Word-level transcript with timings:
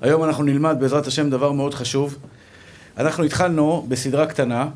היום 0.00 0.24
אנחנו 0.24 0.44
נלמד 0.44 0.76
בעזרת 0.80 1.06
השם 1.06 1.30
דבר 1.30 1.52
מאוד 1.52 1.74
חשוב. 1.74 2.18
אנחנו 2.98 3.24
התחלנו 3.24 3.86
בסדרה 3.88 4.26
קטנה 4.26 4.68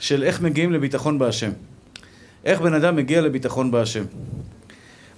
של 0.00 0.22
איך 0.22 0.40
מגיעים 0.40 0.72
לביטחון 0.72 1.18
בהשם. 1.18 1.50
איך 2.44 2.60
בן 2.60 2.74
אדם 2.74 2.96
מגיע 2.96 3.20
לביטחון 3.20 3.70
בהשם. 3.70 4.04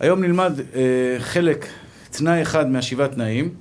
היום 0.00 0.24
נלמד 0.24 0.60
אה, 0.74 0.82
חלק, 1.18 1.66
תנאי 2.10 2.42
אחד 2.42 2.70
מהשבעה 2.70 3.08
תנאים, 3.08 3.54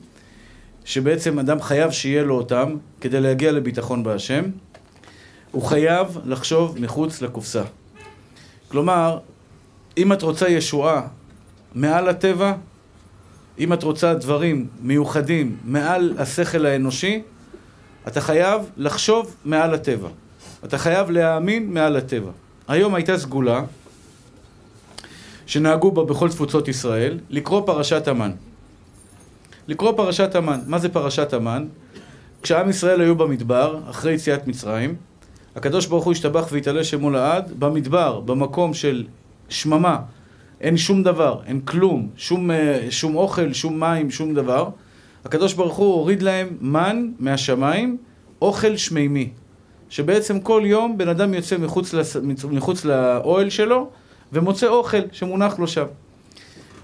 שבעצם 0.85 1.40
אדם 1.40 1.62
חייב 1.62 1.92
שיהיה 1.92 2.24
לו 2.24 2.38
אותם 2.38 2.76
כדי 3.02 3.22
להגיע 3.22 3.52
לביטחון 3.52 4.04
בהשם. 4.04 4.44
הוא 5.52 5.63
חייב 5.63 6.08
לחשוב 6.26 6.79
מחוץ 6.79 7.22
לקופסה. 7.22 7.63
כלומר, 8.68 9.20
אם 9.97 10.13
את 10.13 10.22
רוצה 10.22 10.50
ישועה 10.50 11.02
מעל 11.76 12.10
הטבע, 12.10 12.54
אם 13.60 13.73
את 13.73 13.83
רוצה 13.83 14.13
דברים 14.13 14.67
מיוחדים 14.81 15.57
מעל 15.63 16.13
השכל 16.17 16.66
האנושי, 16.66 17.21
אתה 18.07 18.21
חייב 18.21 18.61
לחשוב 18.77 19.35
מעל 19.45 19.73
הטבע. 19.73 20.09
אתה 20.65 20.77
חייב 20.77 21.09
להאמין 21.09 21.73
מעל 21.73 21.95
הטבע. 21.95 22.31
היום 22.67 22.95
הייתה 22.95 23.17
סגולה 23.17 23.63
שנהגו 25.45 25.91
בה 25.91 26.03
בכל 26.03 26.29
תפוצות 26.29 26.67
ישראל, 26.67 27.20
לקרוא 27.29 27.61
פרשת 27.65 28.07
המן. 28.07 28.31
לקרוא 29.67 29.91
פרשת 29.91 30.35
המן. 30.35 30.59
מה 30.67 30.79
זה 30.79 30.89
פרשת 30.89 31.34
המן? 31.34 31.65
כשעם 32.41 32.70
ישראל 32.70 33.01
היו 33.01 33.15
במדבר, 33.15 33.79
אחרי 33.89 34.13
יציאת 34.13 34.48
מצרים, 34.48 34.95
הקדוש 35.55 35.85
ברוך 35.85 36.05
הוא 36.05 36.12
השתבח 36.12 36.48
והתעלה 36.51 36.84
שמו 36.84 37.09
לעד, 37.09 37.53
במדבר, 37.59 38.20
במקום 38.20 38.73
של 38.73 39.05
שממה, 39.49 39.99
אין 40.62 40.77
שום 40.77 41.04
דבר, 41.04 41.40
אין 41.45 41.59
כלום, 41.59 42.09
שום, 42.16 42.52
אה, 42.52 42.88
שום 42.90 43.16
אוכל, 43.16 43.54
שום 43.54 43.80
מים, 43.80 44.12
שום 44.12 44.34
דבר. 44.34 44.70
הקדוש 45.26 45.54
ברוך 45.54 45.76
הוא 45.76 45.94
הוריד 45.94 46.22
להם 46.22 46.58
מן 46.62 47.12
מהשמיים, 47.20 47.98
אוכל 48.41 48.77
שמימי. 48.77 49.30
שבעצם 49.90 50.40
כל 50.40 50.62
יום 50.66 50.98
בן 50.98 51.07
אדם 51.07 51.34
יוצא 51.34 51.57
מחוץ, 51.57 51.93
לס... 51.93 52.16
מחוץ 52.51 52.85
לאוהל 52.85 53.49
שלו 53.49 53.90
ומוצא 54.34 54.68
אוכל 54.68 55.01
שמונח 55.12 55.60
לו 55.60 55.68
שם. 55.68 55.85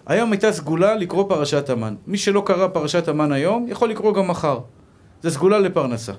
היום 0.06 0.32
הייתה 0.32 0.52
סגולה 0.52 0.95
לקרוא 0.95 1.30
פרשת 1.30 1.70
המן. 1.70 1.95
מי 2.08 2.17
שלא 2.17 2.44
קרא 2.45 2.67
פרשת 2.67 3.08
המן 3.08 3.32
היום, 3.32 3.66
יכול 3.70 3.89
לקרוא 3.89 4.14
גם 4.14 4.28
מחר. 4.28 4.60
זה 5.22 5.32
סגולה 5.32 5.60
לפרנסה. 5.60 6.14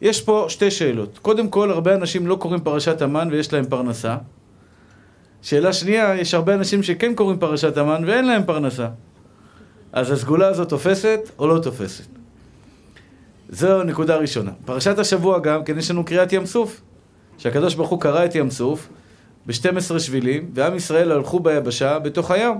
יש 0.00 0.22
פה 0.22 0.46
שתי 0.48 0.70
שאלות. 0.70 1.18
קודם 1.22 1.48
כל, 1.48 1.70
הרבה 1.70 1.94
אנשים 1.94 2.26
לא 2.26 2.34
קוראים 2.34 2.60
פרשת 2.60 3.02
המן 3.02 3.28
ויש 3.32 3.52
להם 3.52 3.64
פרנסה. 3.64 4.16
שאלה 5.42 5.72
שנייה, 5.72 6.14
יש 6.16 6.34
הרבה 6.34 6.54
אנשים 6.54 6.82
שכן 6.82 7.14
קוראים 7.14 7.38
פרשת 7.38 7.76
המן 7.76 8.04
ואין 8.06 8.26
להם 8.26 8.42
פרנסה. 8.46 8.88
אז 9.92 10.10
הסגולה 10.10 10.46
הזאת 10.46 10.68
תופסת 10.68 11.20
או 11.38 11.46
לא 11.46 11.58
תופסת? 11.58 12.04
זו 13.48 13.82
נקודה 13.82 14.16
ראשונה. 14.16 14.50
פרשת 14.64 14.98
השבוע 14.98 15.38
גם, 15.38 15.64
כן 15.64 15.78
יש 15.78 15.90
לנו 15.90 16.04
קריאת 16.04 16.32
ים 16.32 16.46
סוף. 16.46 16.80
שהקדוש 17.38 17.74
ברוך 17.74 17.90
הוא 17.90 18.00
קרא 18.00 18.24
את 18.24 18.34
ים 18.34 18.50
סוף 18.50 18.88
ב-12 19.46 19.98
שבילים, 19.98 20.50
ועם 20.54 20.76
ישראל 20.76 21.12
הלכו 21.12 21.40
ביבשה 21.40 21.98
בתוך 21.98 22.30
הים. 22.30 22.54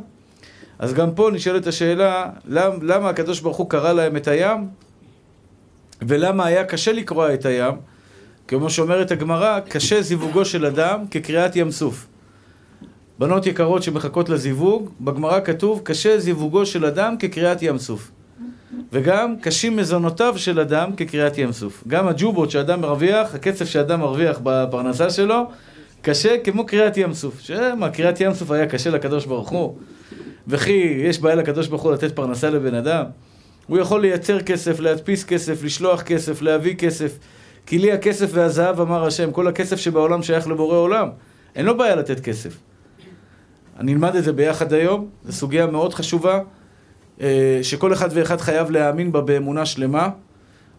אז 0.78 0.94
גם 0.94 1.14
פה 1.14 1.30
נשאלת 1.32 1.66
השאלה, 1.66 2.30
למ, 2.44 2.72
למה 2.82 3.08
הקדוש 3.08 3.40
ברוך 3.40 3.56
הוא 3.56 3.70
קרא 3.70 3.92
להם 3.92 4.16
את 4.16 4.28
הים? 4.28 4.68
ולמה 6.02 6.44
היה 6.46 6.64
קשה 6.64 6.92
לקרוע 6.92 7.34
את 7.34 7.46
הים? 7.46 7.74
כמו 8.48 8.70
שאומרת 8.70 9.10
הגמרא, 9.10 9.60
קשה 9.68 10.02
זיווגו 10.02 10.44
של 10.44 10.66
אדם 10.66 11.06
כקריאת 11.10 11.56
ים 11.56 11.70
סוף. 11.70 12.06
בנות 13.20 13.46
יקרות 13.46 13.82
שמחכות 13.82 14.28
לזיווג, 14.28 14.90
בגמרא 15.00 15.40
כתוב, 15.44 15.80
קשה 15.84 16.18
זיווגו 16.18 16.66
של 16.66 16.84
אדם 16.84 17.16
כקריאת 17.18 17.62
ים 17.62 17.78
סוף. 17.78 18.10
וגם 18.92 19.34
קשים 19.40 19.76
מזונותיו 19.76 20.38
של 20.38 20.60
אדם 20.60 20.96
כקריאת 20.96 21.38
ים 21.38 21.52
סוף. 21.52 21.84
גם 21.88 22.08
הג'ובות 22.08 22.50
שאדם 22.50 22.80
מרוויח, 22.80 23.34
הקצף 23.34 23.64
שאדם 23.64 24.00
מרוויח 24.00 24.40
בפרנסה 24.42 25.10
שלו, 25.10 25.44
קשה 26.02 26.38
כמו 26.44 26.66
קריאת 26.66 26.96
ים 26.96 27.14
סוף. 27.14 27.40
שמה, 27.40 27.90
קריאת 27.90 28.20
ים 28.20 28.34
סוף 28.34 28.50
היה 28.50 28.66
קשה 28.66 28.90
לקדוש 28.90 29.26
ברוך 29.26 29.48
הוא. 29.48 29.76
וכי 30.48 30.96
יש 31.04 31.20
בעיה 31.20 31.34
לקדוש 31.34 31.68
ברוך 31.68 31.82
הוא 31.82 31.92
לתת 31.92 32.16
פרנסה 32.16 32.50
לבן 32.50 32.74
אדם. 32.74 33.04
הוא 33.66 33.78
יכול 33.78 34.00
לייצר 34.00 34.40
כסף, 34.40 34.80
להדפיס 34.80 35.24
כסף, 35.24 35.64
לשלוח 35.64 36.02
כסף, 36.02 36.42
להביא 36.42 36.74
כסף. 36.74 37.18
כי 37.66 37.78
לי 37.78 37.92
הכסף 37.92 38.30
והזהב 38.32 38.80
אמר 38.80 39.06
השם, 39.06 39.32
כל 39.32 39.48
הכסף 39.48 39.76
שבעולם 39.76 40.22
שייך 40.22 40.48
לבורא 40.48 40.76
עולם. 40.76 41.08
אין 41.54 41.66
לו 41.66 41.76
בעיה 41.76 41.96
לתת 41.96 42.20
כסף. 42.20 42.69
אני 43.80 43.92
אלמד 43.92 44.16
את 44.16 44.24
זה 44.24 44.32
ביחד 44.32 44.72
היום, 44.72 45.08
זו 45.24 45.32
סוגיה 45.32 45.66
מאוד 45.66 45.94
חשובה, 45.94 46.40
אה, 47.20 47.58
שכל 47.62 47.92
אחד 47.92 48.08
ואחד 48.12 48.40
חייב 48.40 48.70
להאמין 48.70 49.12
בה 49.12 49.20
באמונה 49.20 49.66
שלמה, 49.66 50.08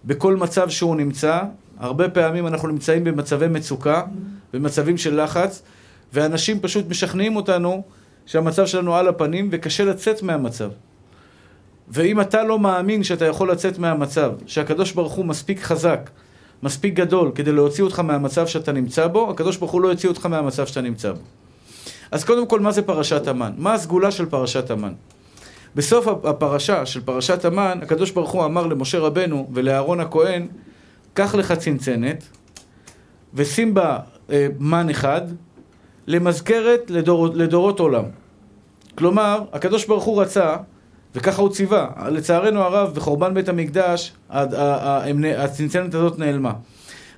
בכל 0.06 0.36
מצב 0.36 0.70
שהוא 0.70 0.96
נמצא. 0.96 1.42
הרבה 1.78 2.10
פעמים 2.10 2.48
אנחנו 2.48 2.68
נמצאים 2.68 3.04
במצבי 3.04 3.48
מצוקה, 3.48 4.04
במצבים 4.54 4.98
של 4.98 5.24
לחץ, 5.24 5.62
ואנשים 6.14 6.60
פשוט 6.60 6.90
משכנעים 6.90 7.36
אותנו 7.36 7.84
שהמצב 8.26 8.66
שלנו 8.66 8.96
על 8.96 9.08
הפנים 9.08 9.50
וקשה 9.52 9.84
לצאת 9.84 10.24
מהמצב. 10.24 10.70
ואם 11.88 12.22
אתה 12.22 12.44
לא 12.44 12.60
מאמין 12.60 13.04
שאתה 13.04 13.26
יכול 13.26 13.52
לצאת 13.52 13.80
מהמצב, 13.80 14.32
שהקדוש 14.46 14.92
ברוך 14.92 15.14
הוא 15.14 15.26
מספיק 15.26 15.62
חזק, 15.62 16.10
מספיק 16.64 16.94
גדול 16.94 17.32
כדי 17.36 17.52
להוציא 17.52 17.84
אותך 17.84 18.00
מהמצב 18.00 18.48
שאתה 18.48 18.72
נמצא 18.72 19.08
בו, 19.08 19.30
הקדוש 19.30 19.58
ברוך 19.58 19.72
הוא 19.72 19.82
לא 19.82 19.88
יוציא 19.88 20.10
אותך 20.10 20.26
מהמצב 20.26 20.66
שאתה 20.68 20.82
נמצא 20.82 21.12
בו. 21.12 21.22
אז 22.12 22.24
קודם 22.24 22.48
כל, 22.48 22.60
מה 22.60 22.72
זה 22.72 22.82
פרשת 22.82 23.28
המן? 23.28 23.52
מה 23.58 23.74
הסגולה 23.74 24.12
של 24.12 24.26
פרשת 24.26 24.72
המן? 24.72 24.94
בסוף 25.76 26.08
הפרשה 26.08 26.86
של 26.86 27.02
פרשת 27.02 27.46
המן, 27.46 27.80
הקדוש 27.82 28.12
ברוך 28.12 28.32
הוא 28.32 28.46
אמר 28.46 28.68
למשה 28.68 29.00
רבנו 29.00 29.50
ולאהרון 29.54 30.00
הכהן, 30.00 30.48
קח 31.14 31.36
לך 31.36 31.52
צנצנת 31.52 32.24
ושים 33.34 33.74
בה 33.74 34.00
אה, 34.32 34.48
מן 34.60 34.90
אחד 34.90 35.22
למזכרת 36.08 36.92
לדור, 36.92 37.28
לדורות 37.28 37.80
עולם. 37.80 38.04
כלומר, 38.96 39.44
הקדוש 39.54 39.86
ברוך 39.86 40.04
הוא 40.04 40.22
רצה, 40.22 40.56
וככה 41.16 41.42
הוא 41.42 41.50
ציווה, 41.50 41.88
לצערנו 42.10 42.62
הרב, 42.62 42.94
בחורבן 42.96 43.34
בית 43.34 43.50
המקדש, 43.50 44.14
הצנצנת 44.30 45.94
הזאת 45.94 46.20
נעלמה. 46.20 46.54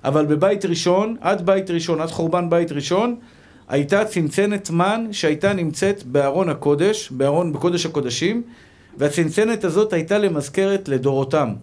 אבל 0.03 0.25
בבית 0.25 0.65
ראשון, 0.65 1.15
עד 1.21 1.45
בית 1.45 1.71
ראשון, 1.71 2.01
עד 2.01 2.09
חורבן 2.09 2.49
בית 2.49 2.71
ראשון, 2.71 3.15
הייתה 3.67 4.05
צנצנת 4.05 4.69
מן 4.69 5.07
שהייתה 5.11 5.53
נמצאת 5.53 6.03
בארון 6.03 6.49
הקודש, 6.49 7.11
בארון, 7.11 7.53
בקודש 7.53 7.85
הקודשים, 7.85 8.43
והצנצנת 8.97 9.63
הזאת 9.63 9.93
הייתה 9.93 10.17
למזכרת 10.17 10.89
לדורותם. 10.89 11.53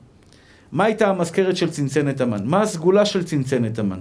מה 0.72 0.84
הייתה 0.84 1.08
המזכרת 1.08 1.56
של 1.56 1.70
צנצנת 1.70 2.20
המן? 2.20 2.40
מה 2.44 2.62
הסגולה 2.62 3.06
של 3.06 3.24
צנצנת 3.24 3.78
המן? 3.78 4.00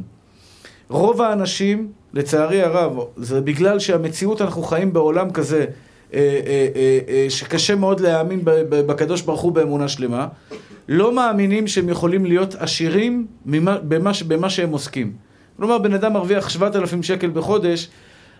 רוב 0.90 1.22
האנשים, 1.22 1.92
לצערי 2.14 2.62
הרב, 2.62 2.98
זה 3.18 3.42
בגלל 3.42 3.80
שהמציאות, 3.80 4.42
אנחנו 4.42 4.64
חיים 4.64 4.94
בעולם 4.94 5.32
כזה, 5.32 5.66
אה, 6.14 6.20
אה, 6.46 7.00
אה, 7.08 7.26
שקשה 7.30 7.76
מאוד 7.76 8.00
להאמין 8.00 8.40
בקדוש 8.70 9.22
ברוך 9.22 9.42
הוא 9.42 9.52
באמונה 9.52 9.88
שלמה, 9.88 10.28
לא 10.88 11.16
מאמינים 11.16 11.68
שהם 11.68 11.90
יכולים 11.90 12.26
להיות 12.26 12.56
עשירים 12.56 13.28
במה, 13.46 13.78
במה 14.28 14.50
שהם 14.50 14.72
עוסקים. 14.72 15.28
כלומר, 15.59 15.78
בן 15.78 15.94
אדם 15.94 16.14
מרוויח 16.14 16.50
7,000 16.50 17.03
שקל 17.03 17.30
בחודש, 17.30 17.88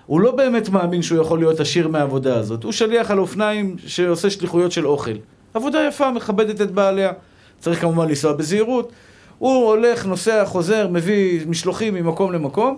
הוא 0.06 0.22
לא 0.22 0.32
באמת 0.32 0.70
מאמין 0.70 1.02
שהוא 1.02 1.22
יכול 1.22 1.40
להיות 1.40 1.60
עשיר 1.60 1.88
מהעבודה 1.88 2.38
הזאת. 2.38 2.64
הוא 2.64 2.72
שליח 2.72 3.12
על 3.12 3.20
אופניים 3.20 3.76
שעושה 3.88 4.30
שליחויות 4.30 4.72
של 4.72 4.88
אוכל. 4.88 5.12
עבודה 5.54 5.80
יפה, 5.88 6.12
מכבדת 6.12 6.62
את 6.62 6.72
בעליה. 6.72 7.12
צריך 7.60 7.82
כמובן 7.82 8.08
לנסוע 8.08 8.34
בזהירות. 8.34 8.92
הוא 9.38 9.66
הולך, 9.66 10.06
נוסע, 10.06 10.46
חוזר, 10.46 10.88
מביא 10.88 11.48
משלוחים 11.48 11.94
ממקום 11.94 12.32
למקום, 12.32 12.78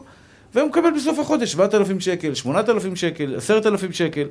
והוא 0.56 0.70
מקבל 0.70 0.90
בסוף 0.96 1.20
החודש 1.20 1.52
7,000 1.52 2.00
שקל, 2.00 2.34
8,000 2.34 2.96
שקל, 2.96 3.36
10,000 3.36 3.92
שקל. 3.92 4.28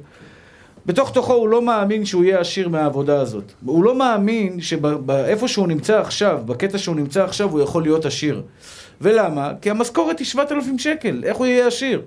בתוך 0.87 1.13
תוכו 1.13 1.33
הוא 1.33 1.49
לא 1.49 1.63
מאמין 1.63 2.05
שהוא 2.05 2.25
יהיה 2.25 2.41
עשיר 2.41 2.69
מהעבודה 2.69 3.21
הזאת. 3.21 3.53
הוא 3.65 3.85
לא 3.85 3.95
מאמין 3.95 4.61
שבאיפה 4.61 5.49
שהוא 5.49 5.69
נמצא 5.69 6.01
עכשיו, 6.01 6.39
בקטע 6.47 6.79
שהוא 6.79 6.97
נמצא 6.97 7.25
עכשיו, 7.25 7.51
הוא 7.51 7.61
יכול 7.61 7.83
להיות 7.83 8.07
עשיר. 8.07 8.43
ולמה? 9.01 9.53
כי 9.61 9.71
המשכורת 9.71 10.19
היא 10.19 10.27
7,000 10.27 10.79
שקל, 10.79 11.23
איך 11.25 11.37
הוא 11.37 11.47
יהיה 11.47 11.67
עשיר? 11.67 12.03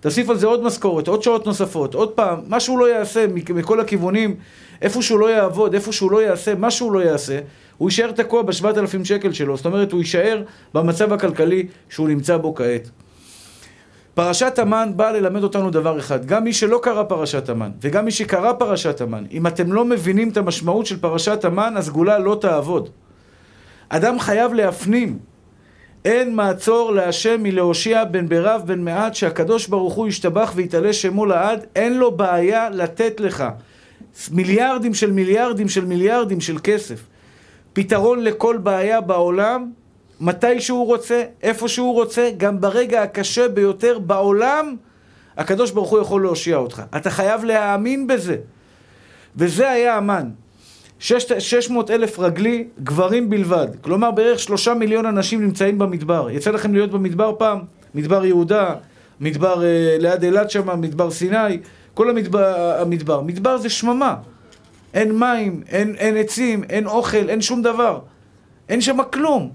תוסיף 0.00 0.30
על 0.30 0.36
זה 0.36 0.46
עוד 0.46 0.62
משכורת, 0.62 1.08
עוד 1.08 1.22
שעות 1.22 1.46
נוספות, 1.46 1.94
עוד 1.94 2.10
פעם, 2.10 2.38
מה 2.46 2.60
שהוא 2.60 2.78
לא 2.78 2.90
יעשה 2.90 3.26
מכל 3.54 3.80
הכיוונים, 3.80 4.36
איפה 4.82 5.02
שהוא 5.02 5.18
לא 5.18 5.30
יעבוד, 5.30 5.74
איפה 5.74 5.92
שהוא 5.92 6.10
לא 6.10 6.22
יעשה, 6.22 6.54
מה 6.54 6.70
שהוא 6.70 6.92
לא 6.92 6.98
יעשה, 7.04 7.38
הוא 7.76 7.88
יישאר 7.88 8.12
תקוע 8.12 8.42
בשבעת 8.42 8.78
אלפים 8.78 9.04
שקל 9.04 9.32
שלו, 9.32 9.56
זאת 9.56 9.66
אומרת, 9.66 9.92
הוא 9.92 10.00
יישאר 10.00 10.42
במצב 10.74 11.12
הכלכלי 11.12 11.66
שהוא 11.88 12.08
נמצא 12.08 12.36
בו 12.36 12.54
כעת. 12.54 12.90
פרשת 14.14 14.58
המן 14.58 14.92
באה 14.96 15.12
ללמד 15.12 15.42
אותנו 15.42 15.70
דבר 15.70 15.98
אחד, 15.98 16.26
גם 16.26 16.44
מי 16.44 16.52
שלא 16.52 16.80
קרא 16.82 17.02
פרשת 17.02 17.48
המן, 17.48 17.70
וגם 17.82 18.04
מי 18.04 18.10
שקרא 18.10 18.52
פרשת 18.52 19.00
המן, 19.00 19.24
אם 19.30 19.46
אתם 19.46 19.72
לא 19.72 19.84
מבינים 19.84 20.28
את 20.28 20.36
המשמעות 20.36 20.86
של 20.86 21.00
פרשת 21.00 21.44
המן, 21.44 21.74
הסגולה 21.76 22.18
לא 22.18 22.38
תעבוד. 22.40 22.88
אדם 23.88 24.18
חייב 24.18 24.52
להפנים 24.52 25.18
אין 26.06 26.34
מעצור 26.34 26.92
להשם 26.92 27.42
מלהושיע 27.42 28.04
בן 28.04 28.28
ברב 28.28 28.62
בן 28.66 28.80
מעט 28.80 29.14
שהקדוש 29.14 29.66
ברוך 29.66 29.94
הוא 29.94 30.08
ישתבח 30.08 30.52
ויתעלה 30.54 30.92
שמו 30.92 31.26
לעד, 31.26 31.66
אין 31.76 31.98
לו 31.98 32.16
בעיה 32.16 32.70
לתת 32.70 33.20
לך 33.20 33.44
מיליארדים 34.30 34.94
של 34.94 35.12
מיליארדים 35.12 35.68
של 35.68 35.84
מיליארדים 35.84 36.40
של 36.40 36.58
כסף. 36.62 37.00
פתרון 37.72 38.24
לכל 38.24 38.56
בעיה 38.56 39.00
בעולם, 39.00 39.70
מתי 40.20 40.60
שהוא 40.60 40.86
רוצה, 40.86 41.22
איפה 41.42 41.68
שהוא 41.68 41.94
רוצה, 41.94 42.30
גם 42.36 42.60
ברגע 42.60 43.02
הקשה 43.02 43.48
ביותר 43.48 43.98
בעולם, 43.98 44.76
הקדוש 45.36 45.70
ברוך 45.70 45.90
הוא 45.90 46.00
יכול 46.00 46.22
להושיע 46.22 46.56
אותך. 46.56 46.82
אתה 46.96 47.10
חייב 47.10 47.44
להאמין 47.44 48.06
בזה. 48.06 48.36
וזה 49.36 49.70
היה 49.70 49.96
המן. 49.96 50.28
600 50.98 51.90
אלף 51.90 52.18
רגלי, 52.18 52.64
גברים 52.82 53.30
בלבד. 53.30 53.66
כלומר, 53.80 54.10
בערך 54.10 54.38
שלושה 54.38 54.74
מיליון 54.74 55.06
אנשים 55.06 55.42
נמצאים 55.42 55.78
במדבר. 55.78 56.28
יצא 56.30 56.50
לכם 56.50 56.74
להיות 56.74 56.90
במדבר 56.90 57.32
פעם? 57.38 57.58
מדבר 57.94 58.24
יהודה, 58.24 58.74
מדבר 59.20 59.64
אה, 59.64 59.96
ליד 59.98 60.22
אילת 60.22 60.50
שם, 60.50 60.80
מדבר 60.80 61.10
סיני, 61.10 61.58
כל 61.94 62.10
המדבר, 62.10 62.76
המדבר. 62.80 63.20
מדבר 63.20 63.58
זה 63.58 63.68
שממה. 63.68 64.16
אין 64.94 65.18
מים, 65.18 65.62
אין, 65.68 65.94
אין 65.98 66.16
עצים, 66.16 66.64
אין 66.64 66.86
אוכל, 66.86 67.28
אין 67.28 67.40
שום 67.40 67.62
דבר. 67.62 67.98
אין 68.68 68.80
שם 68.80 68.96
כלום. 69.12 69.50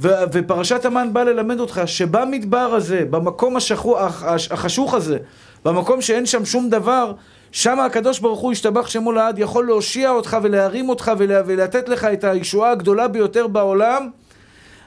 ו, 0.00 0.08
ופרשת 0.32 0.84
המן 0.84 1.08
באה 1.12 1.24
ללמד 1.24 1.60
אותך 1.60 1.80
שבמדבר 1.86 2.58
הזה, 2.58 3.04
במקום 3.10 3.56
השכוח, 3.56 4.22
החשוך 4.50 4.94
הזה, 4.94 5.18
במקום 5.64 6.00
שאין 6.02 6.26
שם 6.26 6.44
שום 6.44 6.70
דבר, 6.70 7.12
שם 7.52 7.80
הקדוש 7.80 8.18
ברוך 8.18 8.40
הוא 8.40 8.52
ישתבח 8.52 8.88
שמו 8.88 9.12
לעד 9.12 9.38
יכול 9.38 9.66
להושיע 9.66 10.10
אותך 10.10 10.36
ולהרים 10.42 10.88
אותך 10.88 11.12
ולה, 11.18 11.42
ולתת 11.46 11.88
לך 11.88 12.04
את 12.04 12.24
הישועה 12.24 12.70
הגדולה 12.70 13.08
ביותר 13.08 13.46
בעולם, 13.46 14.08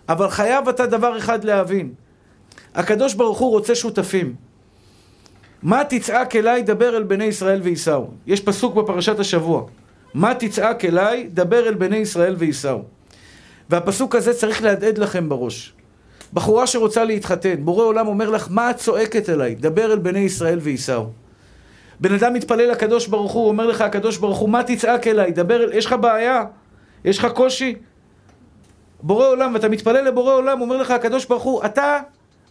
אבל 0.10 0.30
חייב 0.30 0.70
אתה 0.70 0.86
דבר 0.86 1.18
אחד 1.18 1.44
להבין. 1.44 1.94
הקדוש 2.76 3.14
ברוך 3.14 3.40
הוא 3.40 3.50
רוצה 3.50 3.76
שותפים. 3.76 4.36
מה 5.64 5.84
תצעק 5.90 6.36
אליי, 6.36 6.62
דבר 6.62 6.98
אל 6.98 7.04
בני 7.04 7.24
ישראל 7.24 7.62
וייסעו. 7.64 8.08
יש 8.28 8.42
פסוק 8.42 8.76
בפרשת 8.76 9.20
השבוע. 9.20 9.64
מה 10.14 10.34
תצעק 10.34 10.86
אליי, 10.86 11.30
דבר 11.34 11.68
אל 11.68 11.74
בני 11.74 11.98
ישראל 11.98 12.36
וייסעו. 12.38 12.84
והפסוק 13.70 14.16
הזה 14.16 14.34
צריך 14.34 14.64
להדהד 14.64 14.98
לכם 14.98 15.30
בראש. 15.30 15.74
בחורה 16.34 16.68
שרוצה 16.68 17.04
להתחתן, 17.04 17.66
בורא 17.66 17.84
עולם 17.84 18.08
אומר 18.08 18.30
לך, 18.30 18.48
מה 18.50 18.72
את 18.72 18.78
צועקת 18.78 19.30
אליי? 19.30 19.56
דבר 19.56 19.92
אל 19.94 20.00
בני 20.00 20.20
ישראל 20.20 20.60
וייסעו. 20.62 21.21
בן 22.02 22.14
אדם 22.14 22.34
מתפלל 22.34 22.72
לקדוש 22.72 23.08
ברוך 23.08 23.32
הוא, 23.32 23.48
אומר 23.48 23.68
לך 23.68 23.82
הקדוש 23.82 24.18
ברוך 24.18 24.38
הוא, 24.38 24.50
מה 24.50 24.64
תצעק 24.64 25.08
אליי? 25.08 25.32
דבר. 25.32 25.74
יש 25.74 25.86
לך 25.86 25.94
בעיה? 25.94 26.44
יש 27.06 27.18
לך 27.18 27.26
קושי? 27.26 27.76
בורא 29.02 29.28
עולם, 29.28 29.54
ואתה 29.54 29.70
מתפלל 29.70 30.08
לבורא 30.08 30.34
עולם, 30.34 30.62
אומר 30.62 30.78
לך 30.78 30.92
הקדוש 30.92 31.26
ברוך 31.26 31.44
הוא, 31.44 31.66
אתה, 31.66 32.00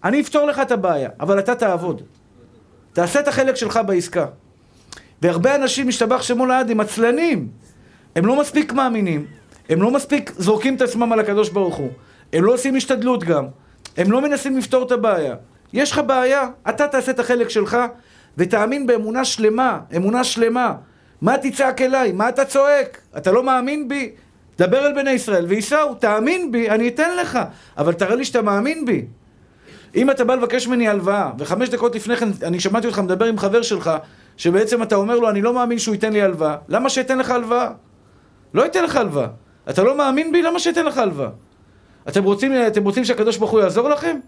אני 0.05 0.21
אפתור 0.21 0.47
לך 0.47 0.59
את 0.59 0.71
הבעיה, 0.71 1.11
אבל 1.21 1.39
אתה 1.39 1.55
תעבוד. 1.55 2.03
תעשה 2.93 3.21
את 3.21 3.29
החלק 3.29 3.55
שלך 3.55 3.81
בעסקה. 3.87 4.27
והרבה 5.23 5.55
אנשים, 5.55 5.89
משתבח 5.89 6.23
שמו 6.23 6.47
לעד, 6.47 6.71
הם 6.71 6.81
עצלנים. 6.81 7.49
הם 8.17 8.27
לא 8.27 8.41
מספיק 8.41 8.73
מאמינים, 8.73 9.27
הם 9.69 9.83
לא 9.83 9.91
מספיק 9.91 10.33
זורקים 10.39 10.77
את 10.77 10.81
עצמם 10.81 11.13
על 11.13 11.21
הקדוש 11.21 11.49
ברוך 11.49 11.77
הוא. 11.77 11.91
הם 12.33 12.45
לא 12.45 12.55
עושים 12.55 12.77
השתדלות 12.77 13.25
גם. 13.25 13.47
הם 13.97 14.13
לא 14.13 14.21
מנסים 14.21 14.59
לפתור 14.59 14.87
את 14.87 14.93
הבעיה. 14.93 15.35
יש 15.73 15.93
לך 15.93 16.01
בעיה, 16.07 16.49
אתה 16.69 16.89
תעשה 16.89 17.13
את 17.13 17.19
החלק 17.19 17.49
שלך, 17.49 17.77
ותאמין 18.41 18.87
באמונה 18.87 19.25
שלמה, 19.25 19.81
אמונה 19.97 20.25
שלמה. 20.25 20.75
מה 21.21 21.39
תצעק 21.39 21.83
אליי? 21.83 22.13
מה 22.13 22.29
אתה 22.29 22.45
צועק? 22.45 23.01
אתה 23.17 23.33
לא 23.33 23.43
מאמין 23.43 23.89
בי? 23.89 24.11
דבר 24.59 24.87
אל 24.87 24.93
בני 24.93 25.11
ישראל 25.11 25.45
וייסעו, 25.45 25.95
תאמין 25.95 26.53
בי, 26.53 26.71
אני 26.71 26.89
אתן 26.89 27.17
לך, 27.17 27.39
אבל 27.79 27.93
תראה 27.93 28.15
לי 28.15 28.25
שאתה 28.25 28.43
מאמין 28.43 28.85
בי. 28.85 29.07
אם 29.97 30.11
אתה 30.11 30.25
בא 30.25 30.35
לבקש 30.35 30.67
ממני 30.67 30.89
הלוואה, 30.89 31.31
וחמש 31.39 31.69
דקות 31.69 31.95
לפני 31.95 32.17
כן 32.17 32.29
אני 32.43 32.61
שמעתי 32.61 32.87
אותך 32.87 32.99
מדבר 32.99 33.25
עם 33.25 33.39
חבר 33.39 33.63
שלך, 33.63 33.91
שבעצם 34.37 34.83
אתה 34.83 34.95
אומר 34.95 35.19
לו, 35.19 35.31
אני 35.31 35.43
לא 35.43 35.55
מאמין 35.55 35.79
שהוא 35.79 35.95
ייתן 35.95 36.13
לי 36.13 36.23
הלוואה, 36.23 36.57
למה 36.69 36.91
שייתן 36.91 37.19
לך 37.19 37.31
הלוואה? 37.31 37.71
לא 38.55 38.63
ייתן 38.63 38.85
לך 38.85 38.97
הלוואה. 38.97 39.27
אתה 39.71 39.83
לא 39.83 39.97
מאמין 39.97 40.33
בי? 40.33 40.43
למה 40.43 40.59
שייתן 40.59 40.87
לך 40.87 40.99
הלוואה? 40.99 41.29
אתם 42.09 42.25
רוצים, 42.25 42.53
אתם 42.67 42.85
רוצים 42.85 43.05
שהקדוש 43.05 43.37
ברוך 43.37 43.51
הוא 43.51 43.61
יעזור 43.61 43.89
לכם? 43.89 44.19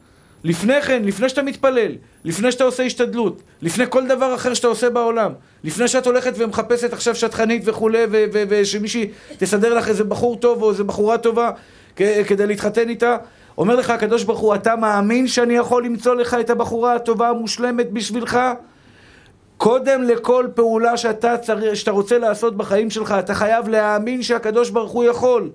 לפני 0.44 0.82
כן, 0.82 1.02
לפני 1.04 1.28
שאתה 1.28 1.42
מתפלל, 1.42 1.92
לפני 2.24 2.52
שאתה 2.52 2.64
עושה 2.64 2.82
השתדלות, 2.82 3.42
לפני 3.62 3.84
כל 3.88 4.06
דבר 4.06 4.34
אחר 4.34 4.54
שאתה 4.54 4.66
עושה 4.66 4.90
בעולם, 4.90 5.32
לפני 5.64 5.88
שאת 5.88 6.06
הולכת 6.06 6.32
ומחפשת 6.36 6.92
עכשיו 6.92 7.14
שטחנית 7.14 7.62
וכולי, 7.64 7.98
ושמישהי 8.32 9.10
תסדר 9.38 9.74
לך 9.74 9.88
איזה 9.88 10.04
בחור 10.04 10.36
טוב 10.36 10.62
או 10.62 10.70
איזה 10.70 10.84
בחורה 10.84 11.18
טובה 11.18 11.50
כדי 11.96 12.46
להתחתן 12.46 12.88
איתה, 12.88 13.16
אומר 13.58 13.76
לך 13.76 13.90
הקדוש 13.90 14.24
ברוך 14.24 14.40
הוא, 14.40 14.54
אתה 14.54 14.76
מאמין 14.76 15.26
שאני 15.26 15.54
יכול 15.54 15.84
למצוא 15.84 16.14
לך 16.14 16.36
את 16.40 16.50
הבחורה 16.50 16.94
הטובה 16.94 17.28
המושלמת 17.28 17.92
בשבילך? 17.92 18.38
קודם 19.56 20.02
לכל 20.02 20.46
פעולה 20.54 20.96
שאתה, 20.96 21.38
צריך, 21.38 21.76
שאתה 21.76 21.90
רוצה 21.90 22.18
לעשות 22.18 22.56
בחיים 22.56 22.90
שלך, 22.90 23.14
אתה 23.18 23.34
חייב 23.34 23.68
להאמין 23.68 24.22
שהקדוש 24.22 24.70
ברוך 24.70 24.92
הוא 24.92 25.04
יכול. 25.04 25.50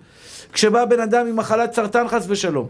כשבא 0.53 0.85
בן 0.85 0.99
אדם 0.99 1.27
עם 1.27 1.35
מחלת 1.35 1.73
סרטן 1.73 2.07
חס 2.07 2.25
ושלום, 2.27 2.67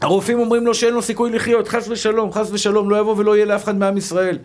הרופאים 0.00 0.40
אומרים 0.40 0.66
לו 0.66 0.74
שאין 0.74 0.94
לו 0.94 1.02
סיכוי 1.02 1.30
לחיות, 1.30 1.68
חס 1.68 1.88
ושלום, 1.88 2.32
חס 2.32 2.48
ושלום, 2.52 2.90
לא 2.90 2.96
יבוא 2.96 3.14
ולא 3.18 3.36
יהיה 3.36 3.46
לאף 3.46 3.64
אחד 3.64 3.78
מעם 3.78 3.96
ישראל. 3.96 4.38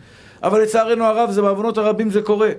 אבל 0.44 0.62
לצערנו 0.62 1.06
הרב, 1.06 1.32
זה 1.32 1.42
בעוונות 1.42 1.78
הרבים 1.78 2.10
זה 2.10 2.22
קורה. 2.22 2.50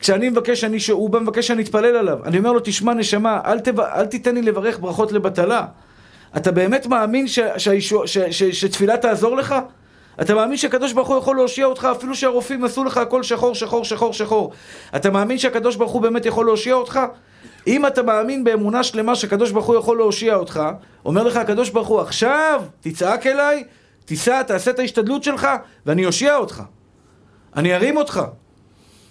כשאני 0.00 0.28
מבקש, 0.28 0.64
אני, 0.64 0.78
הוא 0.90 1.10
בא 1.10 1.18
מבקש 1.18 1.46
שאני 1.46 1.62
אתפלל 1.62 1.96
עליו. 1.96 2.18
אני 2.24 2.38
אומר 2.38 2.52
לו, 2.52 2.60
תשמע 2.64 2.94
נשמה, 2.94 3.40
אל, 3.44 3.60
תב... 3.60 3.80
אל 3.80 4.06
תיתן 4.06 4.34
לי 4.34 4.42
לברך 4.42 4.78
ברכות 4.78 5.12
לבטלה. 5.12 5.64
אתה 6.36 6.52
באמת 6.52 6.86
מאמין 6.86 7.28
ש... 7.28 7.38
ש... 7.56 7.68
ש... 7.68 7.94
ש... 8.06 8.18
ש... 8.18 8.42
שתפילה 8.42 8.96
תעזור 8.96 9.36
לך? 9.36 9.54
אתה 10.20 10.34
מאמין 10.34 10.56
שהקדוש 10.56 10.92
ברוך 10.92 11.08
הוא 11.08 11.18
יכול 11.18 11.36
להושיע 11.36 11.66
אותך 11.66 11.88
אפילו 11.96 12.14
שהרופאים 12.14 12.64
עשו 12.64 12.84
לך 12.84 12.96
הכל 12.96 13.22
שחור, 13.22 13.54
שחור, 13.54 13.84
שחור, 13.84 14.12
שחור. 14.12 14.52
אתה 14.96 15.10
מאמין 15.10 15.38
שהקדוש 15.38 15.76
ברוך 15.76 15.92
הוא 15.92 16.02
באמת 16.02 16.26
יכול 16.26 16.46
להושיע 16.46 16.74
אותך? 16.74 17.00
אם 17.68 17.86
אתה 17.86 18.02
מאמין 18.02 18.44
באמונה 18.44 18.82
שלמה 18.82 19.14
שהקדוש 19.14 19.50
ברוך 19.50 19.66
הוא 19.66 19.76
יכול 19.76 19.96
להושיע 19.96 20.34
אותך, 20.34 20.62
אומר 21.04 21.22
לך 21.22 21.36
הקדוש 21.36 21.70
ברוך 21.70 21.88
הוא, 21.88 22.00
עכשיו 22.00 22.62
תצעק 22.80 23.26
אליי, 23.26 23.64
תיסע, 24.04 24.42
תעשה 24.42 24.70
את 24.70 24.78
ההשתדלות 24.78 25.24
שלך, 25.24 25.48
ואני 25.86 26.06
אושיע 26.06 26.36
אותך. 26.36 26.62
אני 27.56 27.74
ארים 27.74 27.96
אותך. 27.96 28.22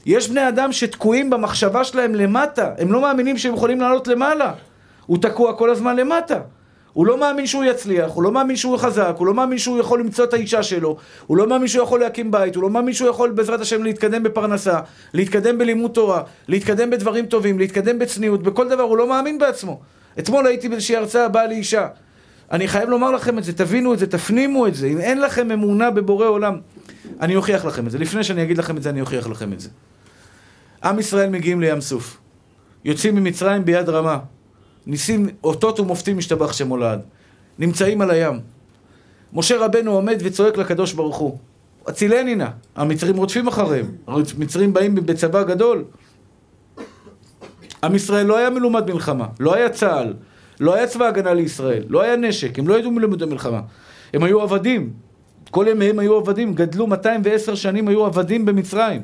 יש 0.06 0.30
בני 0.30 0.48
אדם 0.48 0.71
שתקועים 0.71 1.30
במחשבה 1.30 1.83
שלהם 1.83 2.15
למטה, 2.15 2.71
הם 2.77 2.92
לא 2.92 3.01
מאמינים 3.01 3.38
שהם 3.38 3.54
יכולים 3.54 3.81
לעלות 3.81 4.07
למעלה. 4.07 4.54
הוא 5.06 5.18
תקוע 5.18 5.54
כל 5.54 5.69
הזמן 5.69 5.95
למטה. 5.95 6.39
הוא 6.97 7.07
לא 7.07 7.17
מאמין 7.17 7.47
שהוא 7.47 7.63
יצליח, 7.63 8.11
הוא 8.11 8.23
לא 8.23 8.31
מאמין 8.31 8.55
שהוא 8.55 8.77
חזק, 8.77 9.15
הוא 9.17 9.27
לא 9.27 9.33
מאמין 9.33 9.57
שהוא 9.57 9.79
יכול 9.79 9.99
למצוא 9.99 10.25
את 10.25 10.33
האישה 10.33 10.63
שלו, 10.63 10.97
הוא 11.27 11.38
לא 11.38 11.47
מאמין 11.47 11.67
שהוא 11.67 11.83
יכול 11.83 11.99
להקים 11.99 12.31
בית, 12.31 12.55
הוא 12.55 12.63
לא 12.63 12.69
מאמין 12.69 12.94
שהוא 12.94 13.09
יכול 13.09 13.31
בעזרת 13.31 13.61
השם 13.61 13.83
להתקדם 13.83 14.23
בפרנסה, 14.23 14.79
להתקדם 15.13 15.57
בלימוד 15.57 15.91
תורה, 15.91 16.23
להתקדם 16.47 16.89
בדברים 16.89 17.25
טובים, 17.25 17.59
להתקדם 17.59 17.99
בצניעות, 17.99 18.44
בכל 18.44 18.69
דבר, 18.69 18.83
הוא 18.83 18.97
לא 18.97 19.09
מאמין 19.09 19.39
בעצמו. 19.39 19.79
אתמול 20.19 20.47
הייתי 20.47 20.69
באיזושהי 20.69 20.95
הרצאה, 20.95 21.27
באה 21.27 21.47
לי 21.47 21.56
אישה. 21.56 21.87
אני 22.51 22.68
חייב 22.68 22.89
לומר 22.89 23.11
לכם 23.11 23.37
את 23.37 23.44
זה, 23.44 23.54
תבינו 23.54 23.94
את 23.94 23.99
זה, 23.99 24.07
תפנימו 24.07 24.68
את 24.68 24.75
זה. 24.75 24.87
אם 24.87 24.97
אין 24.97 25.21
לכם 25.21 25.51
אמונה 25.51 25.92
בבורא 25.92 26.27
עולם, 26.27 26.59
אני 27.21 27.35
אוכיח 27.35 27.66
לכם 27.66 27.87
את 27.87 27.92
זה. 27.92 27.97
לפני 27.97 28.23
שאני 28.23 28.44
אגיד 28.44 28.57
לכם 28.57 28.77
את 28.77 28.83
זה, 28.83 28.89
אני 28.89 29.01
אוכיח 29.01 29.27
לכם 29.27 29.54
את 29.54 29.59
זה. 29.59 29.69
עם 30.83 30.99
ישראל 30.99 31.30
מגיעים 31.30 31.61
לים 31.61 31.81
סוף. 31.81 32.18
יוצאים 32.85 33.16
ממצרים 33.16 33.66
ביד 33.66 33.89
רמה. 33.89 34.19
ניסים, 34.87 35.27
אותות 35.44 35.79
ומופתים 35.79 36.17
משתבח 36.17 36.53
שמו 36.53 36.77
לעד. 36.77 37.01
נמצאים 37.59 38.01
על 38.01 38.11
הים. 38.11 38.39
משה 39.33 39.57
רבנו 39.65 39.91
עומד 39.91 40.17
וצועק 40.23 40.57
לקדוש 40.57 40.94
ברוך 40.94 41.17
הוא, 41.17 41.37
הצילני 41.87 42.35
נא. 42.35 42.47
המצרים 42.75 43.17
רודפים 43.17 43.47
אחריהם. 43.47 43.85
המצרים 44.07 44.73
באים 44.73 44.95
בצבא 44.95 45.44
גדול. 45.44 45.83
עם 47.83 47.95
ישראל 47.95 48.25
לא 48.25 48.37
היה 48.37 48.49
מלומד 48.49 48.91
מלחמה, 48.91 49.25
לא 49.39 49.56
היה 49.56 49.69
צה"ל, 49.69 50.13
לא 50.59 50.73
היה 50.73 50.87
צבא 50.87 51.06
הגנה 51.06 51.33
לישראל, 51.33 51.83
לא 51.89 52.01
היה 52.01 52.15
נשק, 52.15 52.59
הם 52.59 52.67
לא 52.67 52.79
ידעו 52.79 52.91
מלומד 52.91 53.25
מלחמה. 53.25 53.61
הם 54.13 54.23
היו 54.23 54.41
עבדים. 54.41 54.94
כל 55.51 55.65
ימיהם 55.69 55.99
היו 55.99 56.15
עבדים, 56.15 56.53
גדלו 56.53 56.87
210 56.87 57.56
שנים, 57.56 57.87
היו 57.87 58.06
עבדים 58.06 58.45
במצרים. 58.45 59.01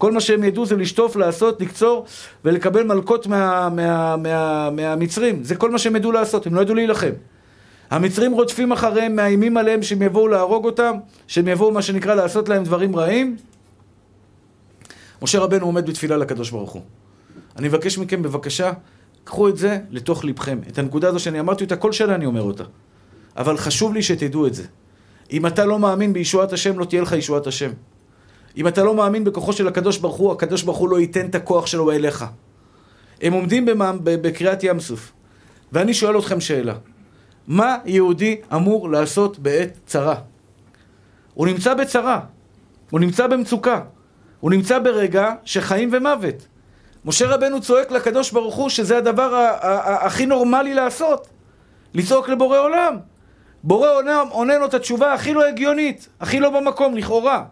כל 0.00 0.12
מה 0.12 0.20
שהם 0.20 0.44
ידעו 0.44 0.66
זה 0.66 0.76
לשטוף, 0.76 1.16
לעשות, 1.16 1.60
לקצור 1.60 2.04
ולקבל 2.44 2.82
מלקות 2.82 3.26
מה, 3.26 3.68
מה, 3.68 4.16
מה, 4.16 4.70
מהמצרים. 4.70 5.44
זה 5.44 5.56
כל 5.56 5.70
מה 5.70 5.78
שהם 5.78 5.96
ידעו 5.96 6.12
לעשות, 6.12 6.46
הם 6.46 6.54
לא 6.54 6.60
ידעו 6.60 6.74
להילחם. 6.74 7.10
המצרים 7.90 8.32
רודפים 8.32 8.72
אחריהם, 8.72 9.16
מאיימים 9.16 9.56
עליהם 9.56 9.82
שהם 9.82 10.02
יבואו 10.02 10.28
להרוג 10.28 10.64
אותם, 10.64 10.94
שהם 11.26 11.48
יבואו 11.48 11.72
מה 11.72 11.82
שנקרא 11.82 12.14
לעשות 12.14 12.48
להם 12.48 12.64
דברים 12.64 12.96
רעים. 12.96 13.36
משה 15.22 15.38
רבנו 15.38 15.66
עומד 15.66 15.86
בתפילה 15.86 16.16
לקדוש 16.16 16.50
ברוך 16.50 16.70
הוא. 16.70 16.82
אני 17.56 17.68
מבקש 17.68 17.98
מכם 17.98 18.22
בבקשה, 18.22 18.72
קחו 19.24 19.48
את 19.48 19.56
זה 19.56 19.78
לתוך 19.90 20.24
ליבכם. 20.24 20.58
את 20.68 20.78
הנקודה 20.78 21.08
הזו 21.08 21.18
שאני 21.18 21.40
אמרתי 21.40 21.64
אותה, 21.64 21.76
כל 21.76 21.92
שנה 21.92 22.14
אני 22.14 22.26
אומר 22.26 22.42
אותה. 22.42 22.64
אבל 23.36 23.56
חשוב 23.56 23.94
לי 23.94 24.02
שתדעו 24.02 24.46
את 24.46 24.54
זה. 24.54 24.64
אם 25.32 25.46
אתה 25.46 25.64
לא 25.64 25.78
מאמין 25.78 26.12
בישועת 26.12 26.52
השם, 26.52 26.78
לא 26.78 26.84
תהיה 26.84 27.02
לך 27.02 27.12
ישועת 27.12 27.46
השם. 27.46 27.70
אם 28.56 28.68
אתה 28.68 28.84
לא 28.84 28.94
מאמין 28.94 29.24
בכוחו 29.24 29.52
של 29.52 29.68
הקדוש 29.68 29.98
ברוך 29.98 30.16
הוא, 30.16 30.32
הקדוש 30.32 30.62
ברוך 30.62 30.78
הוא 30.78 30.88
לא 30.88 31.00
ייתן 31.00 31.26
את 31.26 31.34
הכוח 31.34 31.66
שלו 31.66 31.92
אליך. 31.92 32.24
הם 33.22 33.32
עומדים 33.32 33.66
בקריאת 34.02 34.64
ים 34.64 34.80
סוף, 34.80 35.12
ואני 35.72 35.94
שואל 35.94 36.18
אתכם 36.18 36.40
שאלה. 36.40 36.74
מה 37.46 37.76
יהודי 37.84 38.40
אמור 38.54 38.90
לעשות 38.90 39.38
בעת 39.38 39.78
צרה? 39.86 40.14
הוא 41.34 41.46
נמצא 41.46 41.74
בצרה, 41.74 42.20
הוא 42.90 43.00
נמצא 43.00 43.26
במצוקה. 43.26 43.80
הוא 44.40 44.50
נמצא 44.50 44.78
ברגע 44.78 45.32
שחיים 45.44 45.90
ומוות. 45.92 46.46
משה 47.04 47.26
רבנו 47.28 47.60
צועק 47.60 47.90
לקדוש 47.90 48.30
ברוך 48.30 48.54
הוא 48.54 48.68
שזה 48.68 48.98
הדבר 48.98 49.56
הכי 49.84 50.26
נורמלי 50.26 50.74
לעשות, 50.74 51.28
לצעוק 51.94 52.28
לבורא 52.28 52.58
עולם. 52.58 52.96
בורא 53.62 53.90
עולם 53.94 54.26
עונה 54.30 54.58
לו 54.58 54.66
את 54.66 54.74
התשובה 54.74 55.14
הכי 55.14 55.34
לא 55.34 55.48
הגיונית, 55.48 56.08
הכי 56.20 56.40
לא 56.40 56.50
במקום, 56.50 56.96
לכאורה. 56.96 57.44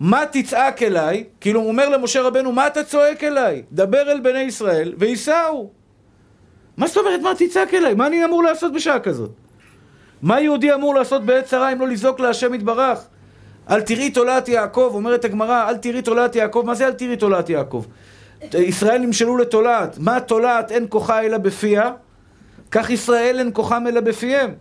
מה 0.00 0.22
תצעק 0.32 0.82
אליי? 0.82 1.24
כאילו 1.40 1.60
הוא 1.60 1.68
אומר 1.68 1.88
למשה 1.88 2.22
רבנו, 2.22 2.52
מה 2.52 2.66
אתה 2.66 2.84
צועק 2.84 3.24
אליי? 3.24 3.62
דבר 3.72 4.12
אל 4.12 4.20
בני 4.20 4.40
ישראל 4.40 4.94
וייסעו. 4.98 5.70
מה 6.76 6.86
זאת 6.86 6.96
אומרת, 6.96 7.20
מה 7.20 7.32
תצעק 7.38 7.74
אליי? 7.74 7.94
מה 7.94 8.06
אני 8.06 8.24
אמור 8.24 8.42
לעשות 8.42 8.72
בשעה 8.72 9.00
כזאת? 9.00 9.30
מה 10.22 10.40
יהודי 10.40 10.74
אמור 10.74 10.94
לעשות 10.94 11.24
בעת 11.24 11.44
צרה 11.44 11.72
אם 11.72 11.80
לא 11.80 11.88
לזעוק 11.88 12.20
להשם 12.20 12.54
יתברך? 12.54 12.98
אל 13.70 13.80
תראי 13.80 14.10
תולעת 14.10 14.48
יעקב, 14.48 14.90
אומרת 14.94 15.24
הגמרא, 15.24 15.68
אל 15.68 15.76
תראי 15.76 16.02
תולעת 16.02 16.36
יעקב, 16.36 16.62
מה 16.66 16.74
זה 16.74 16.86
אל 16.86 16.92
תראי 16.92 17.16
תולעת 17.16 17.50
יעקב? 17.50 17.84
ישראל 18.54 18.98
נמשלו 18.98 19.36
לתולעת, 19.36 19.98
מה 19.98 20.20
תולעת 20.20 20.72
אין 20.72 20.86
כוחה 20.88 21.22
אלא 21.22 21.38
בפיה? 21.38 21.92
כך 22.70 22.90
ישראל 22.90 23.38
אין 23.38 23.50
כוחם 23.52 23.86
אלא 23.86 24.00
בפיהם. 24.00 24.54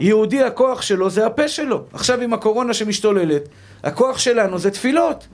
יהודי 0.00 0.42
הכוח 0.42 0.82
שלו 0.82 1.10
זה 1.10 1.26
הפה 1.26 1.48
שלו. 1.48 1.84
עכשיו 1.92 2.20
עם 2.20 2.32
הקורונה 2.32 2.74
שמשתוללת, 2.74 3.48
הכוח 3.82 4.18
שלנו 4.18 4.58
זה 4.58 4.70
תפילות. 4.70 5.26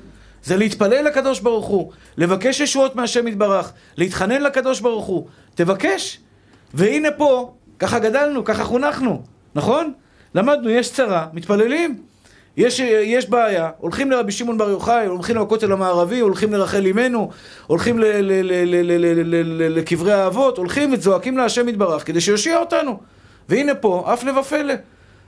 זה 0.44 0.56
להתפלל 0.56 1.04
לקדוש 1.04 1.40
ברוך 1.40 1.66
הוא, 1.66 1.92
לבקש 2.16 2.60
ישועות 2.60 2.96
מהשם 2.96 3.28
יתברך, 3.28 3.72
להתחנן 3.96 4.42
לקדוש 4.42 4.80
ברוך 4.80 5.06
הוא. 5.06 5.26
תבקש. 5.54 6.18
והנה 6.74 7.08
פה, 7.10 7.52
ככה 7.78 7.98
גדלנו, 7.98 8.44
ככה 8.44 8.64
חונכנו, 8.64 9.22
נכון? 9.54 9.92
למדנו, 10.34 10.70
יש 10.70 10.92
צרה, 10.92 11.26
מתפללים. 11.32 12.02
יש, 12.56 12.80
יש 12.80 13.30
בעיה, 13.30 13.70
הולכים 13.78 14.10
לרבי 14.10 14.32
שמעון 14.32 14.58
בר 14.58 14.70
יוחאי, 14.70 15.06
הולכים 15.06 15.36
לכותל 15.36 15.72
המערבי, 15.72 16.20
הולכים 16.20 16.52
לרחל 16.52 16.86
אימנו, 16.86 17.30
הולכים 17.66 17.98
לקברי 19.70 20.12
האבות, 20.12 20.58
הולכים 20.58 20.92
וזועקים 20.92 21.38
להשם 21.38 21.68
יתברך 21.68 22.06
כדי 22.06 22.20
שיושיע 22.20 22.58
אותנו. 22.58 22.98
והנה 23.52 23.74
פה, 23.74 24.04
הפלא 24.06 24.40
ופלא. 24.40 24.74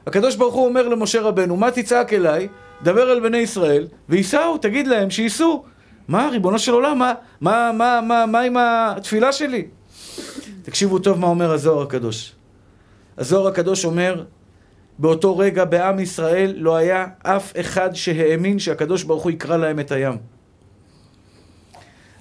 הקדוש 0.07 0.37
ברוך 0.37 0.55
הוא 0.55 0.67
אומר 0.67 0.89
למשה 0.89 1.21
רבנו, 1.21 1.57
מה 1.57 1.71
תצעק 1.71 2.13
אליי? 2.13 2.49
דבר 2.83 3.13
אל 3.13 3.21
בני 3.21 3.39
ישראל, 3.39 3.87
וייסעו, 4.09 4.59
תגיד 4.59 4.87
להם 4.87 5.11
שייסעו. 5.11 5.65
מה, 6.09 6.29
ריבונו 6.29 6.59
של 6.59 6.73
עולם, 6.73 6.99
מה, 6.99 7.15
מה, 7.41 7.71
מה, 7.75 8.01
מה, 8.01 8.27
מה 8.27 8.41
עם 8.41 8.57
התפילה 8.57 9.33
שלי? 9.33 9.67
תקשיבו 10.63 10.99
טוב 10.99 11.19
מה 11.19 11.27
אומר 11.27 11.53
הזוהר 11.53 11.83
הקדוש. 11.83 12.33
הזוהר 13.19 13.47
הקדוש 13.47 13.85
אומר, 13.85 14.25
באותו 14.99 15.39
רגע 15.39 15.65
בעם 15.65 15.99
ישראל 15.99 16.55
לא 16.57 16.77
היה 16.77 17.07
אף 17.23 17.53
אחד 17.61 17.95
שהאמין 17.95 18.59
שהקדוש 18.59 19.03
ברוך 19.03 19.23
הוא 19.23 19.33
יקרא 19.33 19.57
להם 19.57 19.81
את 19.81 19.93
הים. 19.93 20.17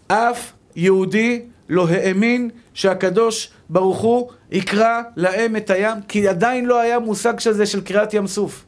אף 0.08 0.52
יהודי 0.76 1.46
לא 1.74 1.88
האמין 1.90 2.50
שהקדוש 2.74 3.50
ברוך 3.70 4.00
הוא 4.00 4.30
יקרא 4.52 5.02
להם 5.16 5.56
את 5.56 5.70
הים, 5.70 5.98
כי 6.08 6.28
עדיין 6.28 6.66
לא 6.66 6.80
היה 6.80 7.00
מושג 7.00 7.40
שזה 7.40 7.66
של 7.66 7.82
קריאת 7.82 8.14
ים 8.14 8.28
סוף. 8.28 8.66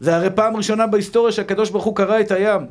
זה 0.00 0.16
הרי 0.16 0.30
פעם 0.30 0.56
ראשונה 0.56 0.86
בהיסטוריה 0.86 1.32
שהקדוש 1.32 1.70
ברוך 1.70 1.84
הוא 1.84 1.96
קרא 1.96 2.20
את 2.20 2.30
הים. 2.30 2.66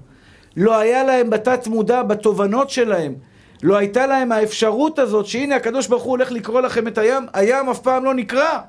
לא 0.57 0.77
היה 0.77 1.03
להם 1.03 1.29
בתת 1.29 1.67
מודע, 1.67 2.03
בתובנות 2.03 2.69
שלהם, 2.69 3.15
לא 3.63 3.77
הייתה 3.77 4.07
להם 4.07 4.31
האפשרות 4.31 4.99
הזאת 4.99 5.25
שהנה 5.25 5.55
הקדוש 5.55 5.87
ברוך 5.87 6.03
הוא 6.03 6.11
הולך 6.11 6.31
לקרוא 6.31 6.61
לכם 6.61 6.87
את 6.87 6.97
הים, 6.97 7.25
הים 7.33 7.69
אף 7.69 7.79
פעם 7.79 8.05
לא 8.05 8.13
נקרא. 8.13 8.59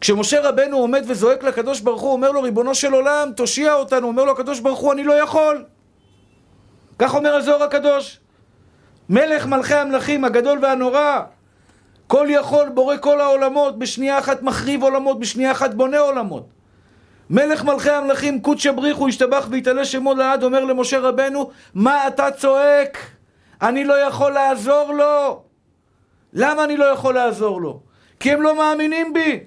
כשמשה 0.00 0.48
רבנו 0.48 0.76
עומד 0.76 1.04
וזועק 1.06 1.44
לקדוש 1.44 1.80
ברוך 1.80 2.02
הוא, 2.02 2.12
אומר 2.12 2.30
לו, 2.30 2.42
ריבונו 2.42 2.74
של 2.74 2.92
עולם, 2.92 3.30
תושיע 3.36 3.74
אותנו. 3.74 4.06
אומר 4.06 4.24
לו 4.24 4.32
הקדוש 4.32 4.60
ברוך 4.60 4.78
הוא, 4.78 4.92
אני 4.92 5.04
לא 5.04 5.12
יכול. 5.12 5.64
כך 6.98 7.14
אומר 7.14 7.34
הזוהר 7.34 7.62
הקדוש. 7.62 8.20
מלך 9.10 9.46
מלכי 9.46 9.74
המלכים, 9.74 10.24
הגדול 10.24 10.58
והנורא. 10.62 11.20
כל 12.06 12.26
יכול, 12.30 12.68
בורא 12.68 12.96
כל 12.96 13.20
העולמות, 13.20 13.78
בשנייה 13.78 14.18
אחת 14.18 14.42
מחריב 14.42 14.82
עולמות, 14.82 15.20
בשנייה 15.20 15.52
אחת 15.52 15.74
בונה 15.74 15.98
עולמות. 15.98 16.48
מלך 17.30 17.64
מלכי 17.64 17.90
המלכים, 17.90 18.40
קודש 18.40 18.66
בריחו, 18.66 19.08
השתבח 19.08 19.48
והתעלה 19.50 19.84
שמו 19.84 20.14
לעד, 20.14 20.42
אומר 20.42 20.64
למשה 20.64 20.98
רבנו, 20.98 21.50
מה 21.74 22.08
אתה 22.08 22.30
צועק? 22.30 22.98
אני 23.62 23.84
לא 23.84 23.94
יכול 24.06 24.32
לעזור 24.32 24.92
לו. 24.92 25.42
למה 26.32 26.64
אני 26.64 26.76
לא 26.76 26.84
יכול 26.84 27.14
לעזור 27.14 27.60
לו? 27.60 27.80
כי 28.20 28.32
הם 28.32 28.42
לא 28.42 28.56
מאמינים 28.56 29.12
בי. 29.12 29.40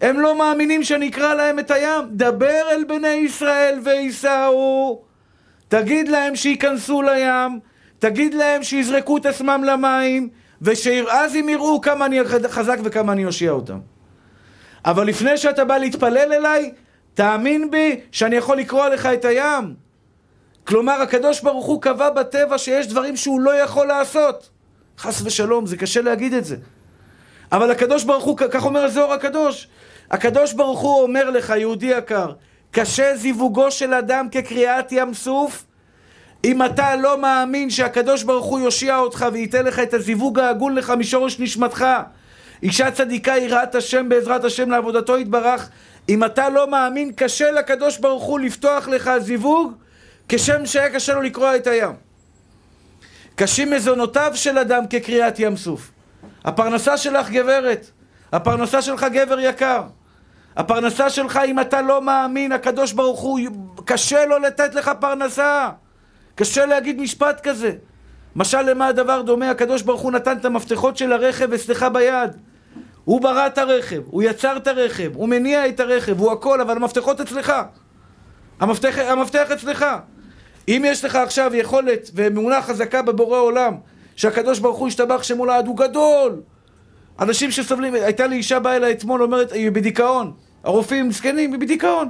הם 0.00 0.20
לא 0.20 0.38
מאמינים 0.38 0.82
שאני 0.82 1.08
אקרא 1.08 1.34
להם 1.34 1.58
את 1.58 1.70
הים. 1.70 2.04
דבר 2.10 2.62
אל 2.70 2.84
בני 2.84 3.08
ישראל 3.08 3.78
וייסעו. 3.84 5.02
תגיד 5.68 6.08
להם 6.08 6.36
שייכנסו 6.36 7.02
לים. 7.02 7.67
תגיד 7.98 8.34
להם 8.34 8.62
שיזרקו 8.62 9.16
את 9.16 9.26
עצמם 9.26 9.64
למים. 9.66 10.28
ושאז 10.62 11.34
הם 11.34 11.48
יראו 11.48 11.80
כמה 11.80 12.06
אני 12.06 12.24
חזק 12.48 12.78
וכמה 12.84 13.12
אני 13.12 13.24
אושיע 13.24 13.50
אותם. 13.50 13.78
אבל 14.84 15.06
לפני 15.06 15.36
שאתה 15.36 15.64
בא 15.64 15.78
להתפלל 15.78 16.32
אליי, 16.32 16.72
תאמין 17.14 17.70
בי 17.70 18.00
שאני 18.12 18.36
יכול 18.36 18.56
לקרוא 18.58 18.88
לך 18.88 19.06
את 19.06 19.24
הים. 19.24 19.74
כלומר, 20.64 21.02
הקדוש 21.02 21.40
ברוך 21.40 21.66
הוא 21.66 21.82
קבע 21.82 22.10
בטבע 22.10 22.58
שיש 22.58 22.86
דברים 22.86 23.16
שהוא 23.16 23.40
לא 23.40 23.54
יכול 23.54 23.86
לעשות. 23.86 24.50
חס 24.98 25.22
ושלום, 25.24 25.66
זה 25.66 25.76
קשה 25.76 26.00
להגיד 26.00 26.34
את 26.34 26.44
זה. 26.44 26.56
אבל 27.52 27.70
הקדוש 27.70 28.04
ברוך 28.04 28.24
הוא, 28.24 28.38
כך 28.50 28.64
אומר 28.64 28.84
הזוהר 28.84 29.12
הקדוש, 29.12 29.68
הקדוש 30.10 30.52
ברוך 30.52 30.80
הוא 30.80 31.02
אומר 31.02 31.30
לך, 31.30 31.52
יהודי 31.58 31.86
יקר, 31.86 32.32
קשה 32.70 33.16
זיווגו 33.16 33.70
של 33.70 33.94
אדם 33.94 34.28
כקריאת 34.30 34.92
ים 34.92 35.14
סוף, 35.14 35.64
אם 36.44 36.62
אתה 36.62 36.96
לא 36.96 37.20
מאמין 37.20 37.70
שהקדוש 37.70 38.22
ברוך 38.22 38.46
הוא 38.46 38.60
יושיע 38.60 38.98
אותך 38.98 39.26
וייתן 39.32 39.64
לך 39.64 39.78
את 39.78 39.94
הזיווג 39.94 40.38
ההגון 40.38 40.74
לך 40.74 40.90
משורש 40.90 41.40
נשמתך, 41.40 41.86
אישה 42.62 42.90
צדיקה 42.90 43.36
יראת 43.36 43.74
השם 43.74 44.08
בעזרת 44.08 44.44
השם 44.44 44.70
לעבודתו 44.70 45.18
יתברך, 45.18 45.68
אם 46.08 46.24
אתה 46.24 46.48
לא 46.48 46.70
מאמין, 46.70 47.12
קשה 47.12 47.50
לקדוש 47.50 47.98
ברוך 47.98 48.24
הוא 48.24 48.40
לפתוח 48.40 48.88
לך 48.88 49.10
זיווג, 49.18 49.72
כשם 50.28 50.66
שהיה 50.66 50.90
קשה 50.90 51.14
לו 51.14 51.22
לקרוע 51.22 51.56
את 51.56 51.66
הים. 51.66 51.92
קשים 53.34 53.70
מזונותיו 53.70 54.32
של 54.34 54.58
אדם 54.58 54.86
כקריאת 54.86 55.38
ים 55.38 55.56
סוף. 55.56 55.90
הפרנסה 56.44 56.96
שלך 56.96 57.30
גברת, 57.30 57.90
הפרנסה 58.32 58.82
שלך 58.82 59.06
גבר 59.12 59.40
יקר. 59.40 59.82
הפרנסה 60.56 61.10
שלך, 61.10 61.40
אם 61.46 61.60
אתה 61.60 61.82
לא 61.82 62.02
מאמין, 62.02 62.52
הקדוש 62.52 62.92
ברוך 62.92 63.20
הוא, 63.20 63.38
קשה 63.84 64.26
לו 64.26 64.38
לתת 64.38 64.74
לך 64.74 64.90
פרנסה. 65.00 65.68
קשה 66.38 66.66
להגיד 66.66 67.00
משפט 67.00 67.40
כזה. 67.42 67.72
משל 68.36 68.62
למה 68.62 68.86
הדבר 68.86 69.22
דומה? 69.22 69.50
הקדוש 69.50 69.82
ברוך 69.82 70.00
הוא 70.00 70.12
נתן 70.12 70.36
את 70.36 70.44
המפתחות 70.44 70.96
של 70.96 71.12
הרכב 71.12 71.52
אצלך 71.52 71.86
ביד. 71.92 72.30
הוא 73.04 73.20
ברא 73.20 73.46
את 73.46 73.58
הרכב, 73.58 74.02
הוא 74.06 74.22
יצר 74.22 74.56
את 74.56 74.66
הרכב, 74.66 75.10
הוא 75.14 75.28
מניע 75.28 75.68
את 75.68 75.80
הרכב, 75.80 76.20
הוא 76.20 76.32
הכל, 76.32 76.60
אבל 76.60 76.76
המפתחות 76.76 77.20
אצלך. 77.20 77.52
המפתח, 78.60 78.98
המפתח 78.98 79.50
אצלך. 79.50 79.86
אם 80.68 80.82
יש 80.86 81.04
לך 81.04 81.16
עכשיו 81.16 81.50
יכולת 81.54 82.10
ואמונה 82.14 82.62
חזקה 82.62 83.02
בבורא 83.02 83.38
עולם, 83.38 83.74
שהקדוש 84.16 84.58
ברוך 84.58 84.78
הוא 84.78 84.88
השתבח 84.88 85.22
שמו 85.22 85.46
לעד, 85.46 85.66
הוא 85.66 85.76
גדול. 85.76 86.40
אנשים 87.20 87.50
שסובלים, 87.50 87.94
הייתה 87.94 88.26
לי 88.26 88.36
אישה 88.36 88.58
באה 88.58 88.76
אליי 88.76 88.92
אתמול, 88.92 89.22
אומרת, 89.22 89.52
היא 89.52 89.70
בדיכאון. 89.70 90.32
הרופאים 90.64 91.12
זקנים, 91.12 91.52
היא 91.52 91.60
בדיכאון. 91.60 92.08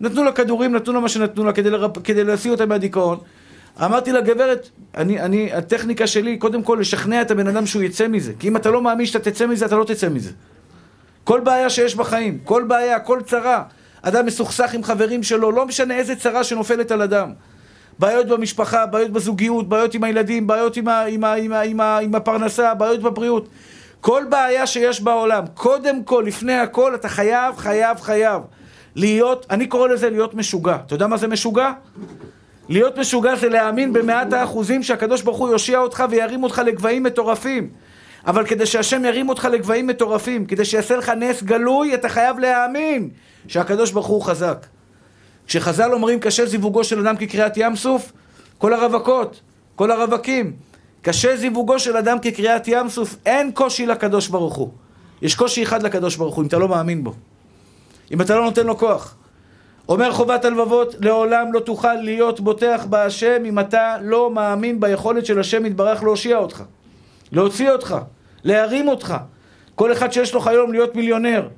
נתנו 0.00 0.24
לה 0.24 0.32
כדורים, 0.32 0.72
נתנו 0.72 0.92
לה 0.92 1.00
מה 1.00 1.08
שנתנו 1.08 1.44
לה 1.44 1.52
כדי, 1.52 1.70
לרפ... 1.70 1.98
כדי 2.04 2.24
להשיא 2.24 2.50
אותה 2.50 2.66
מהדיכאון. 2.66 3.18
אמרתי 3.84 4.12
לה, 4.12 4.20
גברת, 4.20 4.68
אני, 4.96 5.20
אני, 5.20 5.52
הטכניקה 5.52 6.06
שלי, 6.06 6.36
קודם 6.36 6.62
כל 6.62 6.78
לשכנע 6.80 7.22
את 7.22 7.30
הבן 7.30 7.46
אדם 7.46 7.66
שהוא 7.66 7.82
יצא 7.82 8.08
מזה. 8.08 8.32
כי 8.38 8.48
אם 8.48 8.56
אתה 8.56 8.70
לא 8.70 8.82
מאמין 8.82 9.06
שאתה 9.06 9.30
תצא 9.30 9.46
מזה, 9.46 9.66
אתה 9.66 9.76
לא 9.76 9.84
תצא 9.84 10.08
מזה. 10.08 10.30
כל 11.24 11.40
בעיה 11.40 11.70
שיש 11.70 11.96
בחיים, 11.96 12.38
כל 12.44 12.64
בעיה, 12.64 13.00
כל 13.00 13.20
צרה. 13.26 13.62
אדם 14.02 14.26
מסוכסך 14.26 14.74
עם 14.74 14.82
חברים 14.82 15.22
שלו, 15.22 15.52
לא 15.52 15.66
משנה 15.66 15.96
איזה 15.96 16.16
צרה 16.16 16.44
שנופלת 16.44 16.90
על 16.90 17.02
אדם. 17.02 17.32
בעיות 17.98 18.26
במשפחה, 18.26 18.86
בעיות 18.86 19.10
בזוגיות, 19.10 19.68
בעיות 19.68 19.94
עם 19.94 20.04
הילדים, 20.04 20.46
בעיות 20.46 20.76
עם, 20.76 20.88
ה, 20.88 21.02
עם, 21.02 21.24
ה, 21.24 21.32
עם, 21.32 21.52
ה, 21.52 21.60
עם, 21.60 21.80
ה, 21.80 21.98
עם 21.98 22.14
הפרנסה, 22.14 22.74
בעיות 22.74 23.02
בבריאות. 23.02 23.48
כל 24.00 24.24
בעיה 24.28 24.66
שיש 24.66 25.00
בעולם, 25.00 25.44
קודם 25.54 26.04
כל, 26.04 26.24
לפני 26.26 26.54
הכל, 26.54 26.94
אתה 26.94 27.08
חייב, 27.08 27.56
חייב, 27.56 28.00
חייב 28.00 28.42
להיות, 28.94 29.46
אני 29.50 29.66
קורא 29.66 29.88
לזה 29.88 30.10
להיות 30.10 30.34
משוגע. 30.34 30.76
אתה 30.86 30.94
יודע 30.94 31.06
מה 31.06 31.16
זה 31.16 31.28
משוגע? 31.28 31.72
להיות 32.70 32.98
משוגע 32.98 33.36
זה 33.36 33.48
להאמין 33.48 33.92
במאת 33.92 34.32
האחוזים 34.32 34.82
שהקדוש 34.82 35.22
ברוך 35.22 35.38
הוא 35.38 35.48
יושיע 35.48 35.78
אותך 35.78 36.04
וירים 36.10 36.42
אותך 36.42 36.62
לגבהים 36.66 37.02
מטורפים. 37.02 37.70
אבל 38.26 38.46
כדי 38.46 38.66
שהשם 38.66 39.04
ירים 39.04 39.28
אותך 39.28 39.48
לגבהים 39.52 39.86
מטורפים, 39.86 40.46
כדי 40.46 40.64
שיעשה 40.64 40.96
לך 40.96 41.08
נס 41.08 41.42
גלוי, 41.42 41.94
אתה 41.94 42.08
חייב 42.08 42.38
להאמין 42.38 43.08
שהקדוש 43.46 43.90
ברוך 43.90 44.06
הוא 44.06 44.22
חזק. 44.22 44.66
כשחז"ל 45.46 45.92
אומרים 45.92 46.20
קשה 46.20 46.46
זיווגו 46.46 46.84
של 46.84 46.98
אדם 46.98 47.16
כקריאת 47.16 47.56
ים 47.56 47.76
סוף, 47.76 48.12
כל 48.58 48.72
הרווקות, 48.72 49.40
כל 49.76 49.90
הרווקים, 49.90 50.52
קשה 51.02 51.36
זיווגו 51.36 51.78
של 51.78 51.96
אדם 51.96 52.18
כקריאת 52.18 52.68
ים 52.68 52.88
סוף, 52.88 53.16
אין 53.26 53.52
קושי 53.52 53.86
לקדוש 53.86 54.28
ברוך 54.28 54.54
הוא. 54.54 54.70
יש 55.22 55.34
קושי 55.34 55.62
אחד 55.62 55.82
לקדוש 55.82 56.16
ברוך 56.16 56.34
הוא, 56.34 56.42
אם 56.42 56.48
אתה 56.48 56.58
לא 56.58 56.68
מאמין 56.68 57.04
בו. 57.04 57.14
אם 58.12 58.20
אתה 58.20 58.36
לא 58.36 58.44
נותן 58.44 58.66
לו 58.66 58.78
כוח. 58.78 59.14
אומר 59.88 60.12
חובת 60.12 60.44
הלבבות, 60.44 60.94
לעולם 61.00 61.52
לא 61.52 61.60
תוכל 61.60 61.94
להיות 61.94 62.40
בוטח 62.40 62.86
בהשם 62.90 63.42
אם 63.44 63.58
אתה 63.58 63.96
לא 64.00 64.30
מאמין 64.30 64.80
ביכולת 64.80 65.26
של 65.26 65.40
השם 65.40 65.66
יתברך 65.66 66.02
להושיע 66.02 66.36
אותך, 66.36 66.62
להוציא 67.32 67.70
אותך, 67.70 67.96
להרים 68.44 68.88
אותך. 68.88 69.16
כל 69.74 69.92
אחד 69.92 70.12
שיש 70.12 70.34
לו 70.34 70.40
חלום 70.40 70.72
להיות 70.72 70.96
מיליונר, 70.96 71.48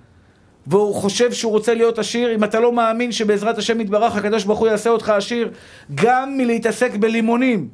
והוא 0.67 0.95
חושב 0.95 1.33
שהוא 1.33 1.53
רוצה 1.53 1.75
להיות 1.75 1.99
עשיר, 1.99 2.35
אם 2.35 2.45
אתה 2.45 2.61
לא 2.61 2.73
מאמין 2.73 3.13
שבעזרת 3.13 3.59
השם 3.59 3.81
יתברך 3.81 4.17
הקדוש 4.17 4.45
ברוך 4.45 4.59
הוא 4.59 4.69
יעשה 4.69 4.91
אותך 4.91 5.09
עשיר, 5.09 5.51
גם 5.95 6.37
מלהתעסק 6.37 6.95
בלימונים, 6.95 7.69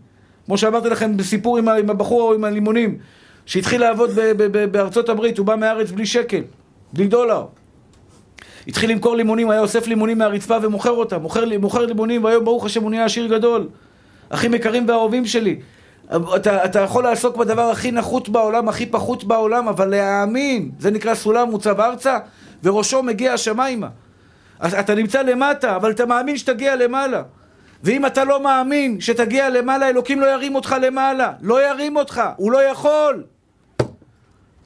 כמו 0.47 0.59
שאמרתי 0.59 0.89
לכם 0.89 1.17
בסיפור 1.17 1.59
עם, 1.59 1.69
הבחור 1.69 2.35
עם 2.35 2.45
הלימונים, 2.45 2.99
שהתחיל 3.47 3.81
לעבוד 3.81 4.11
בארצות 4.71 5.09
הברית, 5.09 5.39
הוא 5.39 5.47
בא 5.47 5.57
מהארץ 5.57 5.91
בלי 5.91 6.07
שקל, 6.07 6.43
בלי 6.93 7.07
דולר. 7.07 7.45
התחיל 8.69 8.91
למכור 8.91 9.17
לימונים, 9.17 9.51
היה 9.51 9.61
אוסף 9.61 9.87
לימונים 9.87 10.19
מהרצפה 10.19 10.57
ומוכר 10.63 10.91
אותם, 10.91 11.23
מוכר, 11.23 11.45
מוכר 11.59 11.87
לימונים, 11.87 12.25
והיום 12.25 12.45
ברוך 12.45 12.65
השם 12.65 12.83
הוא 12.83 12.91
נהיה 12.91 13.05
עשיר 13.05 13.27
גדול. 13.27 13.69
אחים 14.31 14.55
יקרים 14.55 14.89
ואהובים 14.89 15.27
שלי. 15.27 15.61
אתה, 16.37 16.65
אתה 16.65 16.81
יכול 16.81 17.05
לעסוק 17.05 17.37
בדבר 17.37 17.63
הכי 17.63 17.91
נחות 17.91 18.29
בעולם, 18.29 18.69
הכי 18.69 18.87
פחות 18.87 19.25
בעולם, 19.25 19.69
אבל 19.69 19.89
להאמין, 19.89 20.71
זה 20.79 20.91
נקרא 20.91 21.15
סולם 21.15 21.51
מוצב 21.51 21.81
ארצה, 21.81 22.19
וראשו 22.65 23.03
מגיע 23.03 23.33
השמיימה. 23.33 23.89
אתה 24.65 24.95
נמצא 24.95 25.23
למטה, 25.23 25.77
אבל 25.77 25.91
אתה 25.91 26.07
מאמין 26.07 26.37
שתגיע 26.37 26.77
למעלה. 26.77 27.23
ואם 27.83 28.07
אתה 28.07 28.25
לא 28.25 28.43
מאמין 28.43 29.01
שתגיע 29.01 29.49
למעלה, 29.49 29.89
אלוקים 29.89 30.21
לא 30.21 30.27
ירים 30.27 30.55
אותך 30.55 30.77
למעלה. 30.83 31.33
לא 31.43 31.69
ירים 31.69 31.97
אותך, 31.97 32.23
הוא 32.37 32.53
לא 32.53 32.63
יכול. 32.63 33.23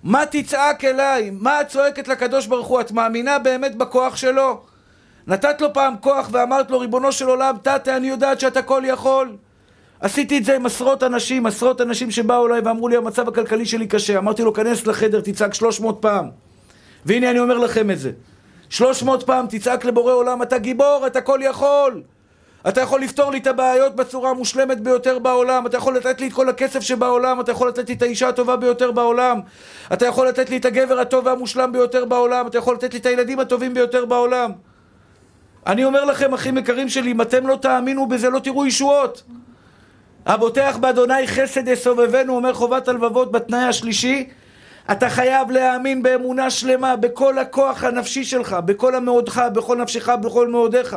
מה 0.03 0.27
תצעק 0.31 0.85
אליי? 0.85 1.31
מה 1.31 1.61
את 1.61 1.69
צועקת 1.69 2.09
לקדוש 2.09 2.47
ברוך 2.47 2.67
הוא? 2.67 2.81
את 2.81 2.93
מאמינה 2.93 3.39
באמת 3.39 3.77
בכוח 3.77 4.17
שלו? 4.17 4.61
נתת 5.27 5.61
לו 5.61 5.73
פעם 5.73 5.95
כוח 6.01 6.29
ואמרת 6.33 6.71
לו, 6.71 6.79
ריבונו 6.79 7.13
של 7.13 7.27
עולם, 7.27 7.57
תתה, 7.63 7.97
אני 7.97 8.09
יודעת 8.09 8.41
שאתה 8.41 8.63
כל 8.63 8.83
יכול. 8.87 9.37
עשיתי 10.01 10.39
את 10.39 10.45
זה 10.45 10.57
עם 10.57 10.67
עשרות 10.67 11.03
אנשים, 11.03 11.47
עשרות 11.47 11.81
אנשים 11.81 12.11
שבאו 12.11 12.47
אליי 12.47 12.61
ואמרו 12.61 12.89
לי, 12.89 12.97
המצב 12.97 13.29
הכלכלי 13.29 13.67
שלי 13.67 13.87
קשה. 13.87 14.19
אמרתי 14.19 14.43
לו, 14.43 14.53
כנס 14.53 14.87
לחדר, 14.87 15.21
תצעק 15.21 15.55
300 15.55 15.99
פעם. 16.01 16.31
והנה 17.07 17.31
אני 17.31 17.39
אומר 17.39 17.59
לכם 17.59 17.91
את 17.91 17.99
זה. 17.99 18.11
300 18.69 19.23
פעם 19.23 19.47
תצעק 19.51 19.85
לבורא 19.85 20.13
עולם, 20.13 20.43
אתה 20.43 20.59
גיבור, 20.59 21.05
אתה 21.07 21.21
כל 21.21 21.41
יכול. 21.43 22.03
אתה 22.69 22.81
יכול 22.81 23.01
לפתור 23.01 23.31
לי 23.31 23.39
את 23.39 23.47
הבעיות 23.47 23.97
בצורה 23.97 24.31
המושלמת 24.31 24.81
ביותר 24.81 25.19
בעולם, 25.19 25.67
אתה 25.67 25.77
יכול 25.77 25.97
לתת 25.97 26.21
לי 26.21 26.29
את 26.29 26.33
כל 26.33 26.49
הכסף 26.49 26.81
שבעולם, 26.81 27.41
אתה 27.41 27.53
יכול 27.53 27.69
לתת 27.69 27.89
לי 27.89 27.95
את 27.95 28.03
האישה 28.03 28.29
הטובה 28.29 28.57
ביותר 28.57 28.93
בעולם, 28.93 29.41
אתה 29.93 30.07
יכול 30.07 30.29
לתת 30.29 30.51
לי 30.51 30.57
את 30.57 30.65
הגבר 30.65 31.01
הטוב 31.01 31.27
והמושלם 31.27 31.73
ביותר 31.73 32.05
בעולם, 32.05 32.47
אתה 32.47 32.59
יכול 32.59 32.75
לתת 32.75 32.93
לי 32.93 32.99
את 32.99 33.07
הילדים 33.07 33.41
הטובים 33.41 33.75
ביותר 33.75 34.05
בעולם. 34.05 34.53
אני 35.67 35.85
אומר 35.85 36.05
לכם, 36.05 36.35
אחים 36.35 36.59
יקרים 36.59 36.89
שלי, 36.89 37.13
אם 37.13 37.21
אתם 37.21 37.47
לא 37.47 37.57
תאמינו 37.57 38.09
בזה, 38.09 38.31
לא 38.31 38.39
תראו 38.39 38.67
ישועות. 38.67 39.23
הבוטח 40.27 40.77
באדוני 40.81 41.27
חסד 41.27 41.69
יסובבנו, 41.69 42.37
אומר 42.37 42.53
חובת 42.55 42.89
הלבבות 42.89 43.33
בתנאי 43.33 43.65
השלישי, 43.65 44.29
אתה 44.93 45.11
חייב 45.11 45.51
להאמין 45.51 46.03
באמונה 46.03 46.51
שלמה, 46.51 46.97
בכל 46.97 47.39
הכוח 47.39 47.85
הנפשי 47.85 48.25
שלך, 48.25 48.53
בכל 48.53 48.95
המאודך, 48.95 49.43
בכל 49.55 49.77
נפשך, 49.77 50.09
בכל 50.09 50.49
מאודיך. 50.49 50.97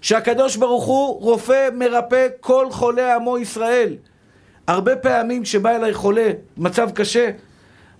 שהקדוש 0.00 0.56
ברוך 0.56 0.84
הוא 0.84 1.22
רופא 1.22 1.68
מרפא 1.74 2.26
כל 2.40 2.66
חולי 2.70 3.12
עמו 3.12 3.38
ישראל. 3.38 3.96
הרבה 4.66 4.96
פעמים 4.96 5.42
כשבא 5.42 5.76
אליי 5.76 5.94
חולה, 5.94 6.30
מצב 6.56 6.90
קשה, 6.90 7.30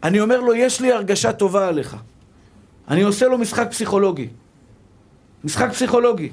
אני 0.02 0.20
אומר 0.20 0.40
לו, 0.40 0.54
יש 0.54 0.80
לי 0.80 0.92
הרגשה 0.92 1.32
טובה 1.32 1.68
עליך. 1.68 1.96
אני 2.88 3.02
עושה 3.02 3.26
לו 3.26 3.38
משחק 3.38 3.70
פסיכולוגי. 3.70 4.28
משחק 5.44 5.70
פסיכולוגי. 5.70 6.32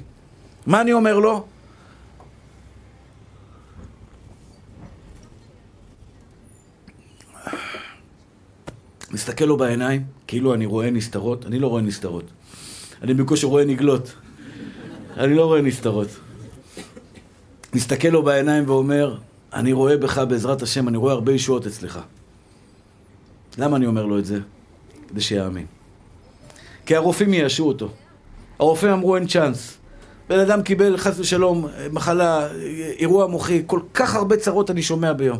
מה 0.66 0.80
אני 0.80 0.92
אומר 0.92 1.18
לו? 1.18 1.46
מסתכל 9.10 9.44
לו 9.44 9.56
בעיניים, 9.56 10.04
כאילו 10.26 10.54
אני 10.54 10.66
רואה 10.66 10.90
נסתרות, 10.90 11.46
אני 11.46 11.58
לא 11.58 11.66
רואה 11.66 11.82
נסתרות. 11.82 12.24
אני 13.02 13.14
בקושי 13.14 13.46
רואה 13.46 13.64
נגלות. 13.64 14.14
אני 15.16 15.34
לא 15.34 15.44
רואה 15.44 15.60
נסתרות. 15.60 16.08
מסתכל 17.74 18.08
לו 18.08 18.22
בעיניים 18.22 18.64
ואומר, 18.66 19.16
אני 19.52 19.72
רואה 19.72 19.96
בך 19.96 20.18
בעזרת 20.18 20.62
השם, 20.62 20.88
אני 20.88 20.96
רואה 20.96 21.12
הרבה 21.12 21.32
ישועות 21.32 21.66
אצלך. 21.66 22.00
למה 23.58 23.76
אני 23.76 23.86
אומר 23.86 24.06
לו 24.06 24.18
את 24.18 24.24
זה? 24.24 24.38
כדי 25.08 25.20
שיאמין. 25.20 25.66
כי 26.86 26.96
הרופאים 26.96 27.34
ייאשו 27.34 27.68
אותו. 27.68 27.88
הרופאים 28.58 28.92
אמרו 28.92 29.16
אין 29.16 29.26
צ'אנס. 29.26 29.76
בן 30.28 30.38
אדם 30.38 30.62
קיבל 30.62 30.96
חס 30.96 31.18
ושלום 31.18 31.66
מחלה, 31.92 32.48
אירוע 32.98 33.26
מוחי, 33.26 33.62
כל 33.66 33.80
כך 33.94 34.14
הרבה 34.14 34.36
צרות 34.36 34.70
אני 34.70 34.82
שומע 34.82 35.12
ביום. 35.12 35.38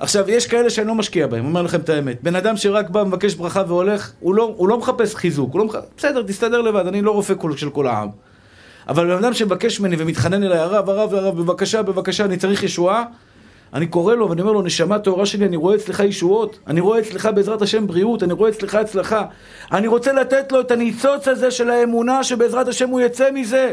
עכשיו, 0.00 0.30
יש 0.30 0.46
כאלה 0.46 0.70
שאני 0.70 0.86
לא 0.86 0.94
משקיע 0.94 1.26
בהם, 1.26 1.44
אומר 1.44 1.62
לכם 1.62 1.80
את 1.80 1.88
האמת. 1.88 2.22
בן 2.22 2.36
אדם 2.36 2.56
שרק 2.56 2.90
בא, 2.90 3.04
מבקש 3.04 3.34
ברכה 3.34 3.62
והולך, 3.68 4.12
הוא 4.20 4.34
לא, 4.34 4.54
הוא 4.56 4.68
לא 4.68 4.78
מחפש 4.78 5.14
חיזוק, 5.14 5.52
הוא 5.52 5.58
לא 5.58 5.64
מחפש... 5.64 5.84
בסדר, 5.96 6.22
תסתדר 6.22 6.60
לבד, 6.60 6.86
אני 6.86 7.02
לא 7.02 7.10
רופא 7.10 7.34
של 7.56 7.70
כל 7.70 7.86
העם. 7.86 8.08
אבל 8.88 9.06
בן 9.06 9.24
אדם 9.24 9.34
שמבקש 9.34 9.80
ממני 9.80 9.96
ומתחנן 9.98 10.42
אליי, 10.42 10.58
הרב, 10.58 10.90
הרב, 10.90 11.14
הרב, 11.14 11.36
בבקשה, 11.36 11.82
בבקשה, 11.82 12.24
אני 12.24 12.36
צריך 12.36 12.62
ישועה, 12.62 13.04
אני 13.74 13.86
קורא 13.86 14.14
לו 14.14 14.30
ואני 14.30 14.40
אומר 14.40 14.52
לו, 14.52 14.62
נשמה 14.62 14.98
טהורה 14.98 15.26
שלי, 15.26 15.44
אני 15.46 15.56
רואה 15.56 15.74
אצלך 15.74 16.00
ישועות, 16.00 16.58
אני 16.66 16.80
רואה 16.80 16.98
אצלך 16.98 17.28
בעזרת 17.34 17.62
השם 17.62 17.86
בריאות, 17.86 18.22
אני 18.22 18.32
רואה 18.32 18.50
אצלך 18.50 18.74
הצלחה. 18.74 19.24
אני 19.72 19.86
רוצה 19.86 20.12
לתת 20.12 20.52
לו 20.52 20.60
את 20.60 20.70
הניצוץ 20.70 21.28
הזה 21.28 21.50
של 21.50 21.70
האמונה 21.70 22.24
שבעזרת 22.24 22.68
השם 22.68 22.88
הוא 22.88 23.00
יצא 23.00 23.30
מזה. 23.34 23.72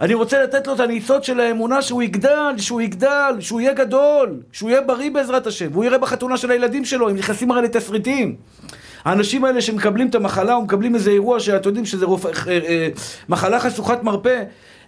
אני 0.00 0.14
רוצה 0.14 0.42
לתת 0.42 0.66
לו 0.66 0.74
את 0.74 0.80
הניצוץ 0.80 1.26
של 1.26 1.40
האמונה 1.40 1.82
שהוא 1.82 2.02
יגדל, 2.02 2.54
שהוא 2.58 2.80
יגדל, 2.80 3.34
שהוא 3.40 3.60
יהיה 3.60 3.72
גדול, 3.72 4.40
שהוא 4.52 4.70
יהיה 4.70 4.80
בריא 4.80 5.10
בעזרת 5.10 5.46
השם, 5.46 5.68
והוא 5.72 5.84
יראה 5.84 5.98
בחתונה 5.98 6.36
של 6.36 6.50
הילדים 6.50 6.84
שלו, 6.84 7.08
הם 7.08 7.16
נכנסים 7.16 7.50
הרי 7.50 7.62
לתסריטים. 7.62 8.36
האנשים 9.06 9.44
האלה 9.44 9.60
שמקבלים 9.60 10.08
את 10.08 10.14
המחלה 10.14 10.54
או 10.54 10.62
מקבלים 10.62 10.94
איזה 10.94 11.10
אירוע 11.10 11.40
שאתם 11.40 11.68
יודעים 11.68 11.84
שזה 11.84 12.06
רופ... 12.06 12.26
אה, 12.26 12.30
אה, 12.48 12.88
מחלה 13.28 13.60
חשוכת 13.60 14.02
מרפא, 14.02 14.42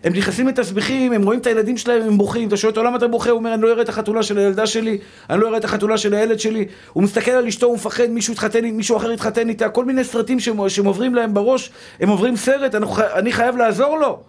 הם 0.05 0.13
נכנסים 0.13 0.49
לתסביכים, 0.49 1.13
הם 1.13 1.23
רואים 1.23 1.41
את 1.41 1.47
הילדים 1.47 1.77
שלהם, 1.77 2.03
הם 2.03 2.19
בוכים, 2.19 2.49
אתה 2.49 2.57
שואל 2.57 2.71
אותו 2.71 2.83
למה 2.83 2.97
אתה 2.97 3.09
בוכה? 3.09 3.31
הוא 3.31 3.39
אומר 3.39 3.55
אני 3.55 3.63
לא 3.63 3.73
אראה 3.73 3.83
את 3.83 3.89
החתונה 3.89 4.23
של 4.23 4.39
הילדה 4.39 4.67
שלי, 4.67 4.99
אני 5.31 5.41
לא 5.41 5.49
אראה 5.49 5.59
את 5.59 5.65
החתונה 5.65 5.99
של 5.99 6.15
הילד 6.15 6.41
שלי, 6.41 6.65
הוא 6.93 7.03
מסתכל 7.03 7.31
על 7.31 7.47
אשתו, 7.47 7.67
הוא 7.67 7.75
מפחד, 7.75 8.07
מישהו, 8.11 8.33
התחתן, 8.33 8.65
מישהו 8.65 8.97
אחר 8.97 9.13
יתחתן 9.13 9.49
איתה, 9.49 9.69
כל 9.69 9.85
מיני 9.85 10.05
סרטים 10.05 10.41
שהם 10.41 10.87
עוברים 10.87 11.15
להם 11.15 11.35
בראש, 11.35 11.71
הם 12.01 12.09
עוברים 12.09 12.37
סרט, 12.37 12.75
אני, 12.75 12.87
אני 13.15 13.33
חייב 13.33 13.57
לעזור 13.57 13.99
לו. 13.99 14.23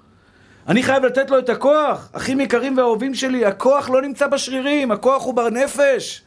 אני 0.67 0.83
חייב 0.83 1.05
לתת 1.05 1.29
לו 1.29 1.39
את 1.39 1.49
הכוח, 1.49 2.09
אחים 2.13 2.39
יקרים 2.39 2.77
ואהובים 2.77 3.13
שלי, 3.13 3.45
הכוח 3.45 3.89
לא 3.89 4.01
נמצא 4.01 4.27
בשרירים, 4.27 4.91
הכוח 4.91 5.25
הוא 5.25 5.33
בנפש. 5.33 6.23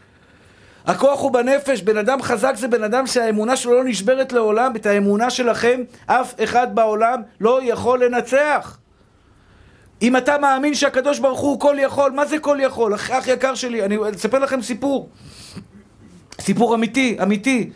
הכוח 0.86 1.20
הוא 1.20 1.30
בנפש, 1.30 1.82
בן 1.82 1.96
אדם 1.96 2.22
חזק 2.22 2.52
זה 2.56 2.68
בן 2.68 2.82
אדם 2.82 3.06
שהאמונה 3.06 3.56
שלו 3.56 3.74
לא 3.74 3.84
נשברת 3.84 4.32
לעולם, 4.32 4.76
את 4.76 4.86
האמונה 4.86 5.30
שלכם 5.30 5.80
אף 6.06 6.34
אחד 6.44 6.74
בעולם 6.74 7.22
לא 7.40 7.60
יכול 7.62 8.04
לנצח. 8.04 8.78
אם 10.02 10.16
אתה 10.16 10.38
מאמין 10.38 10.74
שהקדוש 10.74 11.18
ברוך 11.18 11.40
הוא 11.40 11.60
כל 11.60 11.76
יכול, 11.80 12.10
מה 12.10 12.26
זה 12.26 12.38
כל 12.38 12.58
יכול? 12.60 12.94
אח, 12.94 13.10
אח 13.10 13.26
יקר 13.26 13.54
שלי, 13.54 13.84
אני 13.84 13.96
אספר 14.16 14.38
לכם 14.38 14.62
סיפור. 14.62 15.08
סיפור 16.40 16.74
אמיתי, 16.74 17.16
אמיתי, 17.22 17.70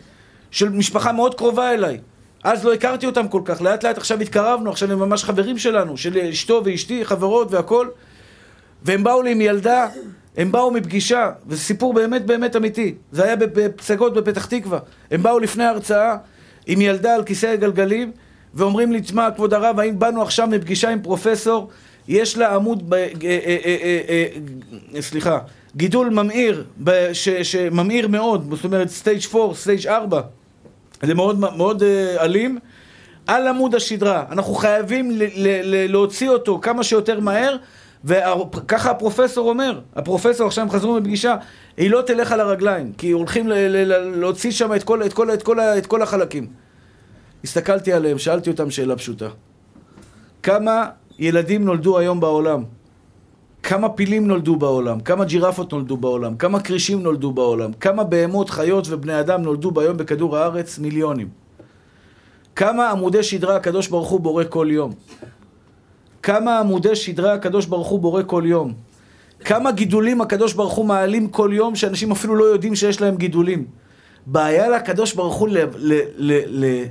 של 0.51 0.69
משפחה 0.69 1.11
מאוד 1.11 1.35
קרובה 1.35 1.73
אליי. 1.73 1.99
אז 2.43 2.65
לא 2.65 2.73
הכרתי 2.73 3.05
אותם 3.05 3.27
כל 3.27 3.41
כך, 3.45 3.61
לאט 3.61 3.83
לאט 3.83 3.97
עכשיו 3.97 4.21
התקרבנו, 4.21 4.69
עכשיו 4.71 4.91
הם 4.91 4.99
ממש 4.99 5.23
חברים 5.23 5.57
שלנו, 5.57 5.97
של 5.97 6.17
אשתו 6.17 6.61
ואשתי, 6.65 7.05
חברות 7.05 7.51
והכל. 7.51 7.87
והם 8.83 9.03
באו 9.03 9.21
לי 9.21 9.31
עם 9.31 9.41
ילדה 9.41 9.87
הם 10.37 10.51
באו 10.51 10.71
מפגישה, 10.71 11.31
וזה 11.47 11.61
סיפור 11.61 11.93
באמת 11.93 12.25
באמת 12.25 12.55
אמיתי. 12.55 12.95
זה 13.11 13.23
היה 13.23 13.35
בפסגות 13.35 14.13
בפתח 14.13 14.45
תקווה. 14.45 14.79
הם 15.11 15.23
באו 15.23 15.39
לפני 15.39 15.63
ההרצאה 15.63 16.15
עם 16.65 16.81
ילדה 16.81 17.15
על 17.15 17.23
כיסא 17.23 17.55
גלגלים, 17.55 18.11
ואומרים 18.53 18.91
לי, 18.91 19.01
תשמע, 19.01 19.31
כבוד 19.31 19.53
הרב, 19.53 19.79
הם 19.79 19.99
באנו 19.99 20.21
עכשיו 20.21 20.47
מפגישה 20.47 20.89
עם 20.89 21.01
פרופסור, 21.01 21.69
יש 22.07 22.37
לה 22.37 22.55
עמוד, 22.55 22.89
ב, 22.89 22.93
אה, 22.93 23.07
אה, 23.23 24.27
אה, 24.95 25.01
סליחה, 25.01 25.39
גידול 25.75 26.09
ממאיר, 26.09 26.63
שממאיר 27.43 28.07
מאוד, 28.07 28.53
זאת 28.55 28.65
אומרת 28.65 28.89
stage 28.89 29.21
4, 29.35 29.55
stage 29.55 29.87
4, 29.87 30.21
זה 31.03 31.13
מאוד, 31.13 31.39
מאוד 31.39 31.83
אלים, 32.19 32.59
על 33.27 33.47
עמוד 33.47 33.75
השדרה. 33.75 34.23
אנחנו 34.31 34.55
חייבים 34.55 35.11
להוציא 35.89 36.29
אותו 36.29 36.59
כמה 36.61 36.83
שיותר 36.83 37.19
מהר. 37.19 37.55
וככה 38.05 38.91
הפרופסור 38.91 39.49
אומר, 39.49 39.79
הפרופסור 39.95 40.47
עכשיו 40.47 40.63
הם 40.63 40.69
חזרו 40.69 40.99
מפגישה, 40.99 41.35
היא 41.77 41.91
לא 41.91 42.01
תלך 42.01 42.31
על 42.31 42.39
הרגליים, 42.39 42.93
כי 42.97 43.11
הולכים 43.11 43.47
להוציא 44.15 44.51
שם 44.51 44.73
את 44.73 44.83
כל, 44.83 45.03
את, 45.05 45.13
כל, 45.13 45.33
את, 45.33 45.43
כל, 45.43 45.59
את 45.59 45.85
כל 45.85 46.01
החלקים. 46.01 46.47
הסתכלתי 47.43 47.93
עליהם, 47.93 48.17
שאלתי 48.17 48.49
אותם 48.49 48.71
שאלה 48.71 48.95
פשוטה. 48.95 49.27
כמה 50.43 50.85
ילדים 51.19 51.65
נולדו 51.65 51.97
היום 51.97 52.19
בעולם? 52.19 52.63
כמה 53.63 53.89
פילים 53.89 54.27
נולדו 54.27 54.55
בעולם? 54.55 54.99
כמה 54.99 55.25
ג'ירפות 55.25 55.73
נולדו 55.73 55.97
בעולם? 55.97 56.37
כמה 56.37 56.59
כרישים 56.59 57.03
נולדו 57.03 57.31
בעולם? 57.31 57.73
כמה 57.73 58.03
בהמות, 58.03 58.49
חיות 58.49 58.87
ובני 58.89 59.19
אדם 59.19 59.41
נולדו 59.41 59.71
ביום 59.71 59.97
בכדור 59.97 60.37
הארץ? 60.37 60.79
מיליונים. 60.79 61.27
כמה 62.55 62.89
עמודי 62.89 63.23
שדרה 63.23 63.55
הקדוש 63.55 63.87
ברוך 63.87 64.09
הוא 64.09 64.19
בורא 64.19 64.43
כל 64.49 64.67
יום? 64.71 64.93
כמה 66.27 66.59
עמודי 66.59 66.95
שדרה 66.95 67.33
הקדוש 67.33 67.65
ברוך 67.65 67.87
הוא 67.87 67.99
בורא 67.99 68.23
כל 68.25 68.43
יום. 68.45 68.73
כמה 69.45 69.71
גידולים 69.71 70.21
הקדוש 70.21 70.53
ברוך 70.53 70.73
הוא 70.73 70.85
מעלים 70.85 71.27
כל 71.27 71.49
יום, 71.53 71.75
שאנשים 71.75 72.11
אפילו 72.11 72.35
לא 72.35 72.43
יודעים 72.43 72.75
שיש 72.75 73.01
להם 73.01 73.15
גידולים. 73.15 73.65
בעיה 74.25 74.69
לקדוש 74.69 75.13
ברוך 75.13 75.35
הוא 75.35 75.49
ל, 75.49 75.57
ל, 75.57 76.01
ל, 76.17 76.41
ל, 76.47 76.83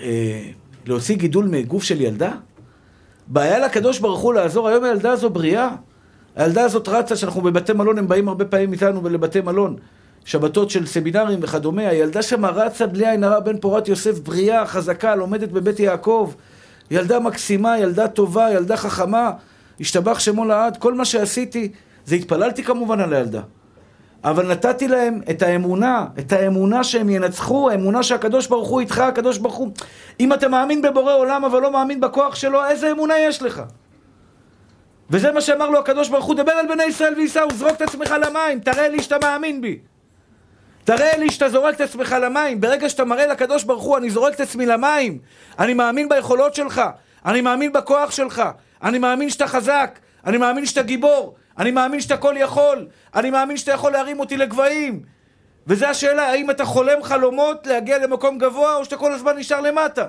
אה, 0.00 0.42
להוציא 0.86 1.16
גידול 1.16 1.46
מגוף 1.46 1.82
של 1.82 2.00
ילדה? 2.00 2.32
בעיה 3.26 3.58
לקדוש 3.58 3.98
ברוך 3.98 4.20
הוא 4.20 4.34
לעזור, 4.34 4.68
היום 4.68 4.84
הילדה 4.84 5.10
הזו 5.10 5.30
בריאה. 5.30 5.68
הילדה 6.36 6.64
הזאת 6.64 6.88
רצה, 6.88 7.16
שאנחנו 7.16 7.40
בבתי 7.40 7.72
מלון, 7.72 7.98
הם 7.98 8.08
באים 8.08 8.28
הרבה 8.28 8.44
פעמים 8.44 8.72
איתנו 8.72 9.08
לבתי 9.08 9.40
מלון. 9.40 9.76
שבתות 10.24 10.70
של 10.70 10.86
סמינרים 10.86 11.38
וכדומה, 11.42 11.88
הילדה 11.88 12.22
שם 12.22 12.44
רצה 12.44 12.86
בלי 12.86 13.10
עין 13.10 13.24
הרע 13.24 13.40
בן 13.40 13.58
פורת 13.58 13.88
יוסף, 13.88 14.18
בריאה, 14.18 14.66
חזקה, 14.66 15.14
לומדת 15.14 15.48
בבית 15.48 15.80
יעקב. 15.80 16.32
ילדה 16.90 17.20
מקסימה, 17.20 17.78
ילדה 17.78 18.08
טובה, 18.08 18.50
ילדה 18.50 18.76
חכמה, 18.76 19.30
השתבח 19.80 20.18
שמו 20.18 20.44
לעד, 20.44 20.76
כל 20.76 20.94
מה 20.94 21.04
שעשיתי, 21.04 21.72
זה 22.04 22.14
התפללתי 22.14 22.64
כמובן 22.64 23.00
על 23.00 23.14
הילדה. 23.14 23.40
אבל 24.24 24.52
נתתי 24.52 24.88
להם 24.88 25.20
את 25.30 25.42
האמונה, 25.42 26.06
את 26.18 26.32
האמונה 26.32 26.84
שהם 26.84 27.10
ינצחו, 27.10 27.70
האמונה 27.70 28.02
שהקדוש 28.02 28.46
ברוך 28.46 28.68
הוא 28.68 28.80
איתך, 28.80 28.98
הקדוש 28.98 29.38
ברוך 29.38 29.54
הוא... 29.54 29.68
אם 30.20 30.32
אתה 30.32 30.48
מאמין 30.48 30.82
בבורא 30.82 31.14
עולם 31.14 31.44
אבל 31.44 31.62
לא 31.62 31.72
מאמין 31.72 32.00
בכוח 32.00 32.34
שלו, 32.34 32.64
איזה 32.64 32.90
אמונה 32.90 33.18
יש 33.18 33.42
לך? 33.42 33.62
וזה 35.10 35.32
מה 35.32 35.40
שאמר 35.40 35.70
לו 35.70 35.78
הקדוש 35.78 36.08
ברוך 36.08 36.24
הוא, 36.24 36.34
דבר 36.34 36.52
על 36.52 36.66
בני 36.68 36.84
ישראל 36.84 37.14
וייסעו, 37.16 37.48
זרוק 37.54 37.72
את 37.76 37.82
עצמך 37.82 38.14
למים, 38.26 38.60
תראה 38.60 38.88
לי 38.88 39.02
שאתה 39.02 39.16
מאמין 39.22 39.60
בי. 39.60 39.78
תראה 40.86 41.16
לי 41.16 41.30
שאתה 41.30 41.48
זורק 41.48 41.74
את 41.74 41.80
עצמך 41.80 42.16
למים. 42.22 42.60
ברגע 42.60 42.88
שאתה 42.88 43.04
מראה 43.04 43.26
לקדוש 43.26 43.64
ברוך 43.64 43.82
הוא, 43.82 43.96
אני 43.96 44.10
זורק 44.10 44.34
את 44.34 44.40
עצמי 44.40 44.66
למים. 44.66 45.18
אני 45.58 45.74
מאמין 45.74 46.08
ביכולות 46.08 46.54
שלך. 46.54 46.82
אני 47.24 47.40
מאמין 47.40 47.72
בכוח 47.72 48.10
שלך. 48.10 48.42
אני 48.82 48.98
מאמין 48.98 49.30
שאתה 49.30 49.46
חזק. 49.46 49.98
אני 50.26 50.38
מאמין 50.38 50.66
שאתה 50.66 50.82
גיבור. 50.82 51.36
אני 51.58 51.70
מאמין 51.70 52.00
שאתה 52.00 52.16
כל 52.16 52.34
יכול. 52.36 52.86
אני 53.14 53.30
מאמין 53.30 53.56
שאתה 53.56 53.72
יכול 53.72 53.92
להרים 53.92 54.20
אותי 54.20 54.36
לגבהים. 54.36 55.02
וזו 55.66 55.86
השאלה, 55.86 56.22
האם 56.22 56.50
אתה 56.50 56.64
חולם 56.64 57.02
חלומות 57.02 57.66
להגיע 57.66 57.98
למקום 57.98 58.38
גבוה, 58.38 58.76
או 58.76 58.84
שאתה 58.84 58.96
כל 58.96 59.12
הזמן 59.12 59.36
נשאר 59.36 59.60
למטה? 59.60 60.06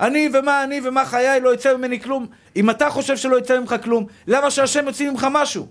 אני 0.00 0.28
ומה 0.32 0.64
אני 0.64 0.80
ומה 0.84 1.04
חיי, 1.04 1.40
לא 1.40 1.54
יצא 1.54 1.76
ממני 1.76 2.00
כלום. 2.00 2.26
אם 2.56 2.70
אתה 2.70 2.90
חושב 2.90 3.16
שלא 3.16 3.38
יצא 3.38 3.60
ממך 3.60 3.74
כלום, 3.82 4.06
למה 4.26 4.50
שהשם 4.50 4.86
יוציא 4.86 5.10
ממך 5.10 5.26
משהו? 5.30 5.66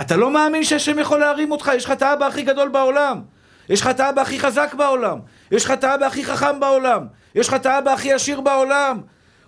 אתה 0.00 0.16
לא 0.16 0.30
מאמין 0.30 0.64
שהשם 0.64 0.98
יכול 0.98 1.20
להרים 1.20 1.52
אותך, 1.52 1.70
יש 1.76 1.84
לך 1.84 1.90
את 1.90 2.02
האבא 2.02 2.26
הכי 2.26 2.42
גדול 2.42 2.68
בעולם. 2.68 3.22
יש 3.68 3.80
לך 3.80 3.86
את 3.86 4.00
האבא 4.00 4.22
הכי 4.22 4.40
חזק 4.40 4.74
בעולם. 4.74 5.18
יש 5.50 5.64
לך 5.64 5.70
את 5.70 5.84
האבא 5.84 6.06
הכי 6.06 6.24
חכם 6.24 6.60
בעולם. 6.60 7.06
יש 7.34 7.48
לך 7.48 7.54
את 7.54 7.66
האבא 7.66 7.92
הכי 7.92 8.12
עשיר 8.12 8.40
בעולם. 8.40 9.00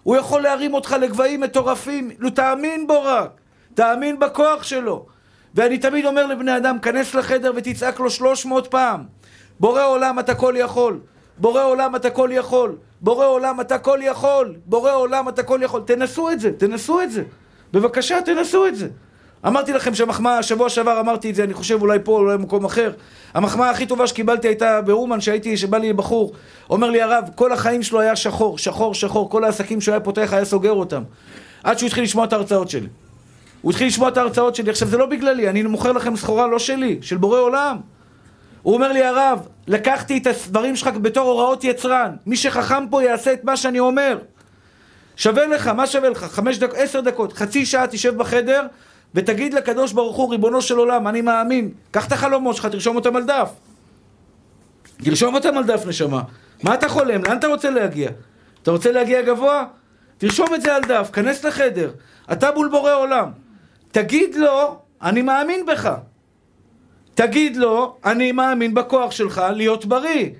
הוא 0.02 0.16
יכול 0.16 0.42
להרים 0.42 0.74
אותך 0.74 0.96
לגבהים 1.00 1.40
מטורפים. 1.40 2.10
נו, 2.18 2.30
תאמין 2.30 2.86
בו 2.86 3.02
רק. 3.02 3.30
תאמין 3.74 4.18
בכוח 4.18 4.62
שלו. 4.62 5.06
ואני 5.54 5.78
תמיד 5.78 6.06
אומר 6.06 6.26
לבני 6.26 6.56
אדם, 6.56 6.78
כנס 6.78 7.14
לחדר 7.14 7.52
ותצעק 7.56 8.00
לו 8.00 8.10
שלוש 8.10 8.46
מאות 8.46 8.66
פעם. 8.66 9.04
בורא 9.60 9.84
עולם 9.84 10.18
אתה 10.18 10.34
כל 10.34 10.54
יכול. 10.56 11.00
בורא 11.38 11.62
עולם 11.62 11.96
אתה 11.96 12.10
כל 12.10 12.30
יכול. 12.32 12.76
בורא 13.00 13.26
עולם 13.26 13.60
אתה 13.60 13.78
כל 13.78 13.98
יכול. 14.02 14.54
בורא 14.66 14.92
עולם 14.92 15.28
אתה 15.28 15.42
כל 15.42 15.60
יכול. 15.62 15.82
תנסו 15.86 16.30
את 16.30 16.40
זה, 16.40 16.52
תנסו 16.52 17.00
את 17.00 17.10
זה. 17.10 17.22
בבקשה, 17.72 18.22
תנסו 18.22 18.66
את 18.66 18.76
זה. 18.76 18.88
אמרתי 19.46 19.72
לכם 19.72 19.94
שהמחמאה, 19.94 20.38
השבוע 20.38 20.68
שעבר 20.68 21.00
אמרתי 21.00 21.30
את 21.30 21.34
זה, 21.34 21.44
אני 21.44 21.54
חושב 21.54 21.82
אולי 21.82 21.98
פה, 22.04 22.12
אולי 22.12 22.38
במקום 22.38 22.64
אחר. 22.64 22.92
המחמאה 23.34 23.70
הכי 23.70 23.86
טובה 23.86 24.06
שקיבלתי 24.06 24.48
הייתה 24.48 24.80
באומן, 24.80 25.20
שהייתי, 25.20 25.56
שבא 25.56 25.78
לי 25.78 25.92
בחור. 25.92 26.32
אומר 26.70 26.90
לי 26.90 27.02
הרב, 27.02 27.24
כל 27.34 27.52
החיים 27.52 27.82
שלו 27.82 28.00
היה 28.00 28.16
שחור, 28.16 28.58
שחור, 28.58 28.94
שחור, 28.94 29.30
כל 29.30 29.44
העסקים 29.44 29.80
שהוא 29.80 29.92
היה 29.92 30.00
פותח 30.00 30.28
היה 30.32 30.44
סוגר 30.44 30.72
אותם. 30.72 31.02
עד 31.64 31.78
שהוא 31.78 31.86
התחיל 31.86 32.04
לשמוע 32.04 32.24
את 32.24 32.32
ההרצאות 32.32 32.70
שלי. 32.70 32.88
הוא 33.62 33.70
התחיל 33.70 33.86
לשמוע 33.86 34.08
את 34.08 34.16
ההרצאות 34.16 34.54
שלי. 34.54 34.70
עכשיו, 34.70 34.88
זה 34.88 34.98
לא 34.98 35.06
בגללי, 35.06 35.48
אני 35.48 35.62
מוכר 35.62 35.92
לכם 35.92 36.16
סחורה 36.16 36.46
לא 36.46 36.58
שלי, 36.58 36.98
של 37.02 37.16
בורא 37.16 37.38
עולם. 37.38 37.76
הוא 38.62 38.74
אומר 38.74 38.92
לי, 38.92 39.04
הרב, 39.04 39.38
לקחתי 39.66 40.18
את 40.18 40.26
הדברים 40.26 40.76
שלך 40.76 40.88
בתור 40.88 41.30
הוראות 41.30 41.64
יצרן. 41.64 42.10
מי 42.26 42.36
שחכם 42.36 42.88
פה 42.90 43.02
יעשה 43.02 43.32
את 43.32 43.44
מה 43.44 43.56
שאני 43.56 43.78
אומר. 43.78 44.18
שווה 45.16 45.46
לך, 45.46 45.68
מה 45.68 45.86
שווה 45.86 46.08
לך? 46.08 46.24
חמש 46.24 46.58
דקות, 46.58 46.76
עשר 46.78 47.00
דקות, 47.00 47.32
חצי 47.32 47.66
שעה 47.66 47.86
תשב 47.86 48.16
בחדר, 48.16 48.66
ותגיד 49.14 49.54
לקדוש 49.54 49.92
ברוך 49.92 50.16
הוא, 50.16 50.30
ריבונו 50.30 50.62
של 50.62 50.76
עולם, 50.76 51.08
אני 51.08 51.20
מאמין. 51.20 51.70
קח 51.90 52.06
את 52.06 52.12
החלומות 52.12 52.56
שלך, 52.56 52.66
תרשום 52.66 52.96
אותם 52.96 53.16
על 53.16 53.24
דף. 53.24 53.50
תרשום 55.04 55.34
אותם 55.34 55.58
על 55.58 55.64
דף, 55.64 55.86
נשמה. 55.86 56.22
מה 56.62 56.74
אתה 56.74 56.88
חולם? 56.88 57.24
לאן 57.24 57.38
אתה 57.38 57.46
רוצה 57.46 57.70
להגיע? 57.70 58.10
אתה 58.62 58.70
רוצה 58.70 58.92
להגיע 58.92 59.22
גבוה? 59.22 59.64
תרשום 60.18 60.54
את 60.54 60.62
זה 60.62 60.76
על 60.76 60.82
דף, 60.82 61.10
כנס 61.12 61.44
לחדר. 61.44 61.90
אתה 62.32 62.50
מול 62.54 62.68
בורא 62.68 62.94
עולם. 62.94 63.30
תגיד 63.90 64.34
לו, 64.34 64.78
אני 65.02 65.22
מאמין 65.22 65.66
בך. 65.66 65.94
תגיד 67.14 67.56
לו, 67.56 67.96
אני 68.04 68.32
מאמין 68.32 68.74
בכוח 68.74 69.10
שלך 69.10 69.42
להיות 69.54 69.86
בריא. 69.86 70.30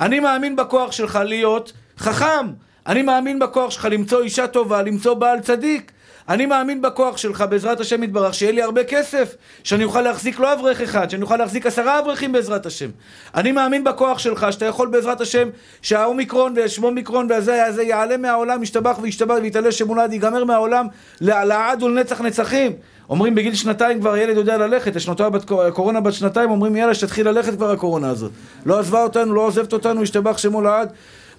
אני 0.00 0.20
מאמין 0.20 0.56
בכוח 0.56 0.92
שלך 0.92 1.18
להיות 1.24 1.72
חכם. 1.98 2.46
אני 2.86 3.02
מאמין 3.02 3.38
בכוח 3.38 3.70
שלך 3.70 3.88
למצוא 3.90 4.22
אישה 4.22 4.46
טובה, 4.46 4.82
למצוא 4.82 5.14
בעל 5.14 5.40
צדיק. 5.40 5.92
אני 6.28 6.46
מאמין 6.46 6.82
בכוח 6.82 7.16
שלך, 7.16 7.44
בעזרת 7.50 7.80
השם 7.80 8.02
יתברך, 8.02 8.34
שיהיה 8.34 8.52
לי 8.52 8.62
הרבה 8.62 8.84
כסף, 8.84 9.34
שאני 9.64 9.84
אוכל 9.84 10.00
להחזיק 10.00 10.38
לא 10.38 10.52
אברך 10.52 10.80
אחד, 10.80 11.10
שאני 11.10 11.22
אוכל 11.22 11.36
להחזיק 11.36 11.66
עשרה 11.66 11.98
אברכים 11.98 12.32
בעזרת 12.32 12.66
השם. 12.66 12.90
אני 13.34 13.52
מאמין 13.52 13.84
בכוח 13.84 14.18
שלך, 14.18 14.46
שאתה 14.50 14.64
יכול 14.64 14.88
בעזרת 14.88 15.20
השם, 15.20 15.48
שהאומיקרון 15.82 16.52
והשמומיקרון 16.56 17.26
והזה 17.30 17.64
הזה 17.64 17.82
יעלה 17.82 18.16
מהעולם, 18.16 18.62
ישתבח 18.62 18.98
וישתבח 19.02 19.34
ויתעלה 19.42 19.72
שמולד, 19.72 20.12
ייגמר 20.12 20.44
מהעולם 20.44 20.86
לעד 21.20 21.82
ולנצח 21.82 22.20
נצחים. 22.20 22.72
אומרים 23.10 23.34
בגיל 23.34 23.54
שנתיים 23.54 24.00
כבר 24.00 24.16
ילד 24.16 24.36
יודע 24.36 24.56
ללכת, 24.56 25.00
שנותיו 25.00 25.30
בת 25.30 25.44
קורונה 25.72 26.00
בת 26.00 26.12
שנתיים, 26.12 26.50
אומרים 26.50 26.76
יאללה 26.76 26.94
שתתחיל 26.94 27.28
ללכת 27.28 27.54
כבר 27.54 27.70
הקורונה 27.70 28.10
הזאת. 28.10 28.30
לא 28.66 28.78
עזבה 28.78 29.02
אותנו, 29.02 29.34
לא 29.34 29.40
עוזבת 29.40 29.72
אותנו, 29.72 30.02
ישתבח 30.02 30.38
שמו 30.38 30.62
לעד. 30.62 30.92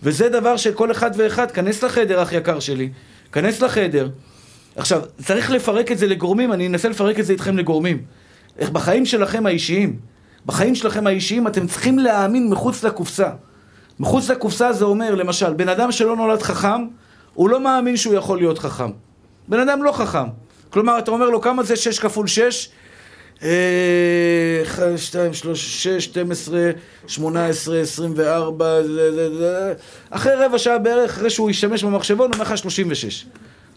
וזה 0.03 0.29
דבר 0.29 0.57
שכל 0.57 0.91
אחד 0.91 1.11
ואחד, 1.15 1.51
כנס 1.51 1.83
לחדר 1.83 2.23
אח 2.23 2.33
יקר 2.33 2.59
שלי, 2.59 2.89
כנס 3.31 3.61
לחדר. 3.61 4.09
עכשיו, 4.75 5.01
צריך 5.25 5.51
לפרק 5.51 5.91
את 5.91 5.97
זה 5.97 6.07
לגורמים, 6.07 6.53
אני 6.53 6.67
אנסה 6.67 6.89
לפרק 6.89 7.19
את 7.19 7.25
זה 7.25 7.33
איתכם 7.33 7.57
לגורמים. 7.57 8.03
איך 8.57 8.69
בחיים 8.69 9.05
שלכם 9.05 9.45
האישיים, 9.45 9.99
בחיים 10.45 10.75
שלכם 10.75 11.07
האישיים 11.07 11.47
אתם 11.47 11.67
צריכים 11.67 11.99
להאמין 11.99 12.49
מחוץ 12.49 12.83
לקופסה. 12.83 13.29
מחוץ 13.99 14.29
לקופסה 14.29 14.73
זה 14.73 14.85
אומר, 14.85 15.15
למשל, 15.15 15.53
בן 15.53 15.69
אדם 15.69 15.91
שלא 15.91 16.15
נולד 16.15 16.41
חכם, 16.41 16.87
הוא 17.33 17.49
לא 17.49 17.59
מאמין 17.59 17.97
שהוא 17.97 18.15
יכול 18.15 18.37
להיות 18.37 18.59
חכם. 18.59 18.91
בן 19.47 19.59
אדם 19.59 19.83
לא 19.83 19.91
חכם. 19.91 20.27
כלומר, 20.69 20.99
אתה 20.99 21.11
אומר 21.11 21.29
לו, 21.29 21.41
כמה 21.41 21.63
זה 21.63 21.75
6 21.75 21.99
כפול 21.99 22.27
6? 22.27 22.69
1, 23.39 23.47
2, 24.97 25.33
3, 25.33 25.83
6, 25.83 26.05
12, 26.05 26.71
18, 27.07 27.79
24, 27.79 28.65
אחרי 30.09 30.33
רבע 30.35 30.57
שעה 30.57 30.77
בערך, 30.77 31.11
אחרי 31.11 31.29
שהוא 31.29 31.49
ישתמש 31.49 31.83
במחשבון, 31.83 32.27
הוא 32.27 32.33
אומר 32.33 32.45
לך 32.45 32.57
36. 32.57 33.25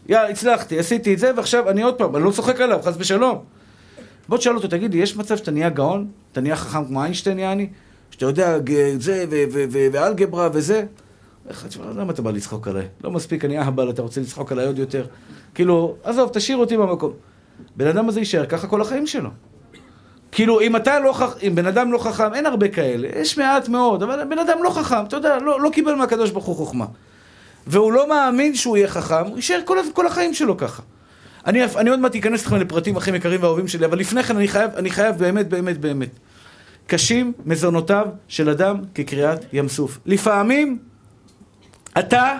יאללה, 0.08 0.28
הצלחתי, 0.28 0.78
עשיתי 0.78 1.14
את 1.14 1.18
זה, 1.18 1.30
ועכשיו 1.36 1.70
אני 1.70 1.82
עוד 1.82 1.94
פעם, 1.94 2.16
אני 2.16 2.24
לא 2.24 2.30
צוחק 2.30 2.60
עליו, 2.60 2.78
חס 2.82 2.94
ושלום. 2.98 3.38
בוא 4.28 4.38
תשאל 4.38 4.56
אותו, 4.56 4.68
תגיד 4.68 4.94
לי, 4.94 5.00
יש 5.00 5.16
מצב 5.16 5.36
שאתה 5.36 5.50
נהיה 5.50 5.68
גאון? 5.68 6.06
אתה 6.32 6.40
נהיה 6.40 6.56
חכם 6.56 6.84
כמו 6.84 7.02
איינשטיין, 7.02 7.38
יעני? 7.38 7.68
שאתה 8.10 8.26
יודע 8.26 8.58
זה 8.98 9.24
ואלגברה 9.92 10.48
וזה? 10.52 10.84
איך, 11.48 11.66
תשמע, 11.66 11.84
למה 11.96 12.12
אתה 12.12 12.22
בא 12.22 12.30
לצחוק 12.30 12.68
עליי? 12.68 12.88
לא 13.04 13.10
מספיק, 13.10 13.44
אני 13.44 13.58
אהבל, 13.58 13.90
אתה 13.90 14.02
רוצה 14.02 14.20
לצחוק 14.20 14.52
עליי 14.52 14.66
עוד 14.66 14.78
יותר? 14.78 15.06
כאילו, 15.54 15.96
עזוב, 16.02 16.30
תשאיר 16.32 16.58
אותי 16.58 16.76
במקום. 16.76 17.12
בן 17.76 17.86
אדם 17.86 18.08
הזה 18.08 18.20
יישאר 18.20 18.46
ככה 18.46 18.66
כל 18.66 18.80
החיים 18.80 19.06
שלו. 19.06 19.30
כאילו, 20.32 20.60
אם 20.60 20.76
אתה 20.76 21.00
לא 21.00 21.12
חכם, 21.12 21.46
אם 21.46 21.54
בן 21.54 21.66
אדם 21.66 21.92
לא 21.92 21.98
חכם, 21.98 22.34
אין 22.34 22.46
הרבה 22.46 22.68
כאלה, 22.68 23.08
יש 23.16 23.38
מעט 23.38 23.68
מאוד, 23.68 24.02
אבל 24.02 24.24
בן 24.24 24.38
אדם 24.38 24.62
לא 24.62 24.70
חכם, 24.70 25.04
אתה 25.04 25.16
יודע, 25.16 25.38
לא, 25.38 25.60
לא 25.60 25.70
קיבל 25.70 25.94
מהקדוש 25.94 26.30
ברוך 26.30 26.44
הוא 26.44 26.56
חוכמה. 26.56 26.86
והוא 27.68 27.92
לא 27.92 28.08
מאמין 28.08 28.54
שהוא 28.54 28.76
יהיה 28.76 28.88
חכם, 28.88 29.26
הוא 29.26 29.36
יישאר 29.36 29.60
כל, 29.64 29.78
כל 29.92 30.06
החיים 30.06 30.34
שלו 30.34 30.56
ככה. 30.56 30.82
אני, 31.46 31.64
אני 31.64 31.90
עוד 31.90 32.00
מעט 32.00 32.16
אכנס 32.16 32.42
אתכם 32.42 32.56
לפרטים 32.56 32.96
הכי 32.96 33.16
יקרים 33.16 33.42
ואהובים 33.42 33.68
שלי, 33.68 33.86
אבל 33.86 33.98
לפני 33.98 34.22
כן 34.22 34.36
אני 34.36 34.48
חייב, 34.48 34.70
אני 34.76 34.90
חייב 34.90 35.18
באמת, 35.18 35.48
באמת, 35.48 35.78
באמת. 35.78 36.10
קשים 36.86 37.32
מזונותיו 37.44 38.06
של 38.28 38.50
אדם 38.50 38.76
כקריאת 38.94 39.44
ים 39.52 39.68
סוף. 39.68 39.98
לפעמים 40.06 40.78
אתה, 41.98 42.36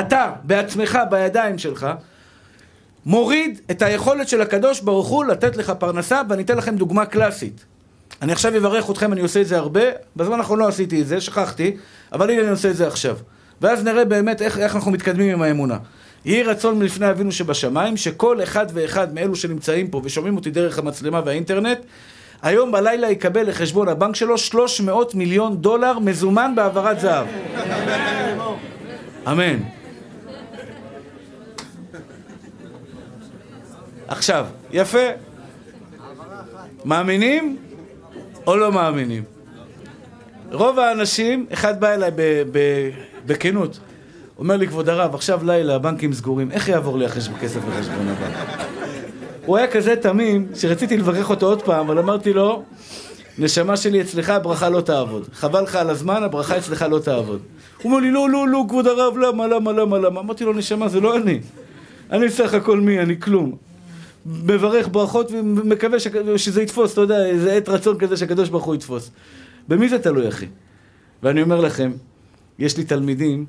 אתה 0.00 0.32
בעצמך, 0.42 0.98
בידיים 1.10 1.58
שלך, 1.58 1.86
מוריד 3.06 3.60
את 3.70 3.82
היכולת 3.82 4.28
של 4.28 4.40
הקדוש 4.40 4.80
ברוך 4.80 5.08
הוא 5.08 5.24
לתת 5.24 5.56
לך 5.56 5.70
פרנסה, 5.70 6.22
ואני 6.28 6.42
אתן 6.42 6.56
לכם 6.56 6.76
דוגמה 6.76 7.06
קלאסית. 7.06 7.64
אני 8.22 8.32
עכשיו 8.32 8.56
אברך 8.56 8.90
אתכם, 8.90 9.12
אני 9.12 9.20
עושה 9.20 9.40
את 9.40 9.46
זה 9.46 9.56
הרבה, 9.56 9.80
בזמן 10.16 10.38
האחרון 10.38 10.58
לא 10.58 10.68
עשיתי 10.68 11.02
את 11.02 11.06
זה, 11.06 11.20
שכחתי, 11.20 11.76
אבל 12.12 12.30
הנה 12.30 12.42
אני 12.42 12.50
עושה 12.50 12.70
את 12.70 12.76
זה 12.76 12.86
עכשיו. 12.86 13.16
ואז 13.60 13.84
נראה 13.84 14.04
באמת 14.04 14.42
איך, 14.42 14.58
איך 14.58 14.74
אנחנו 14.74 14.90
מתקדמים 14.90 15.32
עם 15.32 15.42
האמונה. 15.42 15.78
יהי 16.24 16.42
רצון 16.42 16.78
מלפני 16.78 17.10
אבינו 17.10 17.32
שבשמיים, 17.32 17.96
שכל 17.96 18.42
אחד 18.42 18.66
ואחד 18.72 19.14
מאלו 19.14 19.36
שנמצאים 19.36 19.88
פה 19.88 20.00
ושומעים 20.04 20.36
אותי 20.36 20.50
דרך 20.50 20.78
המצלמה 20.78 21.20
והאינטרנט, 21.24 21.78
היום 22.42 22.72
בלילה 22.72 23.10
יקבל 23.10 23.48
לחשבון 23.48 23.88
הבנק 23.88 24.16
שלו 24.16 24.38
300 24.38 25.14
מיליון 25.14 25.56
דולר 25.56 25.98
מזומן 25.98 26.52
בהעברת 26.56 27.00
זהב. 27.00 27.26
אמן. 29.28 29.58
עכשיו, 34.08 34.46
יפה. 34.72 34.98
מאמינים 36.84 37.56
או 38.46 38.56
לא 38.56 38.72
מאמינים? 38.72 39.24
רוב 40.52 40.78
האנשים, 40.78 41.46
אחד 41.52 41.80
בא 41.80 41.94
אליי 41.94 42.10
בכנות, 43.26 43.78
אומר 44.38 44.56
לי, 44.56 44.68
כבוד 44.68 44.88
הרב, 44.88 45.14
עכשיו 45.14 45.40
לילה, 45.44 45.74
הבנקים 45.74 46.12
סגורים, 46.12 46.50
איך 46.50 46.68
יעבור 46.68 46.98
לי 46.98 47.06
הכסף 47.06 47.30
לחשבון 47.68 48.08
הבנק? 48.08 48.66
הוא 49.46 49.56
היה 49.56 49.66
כזה 49.66 49.96
תמים, 49.96 50.48
שרציתי 50.54 50.96
לברך 50.96 51.30
אותו 51.30 51.46
עוד 51.46 51.62
פעם, 51.62 51.86
אבל 51.86 51.98
אמרתי 51.98 52.32
לו, 52.32 52.62
נשמה 53.38 53.76
שלי, 53.76 54.00
אצלך 54.00 54.30
הברכה 54.30 54.68
לא 54.68 54.80
תעבוד. 54.80 55.28
חבל 55.32 55.62
לך 55.62 55.74
על 55.74 55.90
הזמן, 55.90 56.22
הברכה 56.22 56.58
אצלך 56.58 56.82
לא 56.90 56.98
תעבוד. 56.98 57.40
הוא 57.82 57.92
אומר 57.92 58.00
לי, 58.02 58.10
לא, 58.10 58.30
לא, 58.30 58.48
לא, 58.48 58.64
כבוד 58.68 58.86
הרב, 58.86 59.18
למה, 59.18 59.46
למה, 59.46 59.72
למה, 59.72 59.98
למה? 59.98 60.20
אמרתי 60.20 60.44
לו, 60.44 60.52
נשמה, 60.52 60.88
זה 60.88 61.00
לא 61.00 61.16
אני. 61.16 61.40
אני 62.10 62.30
סך 62.30 62.54
הכל 62.54 62.80
מי, 62.80 63.00
אני 63.00 63.20
כלום. 63.20 63.56
מברך 64.26 64.88
ברכות 64.92 65.30
ומקווה 65.30 65.98
שזה 66.36 66.62
יתפוס, 66.62 66.92
אתה 66.92 67.00
יודע, 67.00 67.26
איזה 67.26 67.52
עת 67.52 67.68
רצון 67.68 67.98
כזה 67.98 68.16
שהקדוש 68.16 68.48
ברוך 68.48 68.64
הוא 68.64 68.74
יתפוס. 68.74 69.10
במי 69.68 69.88
זה 69.88 69.98
תלוי, 69.98 70.28
אחי? 70.28 70.46
ואני 71.22 71.42
אומר 71.42 71.60
לכם, 71.60 71.92
יש 72.58 72.76
לי 72.76 72.84
תלמידים 72.84 73.46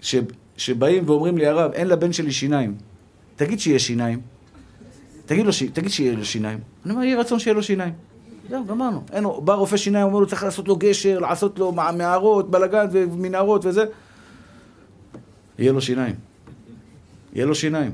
ש, 0.00 0.14
שבאים 0.56 1.02
ואומרים 1.06 1.38
לי, 1.38 1.46
הרב, 1.46 1.72
אין 1.72 1.86
לבן 1.86 2.12
שלי 2.12 2.32
שיניים. 2.32 2.74
תגיד 3.36 3.60
שיהיה 3.60 3.78
שיניים. 3.78 4.20
תגיד, 5.26 5.46
לו, 5.46 5.52
תגיד 5.72 5.90
שיהיה 5.90 6.12
לו 6.12 6.24
שיניים. 6.24 6.58
אני 6.84 6.92
אומר, 6.92 7.04
יהיה 7.04 7.20
רצון 7.20 7.38
שיהיה 7.38 7.54
לו 7.54 7.62
שיניים. 7.62 7.92
זהו, 8.50 8.64
גמרנו. 8.66 9.02
אין 9.12 9.24
בא 9.44 9.54
רופא 9.54 9.76
שיניים, 9.76 10.06
אומר 10.06 10.18
לו, 10.18 10.26
צריך 10.26 10.42
לעשות 10.42 10.68
לו 10.68 10.76
גשר, 10.76 11.18
לעשות 11.18 11.58
לו 11.58 11.72
מערות, 11.72 12.50
בלאגן 12.50 12.86
ומנהרות 12.90 13.64
וזה. 13.64 13.84
יהיה 15.58 15.72
לו 15.72 15.80
שיניים. 15.80 16.14
יהיה 17.32 17.46
לו 17.46 17.54
שיניים. 17.54 17.92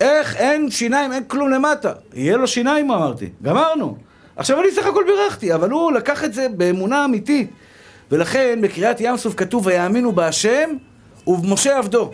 איך 0.00 0.36
אין 0.36 0.70
שיניים, 0.70 1.12
אין 1.12 1.24
כלום 1.24 1.50
למטה? 1.50 1.92
יהיה 2.14 2.36
לו 2.36 2.46
שיניים, 2.46 2.90
אמרתי. 2.90 3.28
גמרנו. 3.42 3.96
עכשיו 4.36 4.60
אני 4.60 4.70
סך 4.70 4.86
הכל 4.86 5.04
בירכתי, 5.06 5.54
אבל 5.54 5.70
הוא 5.70 5.92
לקח 5.92 6.24
את 6.24 6.34
זה 6.34 6.46
באמונה 6.56 7.04
אמיתית. 7.04 7.50
ולכן 8.14 8.58
בקריאת 8.62 9.00
ים 9.00 9.16
סוף 9.16 9.34
כתוב, 9.34 9.66
ויאמינו 9.66 10.12
בהשם 10.12 10.70
ובמשה 11.26 11.78
עבדו. 11.78 12.10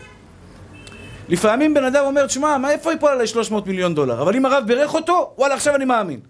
לפעמים 1.29 1.75
בן 1.75 1.85
אדם 1.85 2.05
אומר, 2.05 2.27
תשמע, 2.27 2.59
מה 2.59 2.71
איפה 2.71 2.93
יפול 2.93 3.11
עליי 3.11 3.27
300 3.27 3.67
מיליון 3.67 3.95
דולר? 3.95 4.23
אבל 4.23 4.37
אם 4.37 4.47
הרב 4.47 4.65
בירך 4.67 4.95
אותו, 4.95 5.33
וואלה, 5.39 5.55
עכשיו 5.55 5.75
אני 5.75 5.85
מאמין. 5.85 6.21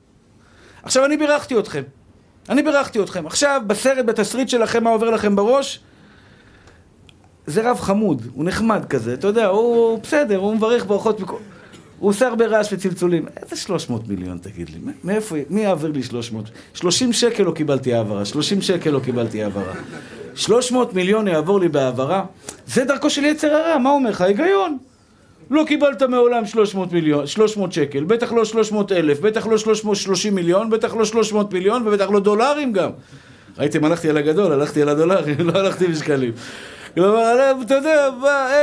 עכשיו 0.82 1.04
אני 1.04 1.16
בירכתי 1.16 1.58
אתכם. 1.58 1.82
אני 2.48 2.62
בירכתי 2.62 3.00
אתכם. 3.00 3.26
עכשיו, 3.26 3.62
בסרט, 3.66 4.04
בתסריט 4.04 4.48
שלכם, 4.48 4.84
מה 4.84 4.90
עובר 4.90 5.10
לכם 5.10 5.36
בראש? 5.36 5.80
זה 7.46 7.70
רב 7.70 7.80
חמוד, 7.80 8.22
הוא 8.34 8.44
נחמד 8.44 8.84
כזה, 8.84 9.14
אתה 9.14 9.26
יודע, 9.26 9.46
הוא 9.46 9.98
בסדר, 10.02 10.36
הוא 10.36 10.54
מברך 10.54 10.84
ברכות, 10.84 11.20
הוא 12.00 12.10
עושה 12.10 12.26
הרבה 12.28 12.46
רעש 12.46 12.72
וצלצולים. 12.72 13.26
איזה 13.42 13.56
300 13.56 14.08
מיליון, 14.08 14.38
תגיד 14.38 14.70
לי? 14.70 14.78
מאיפה, 15.04 15.36
מי 15.50 15.60
יעביר 15.60 15.90
לי 15.90 16.02
300? 16.02 16.44
30 16.74 17.12
שקל 17.12 17.42
לא 17.42 17.52
קיבלתי 17.52 17.94
העברה, 17.94 18.24
30 18.24 18.62
שקל 18.62 18.90
לא 18.90 19.00
קיבלתי 19.00 19.42
העברה. 19.42 19.72
300 20.34 20.94
מיליון 20.94 21.28
יעבור 21.28 21.60
לי 21.60 21.68
בהעברה? 21.68 22.24
זה 22.66 22.84
דרכו 22.84 23.10
של 23.10 23.24
יצר 23.24 23.52
הרע, 23.52 23.78
מה 23.78 23.90
אומר 23.90 24.10
לך? 24.10 24.20
היגיון. 24.20 24.78
לא 25.50 25.64
קיבלת 25.66 26.02
מעולם 26.02 26.46
300 26.46 26.92
מיליון, 26.92 27.26
300 27.26 27.72
שקל, 27.72 28.04
בטח 28.04 28.32
לא 28.32 28.44
300 28.44 28.92
אלף, 28.92 29.20
בטח 29.20 29.46
לא 29.46 29.58
330 29.58 30.34
מיליון, 30.34 30.70
בטח 30.70 30.94
לא 30.94 31.04
300 31.04 31.52
מיליון 31.52 31.88
ובטח 31.88 32.10
לא 32.10 32.20
דולרים 32.20 32.72
גם. 32.72 32.90
ראיתם, 33.58 33.84
הלכתי 33.84 34.10
על 34.10 34.16
הגדול, 34.16 34.52
הלכתי 34.52 34.82
על 34.82 34.88
הדולרים, 34.88 35.36
לא 35.48 35.58
הלכתי 35.58 35.86
בשקלים. 35.86 36.32
כלומר, 36.94 37.52
אתה 37.62 37.74
יודע, 37.74 38.08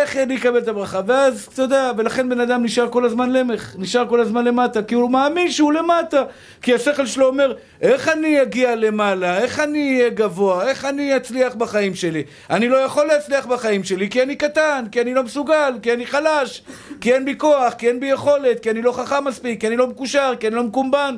איך 0.01 0.17
אני 0.17 0.37
אקבל 0.37 0.57
את 0.57 0.67
הברכה? 0.67 1.01
ואז, 1.07 1.47
אתה 1.53 1.61
יודע, 1.61 1.91
ולכן 1.97 2.29
בן 2.29 2.39
אדם 2.39 2.63
נשאר 2.63 2.89
כל 2.89 3.05
הזמן 3.05 3.29
למך, 3.29 3.75
נשאר 3.77 4.07
כל 4.09 4.19
הזמן 4.19 4.45
למטה, 4.45 4.83
כי 4.83 4.95
הוא 4.95 5.11
מאמין 5.11 5.51
שהוא 5.51 5.73
למטה. 5.73 6.23
כי 6.61 6.73
השכל 6.73 7.05
שלו 7.05 7.27
אומר, 7.27 7.53
איך 7.81 8.07
אני 8.07 8.41
אגיע 8.41 8.75
למעלה? 8.75 9.37
איך 9.37 9.59
אני 9.59 9.97
אהיה 9.97 10.09
גבוה? 10.09 10.69
איך 10.69 10.85
אני 10.85 11.17
אצליח 11.17 11.55
בחיים 11.55 11.95
שלי? 11.95 12.23
אני 12.49 12.69
לא 12.69 12.77
יכול 12.77 13.05
להצליח 13.05 13.45
בחיים 13.45 13.83
שלי 13.83 14.09
כי 14.09 14.23
אני 14.23 14.35
קטן, 14.35 14.85
כי 14.91 15.01
אני 15.01 15.13
לא 15.13 15.23
מסוגל, 15.23 15.73
כי 15.81 15.93
אני 15.93 16.05
חלש, 16.05 16.61
כי 17.01 17.13
אין 17.13 17.25
בי 17.25 17.35
כוח, 17.37 17.73
כי 17.73 17.87
אין 17.87 17.99
בי 17.99 18.07
יכולת, 18.07 18.59
כי 18.59 18.69
אני 18.69 18.81
לא 18.81 18.91
חכם 18.91 19.23
מספיק, 19.25 19.61
כי 19.61 19.67
אני 19.67 19.77
לא 19.77 19.87
מקושר, 19.87 20.33
כי 20.39 20.47
אני 20.47 20.55
לא 20.55 20.63
מקומבן. 20.63 21.17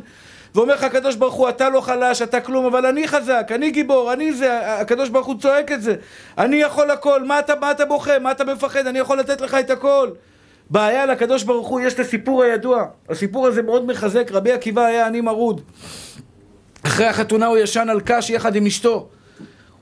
ואומר 0.56 0.74
לך 0.74 0.84
הקדוש 0.84 1.16
ברוך 1.16 1.34
הוא, 1.34 1.50
אתה 1.50 1.70
לא 1.70 1.82
חלש, 1.82 2.22
אתה 2.22 2.42
כלום, 2.42 2.66
אבל 2.66 2.86
אני 2.86 3.08
חזק, 3.08 3.48
אני 3.56 3.72
גיבור, 3.72 4.14
אני 4.14 4.34
זה, 4.34 4.80
הקדוש 4.80 5.10
ברוך 5.10 5.28
הוא 5.28 5.36
צועק 5.40 5.72
את 5.72 5.82
זה. 5.82 5.96
אני 6.38 6.56
יכול 6.56 6.92
הכל, 6.92 7.24
מה 7.24 7.40
אתה, 7.40 7.54
מה 7.60 7.72
אתה 7.72 7.86
בוכה, 7.86 8.20
מה 8.20 8.32
אתה 8.32 8.44
מפחד, 8.46 8.88
אני 8.88 9.00
יכול 9.00 9.20
לתת 9.20 9.42
לך 9.42 9.54
את 9.54 9.70
הכל. 9.70 10.10
בעיה 10.70 11.06
לקדוש 11.06 11.44
ברוך 11.44 11.68
הוא, 11.68 11.80
יש 11.80 11.94
את 11.94 12.00
הסיפור 12.00 12.44
הידוע. 12.44 12.86
הסיפור 13.10 13.48
הזה 13.48 13.62
מאוד 13.62 13.86
מחזק, 13.86 14.32
רבי 14.32 14.52
עקיבא 14.52 14.86
היה 14.86 15.08
עני 15.08 15.22
מרוד. 15.22 15.62
אחרי 16.84 17.06
החתונה 17.06 17.46
הוא 17.46 17.58
ישן 17.58 17.90
על 17.90 18.02
קש 18.06 18.30
יחד 18.30 18.56
עם 18.56 18.66
אשתו. 18.66 19.08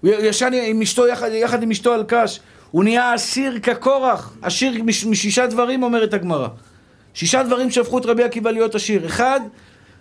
הוא 0.01 0.12
ישן 0.12 0.51
עם 0.53 0.82
אשתו 0.82 1.08
יחד, 1.08 1.32
יחד 1.32 1.63
עם 1.63 1.71
אשתו 1.71 1.93
על 1.93 2.03
קש. 2.08 2.39
הוא 2.71 2.84
נהיה 2.84 3.13
עשיר 3.13 3.60
כקורח, 3.60 4.38
עשיר 4.41 4.84
מש, 4.84 5.06
משישה 5.06 5.47
דברים, 5.47 5.84
אומרת 5.84 6.13
הגמרא. 6.13 6.47
שישה 7.13 7.43
דברים 7.43 7.71
שהפכו 7.71 7.97
את 7.97 8.06
רבי 8.06 8.23
עקיבא 8.23 8.51
להיות 8.51 8.75
עשיר. 8.75 9.06
אחד, 9.06 9.39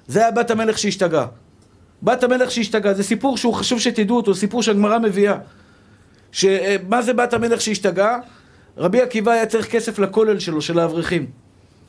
זה 0.09 0.21
היה 0.21 0.31
בת 0.31 0.51
המלך 0.51 0.79
שהשתגע. 0.79 1.27
בת 2.03 2.23
המלך 2.25 2.51
שהשתגע, 2.51 2.93
זה 2.93 3.03
סיפור 3.03 3.37
שהוא 3.37 3.55
חשוב 3.55 3.81
שתדעו 3.81 4.17
אותו, 4.17 4.35
סיפור 4.35 4.63
שהגמרא 4.63 4.99
מביאה. 4.99 5.37
שמה 6.33 7.03
זה 7.03 7.13
בת 7.13 7.33
המלך 7.33 7.61
שהשתגע? 7.61 8.17
רבי 8.77 9.03
עקיבא 9.03 9.33
היה 9.33 9.47
צריך 9.47 9.71
כסף 9.71 9.99
לכולל 9.99 10.39
שלו, 10.39 10.63
של 10.63 10.79
האברכים. 10.79 11.27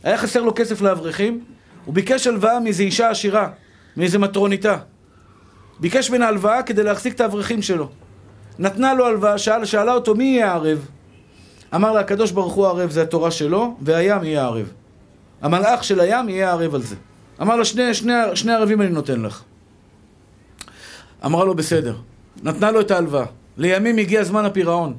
היה 0.03 0.17
חסר 0.17 0.41
לו 0.41 0.55
כסף 0.55 0.81
לאברכים, 0.81 1.43
הוא 1.85 1.93
ביקש 1.93 2.27
הלוואה 2.27 2.59
מאיזו 2.59 2.83
אישה 2.83 3.09
עשירה, 3.09 3.49
מאיזה 3.97 4.19
מטרוניתה. 4.19 4.77
ביקש 5.79 6.09
ממנה 6.09 6.27
הלוואה 6.27 6.63
כדי 6.63 6.83
להחזיק 6.83 7.13
את 7.15 7.21
האברכים 7.21 7.61
שלו. 7.61 7.89
נתנה 8.59 8.93
לו 8.93 9.05
הלוואה, 9.05 9.37
שאל, 9.37 9.65
שאלה 9.65 9.93
אותו 9.93 10.15
מי 10.15 10.23
יהיה 10.23 10.51
הערב? 10.51 10.85
אמר 11.75 11.91
לה 11.91 11.99
הקדוש 11.99 12.31
ברוך 12.31 12.53
הוא 12.53 12.65
הערב 12.65 12.91
זה 12.91 13.01
התורה 13.01 13.31
שלו, 13.31 13.77
והים 13.81 14.23
יהיה 14.23 14.43
הערב. 14.43 14.71
המלאך 15.41 15.83
של 15.83 15.99
הים 15.99 16.29
יהיה 16.29 16.49
הערב 16.49 16.75
על 16.75 16.81
זה. 16.81 16.95
אמר 17.41 17.55
לו, 17.55 17.65
שני, 17.65 17.93
שני, 17.93 18.13
שני 18.33 18.53
ערבים 18.53 18.81
אני 18.81 18.89
נותן 18.89 19.21
לך. 19.21 19.43
אמרה 21.25 21.45
לו, 21.45 21.55
בסדר. 21.55 21.95
נתנה 22.43 22.71
לו 22.71 22.81
את 22.81 22.91
ההלוואה. 22.91 23.25
לימים 23.57 23.97
הגיע 23.97 24.23
זמן 24.23 24.45
הפירעון. 24.45 24.97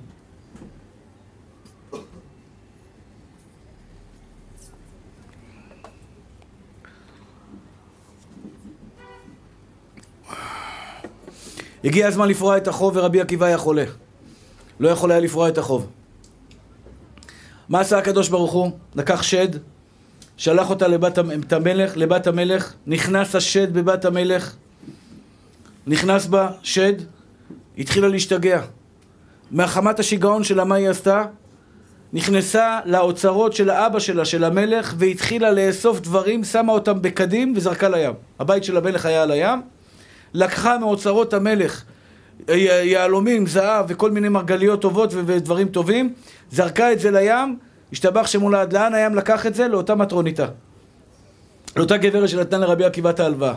הגיע 11.85 12.09
הזמן 12.09 12.29
לפרוע 12.29 12.57
את 12.57 12.69
החוב 12.69 12.97
ורבי 12.97 13.21
עקיבא 13.21 13.47
היה 13.47 13.59
חולה. 13.59 13.85
לא 14.81 14.89
יכול 14.89 15.11
היה 15.11 15.21
לפרוע 15.21 15.49
את 15.49 15.59
החוב. 15.59 15.87
מה 17.69 17.81
עשה 17.81 17.99
הקדוש 17.99 18.29
ברוך 18.29 18.53
הוא? 18.53 18.71
לקח 18.95 19.23
שד, 19.23 19.49
שלח 20.39 20.71
אותה 20.71 20.89
לבת 20.89 21.19
המלך, 21.53 21.97
לבת 21.97 22.27
המלך, 22.27 22.73
נכנס 22.87 23.35
השד 23.35 23.75
בבת 23.75 24.05
המלך, 24.05 24.55
נכנס 25.87 26.27
בה 26.27 26.51
שד, 26.63 26.93
התחילה 27.79 28.09
להשתגע. 28.09 28.61
מהחמת 29.51 30.01
השיגעון 30.01 30.45
שלה, 30.45 30.65
מה 30.65 30.75
היא 30.75 30.89
עשתה? 30.89 31.25
נכנסה 32.13 32.79
לאוצרות 32.85 33.53
של 33.53 33.71
האבא 33.71 33.99
שלה, 33.99 34.25
של 34.25 34.45
המלך, 34.45 34.95
והתחילה 34.99 35.51
לאסוף 35.51 36.01
דברים, 36.01 36.45
שמה 36.45 36.73
אותם 36.73 37.03
בקדים 37.03 37.53
וזרקה 37.57 37.89
לים. 37.89 38.13
הבית 38.39 38.65
של 38.65 38.77
המלך 38.77 39.07
היה 39.07 39.23
על 39.23 39.31
הים, 39.31 39.63
לקחה 40.35 40.79
מאוצרות 40.79 41.35
המלך 41.35 41.85
יהלומים, 42.49 43.47
זהב 43.47 43.85
וכל 43.89 44.11
מיני 44.11 44.29
מרגליות 44.29 44.81
טובות 44.81 45.11
ודברים 45.15 45.69
טובים, 45.69 46.15
זרקה 46.51 46.93
את 46.93 47.01
זה 47.01 47.11
לים, 47.11 47.59
השתבח 47.93 48.27
שמולד, 48.27 48.73
לאן 48.73 48.95
הים 48.95 49.15
לקח 49.15 49.47
את 49.47 49.55
זה? 49.55 49.69
לאותה 49.69 49.95
מטרוניתה. 49.95 50.47
לאותה 51.77 51.97
גברת 51.97 52.29
שנתנה 52.29 52.59
לרבי 52.59 52.85
עקיבא 52.85 53.11
את 53.11 53.21
ההלוואה. 53.21 53.55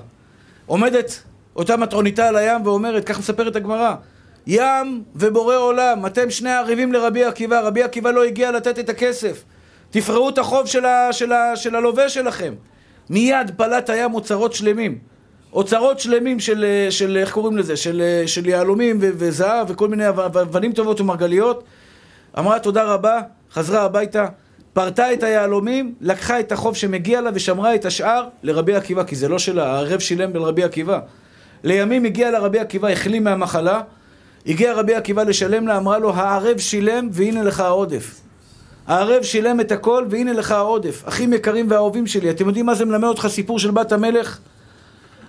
עומדת 0.65 1.23
אותה 1.55 1.77
מטרוניתה 1.77 2.27
על 2.27 2.35
הים 2.35 2.67
ואומרת, 2.67 3.05
כך 3.05 3.19
מספרת 3.19 3.55
הגמרא, 3.55 3.95
ים 4.47 5.03
ובורא 5.15 5.55
עולם, 5.55 6.05
אתם 6.05 6.29
שני 6.29 6.51
ערבים 6.51 6.93
לרבי 6.93 7.23
עקיבא, 7.23 7.59
רבי 7.59 7.83
עקיבא 7.83 8.11
לא 8.11 8.23
הגיע 8.23 8.51
לתת 8.51 8.79
את 8.79 8.89
הכסף. 8.89 9.43
תפרעו 9.89 10.29
את 10.29 10.37
החוב 10.37 10.67
של, 10.67 10.85
ה, 10.85 11.13
של, 11.13 11.31
ה, 11.31 11.55
של 11.55 11.75
הלווה 11.75 12.09
שלכם. 12.09 12.53
מיד 13.09 13.51
פלט 13.57 13.89
הים 13.89 14.13
אוצרות 14.13 14.53
שלמים. 14.53 14.97
אוצרות 15.53 15.99
שלמים 15.99 16.39
של, 16.39 16.65
של 16.89 17.17
איך 17.17 17.31
קוראים 17.31 17.57
לזה? 17.57 17.77
של, 17.77 18.23
של 18.25 18.45
יהלומים 18.45 18.97
וזהב 18.99 19.69
וכל 19.69 19.87
מיני 19.87 20.09
אבנים 20.09 20.73
טובות 20.73 21.01
ומרגליות. 21.01 21.63
אמרה 22.39 22.59
תודה 22.59 22.83
רבה, 22.83 23.21
חזרה 23.53 23.83
הביתה, 23.83 24.25
פרטה 24.73 25.13
את 25.13 25.23
היהלומים, 25.23 25.95
לקחה 26.01 26.39
את 26.39 26.51
החוב 26.51 26.75
שמגיע 26.75 27.21
לה 27.21 27.29
ושמרה 27.33 27.75
את 27.75 27.85
השאר 27.85 28.27
לרבי 28.43 28.75
עקיבא, 28.75 29.03
כי 29.03 29.15
זה 29.15 29.29
לא 29.29 29.39
שלה, 29.39 29.73
הערב 29.73 29.99
שילם 29.99 30.33
לרבי 30.33 30.63
עקיבא. 30.63 30.99
לימים 31.63 32.05
הגיע 32.05 32.31
לרבי 32.31 32.59
עקיבא, 32.59 32.87
החלים 32.87 33.23
מהמחלה, 33.23 33.81
הגיע 34.47 34.73
רבי 34.73 34.95
עקיבא 34.95 35.23
לשלם 35.23 35.67
לה, 35.67 35.77
אמרה 35.77 35.99
לו, 35.99 36.13
הערב 36.13 36.57
שילם 36.57 37.09
והנה 37.11 37.43
לך 37.43 37.59
העודף. 37.59 38.21
הערב 38.87 39.23
שילם 39.23 39.59
את 39.59 39.71
הכל, 39.71 40.05
והנה 40.09 40.33
לך 40.33 40.51
העודף. 40.51 41.03
אחים 41.05 41.33
יקרים 41.33 41.67
ואהובים 41.69 42.07
שלי, 42.07 42.29
אתם 42.29 42.47
יודעים 42.47 42.65
מה 42.65 42.75
זה 42.75 42.85
מלמד 42.85 43.07
אותך 43.07 43.27
סיפור 43.27 43.59
של 43.59 43.71
בת 43.71 43.91
המלך? 43.91 44.39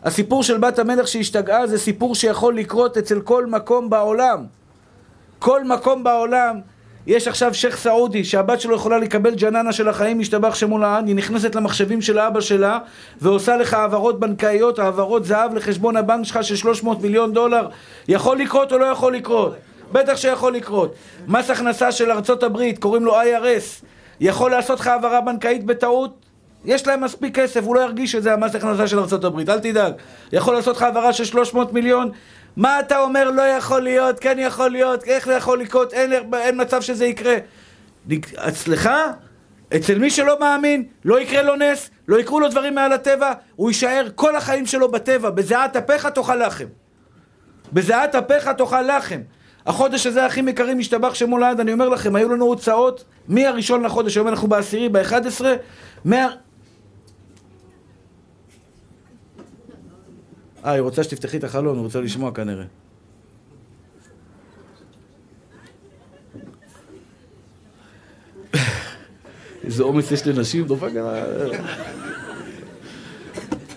הסיפור 0.04 0.42
של 0.42 0.58
בת 0.58 0.78
המלך 0.78 1.08
שהשתגעה 1.08 1.66
זה 1.66 1.78
סיפור 1.78 2.14
שיכול 2.14 2.56
לקרות 2.56 2.96
אצל 2.96 3.20
כל 3.20 3.46
מקום 3.46 3.90
בעולם. 3.90 4.44
כל 5.38 5.64
מקום 5.64 6.04
בעולם 6.04 6.61
יש 7.06 7.28
עכשיו 7.28 7.54
שייח' 7.54 7.76
סעודי 7.76 8.24
שהבת 8.24 8.60
שלו 8.60 8.74
יכולה 8.74 8.98
לקבל 8.98 9.34
ג'ננה 9.34 9.72
של 9.72 9.88
החיים, 9.88 10.18
משתבח 10.18 10.54
שמו 10.54 10.78
לעד, 10.78 11.06
היא 11.06 11.16
נכנסת 11.16 11.54
למחשבים 11.54 12.02
של 12.02 12.18
אבא 12.18 12.40
שלה 12.40 12.78
ועושה 13.20 13.56
לך 13.56 13.74
העברות 13.74 14.20
בנקאיות, 14.20 14.78
העברות 14.78 15.24
זהב 15.24 15.54
לחשבון 15.54 15.96
הבנק 15.96 16.24
שלך 16.24 16.44
של 16.44 16.56
300 16.56 17.02
מיליון 17.02 17.32
דולר. 17.32 17.68
יכול 18.08 18.38
לקרות 18.38 18.72
או 18.72 18.78
לא 18.78 18.84
יכול 18.84 19.14
לקרות? 19.14 19.54
בטח 19.92 20.16
שיכול 20.16 20.52
לקרות. 20.52 20.94
מס 21.28 21.50
הכנסה 21.50 21.92
של 21.92 22.10
ארצות 22.10 22.42
הברית, 22.42 22.78
קוראים 22.78 23.04
לו 23.04 23.20
IRS, 23.20 23.84
יכול 24.20 24.50
לעשות 24.50 24.80
לך 24.80 24.86
העברה 24.86 25.20
בנקאית 25.20 25.64
בטעות? 25.64 26.14
יש 26.64 26.86
להם 26.86 27.04
מספיק 27.04 27.38
כסף, 27.38 27.64
הוא 27.64 27.74
לא 27.74 27.80
ירגיש 27.80 28.12
שזה 28.12 28.32
המס 28.32 28.54
הכנסה 28.54 28.86
של 28.86 28.98
ארצות 28.98 29.24
הברית, 29.24 29.48
אל 29.48 29.58
תדאג. 29.58 29.92
יכול 30.32 30.54
לעשות 30.54 30.76
לך 30.76 30.82
העברה 30.82 31.12
של 31.12 31.24
300 31.24 31.72
מיליון? 31.72 32.10
מה 32.56 32.80
אתה 32.80 32.98
אומר 32.98 33.30
לא 33.30 33.42
יכול 33.42 33.82
להיות, 33.82 34.18
כן 34.18 34.36
יכול 34.38 34.70
להיות, 34.70 35.04
איך 35.04 35.26
זה 35.26 35.32
יכול 35.32 35.60
לקרות, 35.60 35.92
אין, 35.92 36.12
אין 36.34 36.60
מצב 36.60 36.82
שזה 36.82 37.06
יקרה. 37.06 37.36
אצלך, 38.36 38.90
אצל 39.76 39.98
מי 39.98 40.10
שלא 40.10 40.40
מאמין, 40.40 40.84
לא 41.04 41.20
יקרה 41.20 41.42
לו 41.42 41.56
נס, 41.56 41.90
לא 42.08 42.20
יקרו 42.20 42.40
לו 42.40 42.48
דברים 42.48 42.74
מעל 42.74 42.92
הטבע, 42.92 43.32
הוא 43.56 43.70
יישאר 43.70 44.08
כל 44.14 44.36
החיים 44.36 44.66
שלו 44.66 44.90
בטבע, 44.90 45.30
בזיעת 45.30 45.76
אפיך 45.76 46.06
תאכל 46.06 46.36
לחם. 46.46 46.66
בזיעת 47.72 48.14
אפיך 48.14 48.48
תאכל 48.48 48.82
לחם. 48.82 49.20
החודש 49.66 50.06
הזה, 50.06 50.26
אחים 50.26 50.48
יקרים, 50.48 50.78
משתבח 50.78 51.14
שמו 51.14 51.38
לעד, 51.38 51.60
אני 51.60 51.72
אומר 51.72 51.88
לכם, 51.88 52.16
היו 52.16 52.28
לנו 52.28 52.44
הוצאות 52.44 53.04
מהראשון 53.28 53.82
לחודש, 53.82 54.16
היום 54.16 54.28
אנחנו 54.28 54.48
בעשירי, 54.48 54.88
באחד 54.88 55.26
עשרה. 55.26 55.54
אה, 60.64 60.70
היא 60.70 60.81
רוצה 60.81 61.05
שתפתחי 61.05 61.37
את 61.37 61.44
החלון, 61.44 61.77
היא 61.77 61.85
רוצה 61.85 62.01
לשמוע 62.01 62.33
כנראה. 62.35 62.64
איזה 69.64 69.83
אומץ 69.83 70.11
יש 70.11 70.27
לנשים, 70.27 70.64
דופק 70.64 70.90
על 70.96 71.53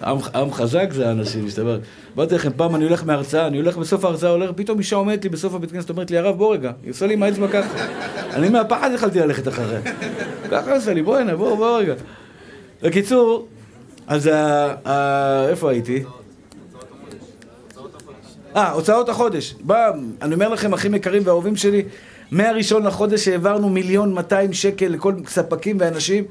עם, 0.04 0.18
עם 0.36 0.54
חזק 0.54 0.88
זה 0.92 1.08
האנשים, 1.08 1.46
מסתבר. 1.46 1.80
אמרתי 2.16 2.36
לכם, 2.36 2.50
פעם 2.56 2.76
אני 2.76 2.84
הולך 2.84 3.04
מהרצאה, 3.04 3.48
אני 3.48 3.58
הולך 3.58 3.78
בסוף 3.78 4.06
ההרצאה, 4.06 4.30
הולך, 4.30 4.50
פתאום 4.56 4.80
אישה 4.80 4.96
עומדת 4.96 5.24
לי 5.24 5.30
בסוף 5.30 5.54
הבית 5.54 5.72
כנסת, 5.72 5.90
אומרת 5.90 6.12
לי, 6.12 6.18
הרב, 6.18 6.38
בוא 6.38 6.54
רגע. 6.54 6.72
היא 6.84 6.92
עושה 6.92 7.08
לי 7.08 7.14
עם 7.14 7.24
האצבע 7.24 7.48
ככה. 7.48 7.86
אני 8.34 8.50
מהפחד 8.50 8.90
יכלתי 8.94 9.20
ללכת 9.20 9.48
אחריה. 9.48 9.82
ככה 10.52 10.76
עושה 10.76 10.94
לי, 10.94 11.04
בוא 11.04 11.18
הנה, 11.18 11.36
בוא, 11.36 11.56
בוא 11.56 11.80
רגע. 11.80 11.94
בקיצור, 12.82 13.48
אז 14.08 14.30
איפה 15.50 15.72
הייתי? 15.72 16.04
אה, 18.56 18.72
הוצאות 18.72 19.10
החודש. 19.10 19.56
בא, 19.62 19.92
אני 20.22 20.34
אומר 20.34 20.50
לכם, 20.50 20.74
אחים 20.74 20.96
יקרים 20.96 21.22
ואהובים 21.26 21.56
שלי, 21.56 21.84
מהראשון 22.32 22.86
לחודש 22.86 23.28
העברנו 23.28 23.70
מיליון 23.70 24.14
200 24.14 24.54
שקל 24.54 24.88
לכל 24.88 25.14
ספקים 25.28 25.78
ואנשים. 25.80 26.24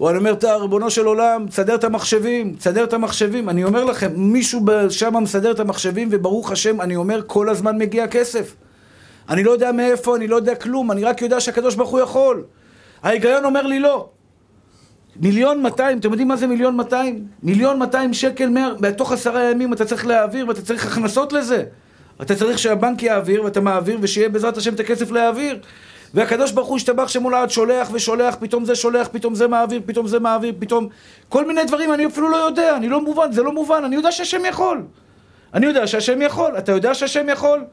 ואני 0.00 0.18
אומר, 0.18 0.34
ריבונו 0.60 0.90
של 0.90 1.06
עולם, 1.06 1.46
תסדר 1.48 1.74
את 1.74 1.84
המחשבים, 1.84 2.54
תסדר 2.58 2.84
את 2.84 2.92
המחשבים. 2.92 3.48
אני 3.48 3.64
אומר 3.64 3.84
לכם, 3.84 4.12
מישהו 4.16 4.60
שם 4.90 5.14
מסדר 5.22 5.50
את 5.50 5.60
המחשבים, 5.60 6.08
וברוך 6.12 6.52
השם, 6.52 6.80
אני 6.80 6.96
אומר, 6.96 7.20
כל 7.26 7.48
הזמן 7.48 7.78
מגיע 7.78 8.06
כסף. 8.06 8.54
אני 9.28 9.44
לא 9.44 9.50
יודע 9.50 9.72
מאיפה, 9.72 10.16
אני 10.16 10.28
לא 10.28 10.36
יודע 10.36 10.54
כלום, 10.54 10.90
אני 10.90 11.04
רק 11.04 11.22
יודע 11.22 11.40
שהקדוש 11.40 11.74
ברוך 11.74 11.90
הוא 11.90 12.00
יכול. 12.00 12.44
ההיגיון 13.02 13.44
אומר 13.44 13.66
לי 13.66 13.78
לא. 13.80 14.08
מיליון 15.20 15.62
מאתיים, 15.62 15.98
אתם 15.98 16.10
יודעים 16.10 16.28
מה 16.28 16.36
זה 16.36 16.46
מיליון 16.46 16.76
מאתיים? 16.76 17.26
מיליון 17.42 17.78
מאתיים 17.78 18.14
שקל 18.14 18.48
בתוך 18.80 19.12
עשרה 19.12 19.50
ימים 19.50 19.72
אתה 19.72 19.84
צריך 19.84 20.06
להעביר 20.06 20.48
ואתה 20.48 20.62
צריך 20.62 20.86
הכנסות 20.86 21.32
לזה. 21.32 21.64
אתה 22.22 22.34
צריך 22.34 22.58
שהבנק 22.58 23.02
יעביר 23.02 23.44
ואתה 23.44 23.60
מעביר 23.60 23.98
ושיהיה 24.00 24.28
בעזרת 24.28 24.56
השם 24.56 24.74
את 24.74 24.80
הכסף 24.80 25.10
להעביר. 25.10 25.58
והקדוש 26.14 26.52
ברוך 26.52 26.68
הוא 26.68 26.76
השתבח 26.76 27.08
שמולד 27.08 27.50
שולח 27.50 27.88
ושולח, 27.92 28.36
פתאום 28.40 28.64
זה 28.64 28.74
שולח, 28.74 29.08
פתאום 29.12 29.34
זה 29.34 29.48
מעביר, 29.48 29.80
פתאום 29.86 30.06
זה 30.06 30.18
מעביר, 30.18 30.54
פתאום... 30.58 30.88
כל 31.28 31.46
מיני 31.46 31.64
דברים 31.64 31.92
אני 31.92 32.06
אפילו 32.06 32.28
לא 32.28 32.36
יודע, 32.36 32.76
אני 32.76 32.88
לא 32.88 33.00
מובן, 33.00 33.32
זה 33.32 33.42
לא 33.42 33.52
מובן, 33.52 33.82
אני 33.84 33.96
יודע 33.96 34.12
שהשם 34.12 34.42
יכול. 34.48 34.82
אני 35.54 35.66
יודע 35.66 35.86
שהשם 35.86 36.22
יכול, 36.22 36.58
אתה 36.58 36.72
יודע 36.72 36.94
שהשם 36.94 37.26
יכול? 37.28 37.64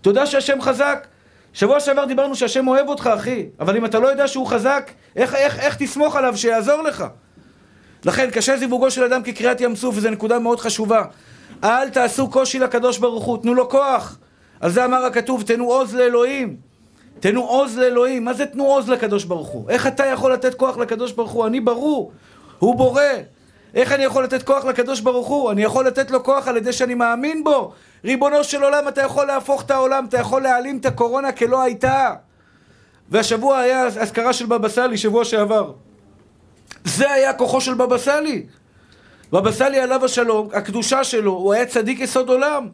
אתה 0.00 0.10
יודע 0.10 0.26
שהשם 0.26 0.60
חזק? 0.60 1.06
שבוע 1.52 1.80
שעבר 1.80 2.04
דיברנו 2.04 2.36
שהשם 2.36 2.68
אוהב 2.68 2.88
אותך, 2.88 3.10
אחי, 3.14 3.46
אבל 3.60 3.76
אם 3.76 3.84
אתה 3.84 3.98
לא 3.98 4.08
יודע 4.08 4.28
שהוא 4.28 4.46
חזק, 4.46 4.90
איך, 5.16 5.34
איך, 5.34 5.58
איך 5.58 5.76
תסמוך 5.76 6.16
עליו 6.16 6.36
שיעזור 6.36 6.82
לך? 6.82 7.04
לכן, 8.04 8.30
קשה 8.30 8.56
זיווגו 8.56 8.90
של 8.90 9.04
אדם 9.04 9.22
כקריאת 9.22 9.60
ים 9.60 9.76
סוף, 9.76 9.94
וזו 9.96 10.10
נקודה 10.10 10.38
מאוד 10.38 10.60
חשובה. 10.60 11.04
אל 11.64 11.88
תעשו 11.88 12.30
קושי 12.30 12.58
לקדוש 12.58 12.98
ברוך 12.98 13.24
הוא, 13.24 13.38
תנו 13.42 13.54
לו 13.54 13.68
כוח. 13.68 14.18
על 14.60 14.70
זה 14.70 14.84
אמר 14.84 15.04
הכתוב, 15.04 15.42
תנו 15.42 15.64
עוז 15.64 15.94
לאלוהים. 15.94 16.56
תנו 17.20 17.44
עוז 17.44 17.78
לאלוהים. 17.78 18.24
מה 18.24 18.32
זה 18.32 18.46
תנו 18.46 18.64
עוז 18.64 18.88
לקדוש 18.88 19.24
ברוך 19.24 19.48
הוא? 19.48 19.70
איך 19.70 19.86
אתה 19.86 20.06
יכול 20.06 20.32
לתת 20.32 20.54
כוח 20.54 20.76
לקדוש 20.76 21.12
ברוך 21.12 21.30
הוא? 21.30 21.46
אני 21.46 21.60
ברור, 21.60 22.12
הוא 22.58 22.76
בורא. 22.76 23.02
איך 23.74 23.92
אני 23.92 24.04
יכול 24.04 24.24
לתת 24.24 24.42
כוח 24.42 24.64
לקדוש 24.64 25.00
ברוך 25.00 25.26
הוא? 25.28 25.50
אני 25.50 25.62
יכול 25.62 25.86
לתת 25.86 26.10
לו 26.10 26.24
כוח 26.24 26.48
על 26.48 26.56
ידי 26.56 26.72
שאני 26.72 26.94
מאמין 26.94 27.44
בו. 27.44 27.72
ריבונו 28.04 28.44
של 28.44 28.62
עולם, 28.62 28.88
אתה 28.88 29.02
יכול 29.02 29.26
להפוך 29.26 29.62
את 29.62 29.70
העולם, 29.70 30.04
אתה 30.08 30.18
יכול 30.18 30.42
להעלים 30.42 30.78
את 30.78 30.86
הקורונה 30.86 31.32
כלא 31.32 31.62
הייתה. 31.62 32.14
והשבוע 33.10 33.58
היה 33.58 33.86
אזכרה 33.86 34.32
של 34.32 34.46
בבא 34.46 34.68
סאלי, 34.68 34.98
שבוע 34.98 35.24
שעבר. 35.24 35.72
זה 36.84 37.12
היה 37.12 37.32
כוחו 37.32 37.60
של 37.60 37.74
בבא 37.74 37.98
סאלי. 37.98 38.46
בבא 39.32 39.52
סאלי 39.52 39.80
עליו 39.80 40.04
השלום, 40.04 40.48
הקדושה 40.52 41.04
שלו, 41.04 41.32
הוא 41.32 41.52
היה 41.52 41.66
צדיק 41.66 42.00
יסוד 42.00 42.28
עולם. 42.28 42.68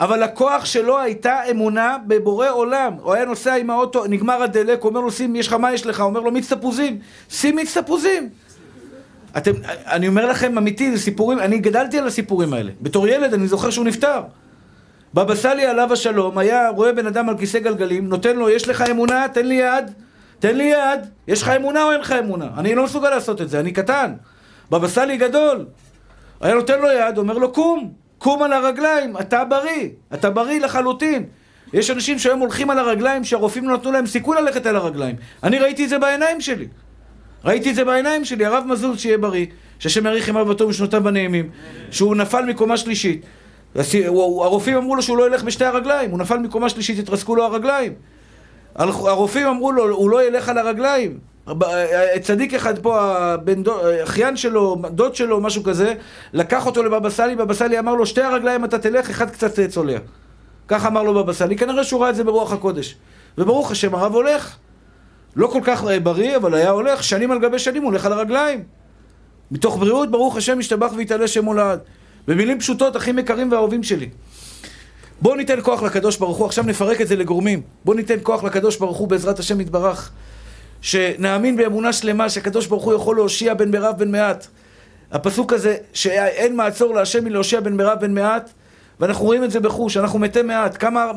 אבל 0.00 0.22
הכוח 0.22 0.64
שלו 0.64 0.98
הייתה 0.98 1.50
אמונה 1.50 1.96
בבורא 2.06 2.48
עולם. 2.48 2.92
הוא 3.02 3.14
היה 3.14 3.24
נוסע 3.24 3.54
עם 3.54 3.70
האוטו, 3.70 4.04
נגמר 4.06 4.42
הדלק, 4.42 4.82
הוא 4.82 4.88
אומר 4.88 5.00
לו, 5.00 5.10
שים, 5.10 5.36
יש 5.36 5.46
לך, 5.46 5.52
מה 5.52 5.72
יש 5.72 5.86
לך? 5.86 6.00
הוא 6.00 6.08
אומר 6.08 6.20
לו, 6.20 6.32
מיץ 6.32 6.52
תפוזים. 6.52 6.98
שים 7.30 7.56
מיץ 7.56 7.78
תפוזים. 7.78 8.28
אתם, 9.36 9.52
אני 9.66 10.08
אומר 10.08 10.26
לכם, 10.26 10.58
אמיתי, 10.58 10.96
זה 10.96 11.02
סיפורים, 11.02 11.38
אני 11.38 11.58
גדלתי 11.58 11.98
על 11.98 12.06
הסיפורים 12.06 12.52
האלה. 12.52 12.72
בתור 12.80 13.08
ילד, 13.08 13.34
אני 13.34 13.48
זוכר 13.48 13.70
שהוא 13.70 13.84
נפטר. 13.84 14.20
בבא 15.14 15.34
סאלי 15.34 15.66
עליו 15.66 15.92
השלום, 15.92 16.38
היה 16.38 16.68
רואה 16.68 16.92
בן 16.92 17.06
אדם 17.06 17.28
על 17.28 17.38
כיסא 17.38 17.58
גלגלים, 17.58 18.08
נותן 18.08 18.36
לו, 18.36 18.50
יש 18.50 18.68
לך 18.68 18.84
אמונה? 18.90 19.28
תן 19.28 19.46
לי 19.46 19.54
יד. 19.54 19.90
תן 20.38 20.56
לי 20.56 20.64
יד. 20.64 21.00
יש 21.28 21.42
לך 21.42 21.48
אמונה 21.48 21.84
או 21.84 21.92
אין 21.92 22.00
לך 22.00 22.12
אמונה? 22.12 22.48
אני 22.58 22.74
לא 22.74 22.84
מסוגל 22.84 23.10
לעשות 23.10 23.40
את 23.40 23.48
זה, 23.48 23.60
אני 23.60 23.72
קטן. 23.72 24.12
בבא 24.70 24.88
סאלי 24.88 25.16
גדול. 25.16 25.66
היה 26.40 26.54
נותן 26.54 26.80
לו 26.80 26.88
יד, 26.88 27.18
אומר 27.18 27.38
לו, 27.38 27.52
קום. 27.52 27.92
קום 28.18 28.42
על 28.42 28.52
הרגליים, 28.52 29.16
אתה 29.16 29.44
בריא. 29.44 29.88
אתה 30.14 30.30
בריא 30.30 30.60
לחלוטין. 30.60 31.24
יש 31.72 31.90
אנשים 31.90 32.18
שהיום 32.18 32.40
הולכים 32.40 32.70
על 32.70 32.78
הרגליים 32.78 33.24
שהרופאים 33.24 33.68
לא 33.68 33.74
נתנו 33.74 33.92
להם 33.92 34.06
סיכוי 34.06 34.36
ללכת 34.36 34.66
על 34.66 34.76
הרגליים. 34.76 35.16
אני 35.42 35.58
ראיתי 35.58 35.84
את 35.84 35.88
זה 35.88 35.98
בעיניים 35.98 36.40
שלי. 36.40 36.66
ראיתי 37.44 37.70
את 37.70 37.74
זה 37.74 37.84
בעיניים 37.84 38.24
שלי, 38.24 38.46
הרב 38.46 38.64
מזוז 38.66 39.00
שיהיה 39.00 39.18
בריא, 39.18 39.46
שהשם 39.78 40.06
יאריך 40.06 40.28
ימיו 40.28 40.46
בטוב 40.46 40.70
ושנותיו 40.70 41.08
הנעימים, 41.08 41.50
שהוא 41.90 42.16
נפל 42.16 42.44
מקומה 42.44 42.76
שלישית. 42.76 43.22
הרופאים 43.76 44.76
אמרו 44.76 44.96
לו 44.96 45.02
שהוא 45.02 45.18
לא 45.18 45.26
ילך 45.26 45.42
בשתי 45.42 45.64
הרגליים, 45.64 46.10
הוא 46.10 46.18
נפל 46.18 46.38
מקומה 46.38 46.68
שלישית, 46.68 46.98
התרסקו 46.98 47.36
לו 47.36 47.44
הרגליים. 47.44 47.92
הרופאים 48.74 49.46
אמרו 49.46 49.72
לו, 49.72 49.94
הוא 49.96 50.10
לא 50.10 50.26
ילך 50.26 50.48
על 50.48 50.58
הרגליים. 50.58 51.18
צדיק 52.20 52.54
אחד 52.54 52.78
פה, 52.78 53.00
הבן 53.00 53.62
דוד, 53.62 53.84
אחיין 54.02 54.36
שלו, 54.36 54.76
דוד 54.90 55.14
שלו, 55.14 55.40
משהו 55.40 55.62
כזה, 55.62 55.94
לקח 56.32 56.66
אותו 56.66 56.82
לבבא 56.82 57.10
סאלי, 57.10 57.36
בבא 57.36 57.54
סאלי 57.54 57.78
אמר 57.78 57.94
לו, 57.94 58.06
שתי 58.06 58.22
הרגליים 58.22 58.64
אתה 58.64 58.78
תלך, 58.78 59.10
אחד 59.10 59.30
קצת 59.30 59.60
צולע. 59.60 59.98
כך 60.68 60.86
אמר 60.86 61.02
לו 61.02 61.14
בבא 61.14 61.32
סאלי, 61.32 61.56
כנראה 61.56 61.84
שהוא 61.84 62.00
ראה 62.00 62.10
את 62.10 62.16
זה 62.16 62.24
ברוח 62.24 62.52
הקודש. 62.52 62.96
וברוך 63.38 63.70
השם, 63.70 63.94
הרב 63.94 64.14
הולך. 64.14 64.56
לא 65.36 65.46
כל 65.46 65.60
כך 65.64 65.84
בריא, 66.02 66.36
אבל 66.36 66.54
היה 66.54 66.70
הולך, 66.70 67.02
שנים 67.02 67.30
על 67.30 67.38
גבי 67.38 67.58
שנים, 67.58 67.82
הוא 67.82 67.90
הולך 67.90 68.06
על 68.06 68.12
הרגליים. 68.12 68.62
מתוך 69.50 69.76
בריאות, 69.76 70.10
ברוך 70.10 70.36
השם, 70.36 70.60
ישתבח 70.60 70.92
ויתעלה 70.96 71.28
שם 71.28 71.44
הולד. 71.44 71.80
במילים 72.28 72.58
פשוטות, 72.58 72.96
אחים 72.96 73.18
יקרים 73.18 73.52
ואהובים 73.52 73.82
שלי. 73.82 74.08
בואו 75.20 75.34
ניתן 75.34 75.58
כוח 75.62 75.82
לקדוש 75.82 76.16
ברוך 76.16 76.36
הוא, 76.36 76.46
עכשיו 76.46 76.64
נפרק 76.64 77.00
את 77.00 77.08
זה 77.08 77.16
לגורמים. 77.16 77.62
בואו 77.84 77.96
ניתן 77.96 78.16
כוח 78.22 78.44
לקדוש 78.44 78.76
ברוך 78.76 78.96
הוא 78.96 79.08
בעזרת 79.08 79.38
השם 79.38 79.60
יתברך. 79.60 80.10
שנאמין 80.80 81.56
באמונה 81.56 81.92
שלמה 81.92 82.28
שהקדוש 82.28 82.66
ברוך 82.66 82.84
הוא 82.84 82.94
יכול 82.94 83.16
להושיע 83.16 83.54
בין 83.54 83.70
מרב 83.70 83.98
בין 83.98 84.10
מעט. 84.10 84.46
הפסוק 85.12 85.52
הזה, 85.52 85.76
שאין 85.92 86.56
מעצור 86.56 86.94
להשם 86.94 87.24
מלהושיע 87.24 87.60
בין 87.60 87.76
מרב 87.76 88.00
בין 88.00 88.14
מעט, 88.14 88.50
ואנחנו 89.00 89.24
רואים 89.24 89.44
את 89.44 89.50
זה 89.50 89.60
בחוש, 89.60 89.96
אנחנו 89.96 90.18
מתי 90.18 90.42
מעט. 90.42 90.76
כמה 90.78 91.12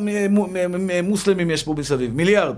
מוסלמים 1.03 1.51
יש 1.51 1.63
פה 1.63 1.75
מסביב? 1.77 2.15
מיליארד. 2.15 2.55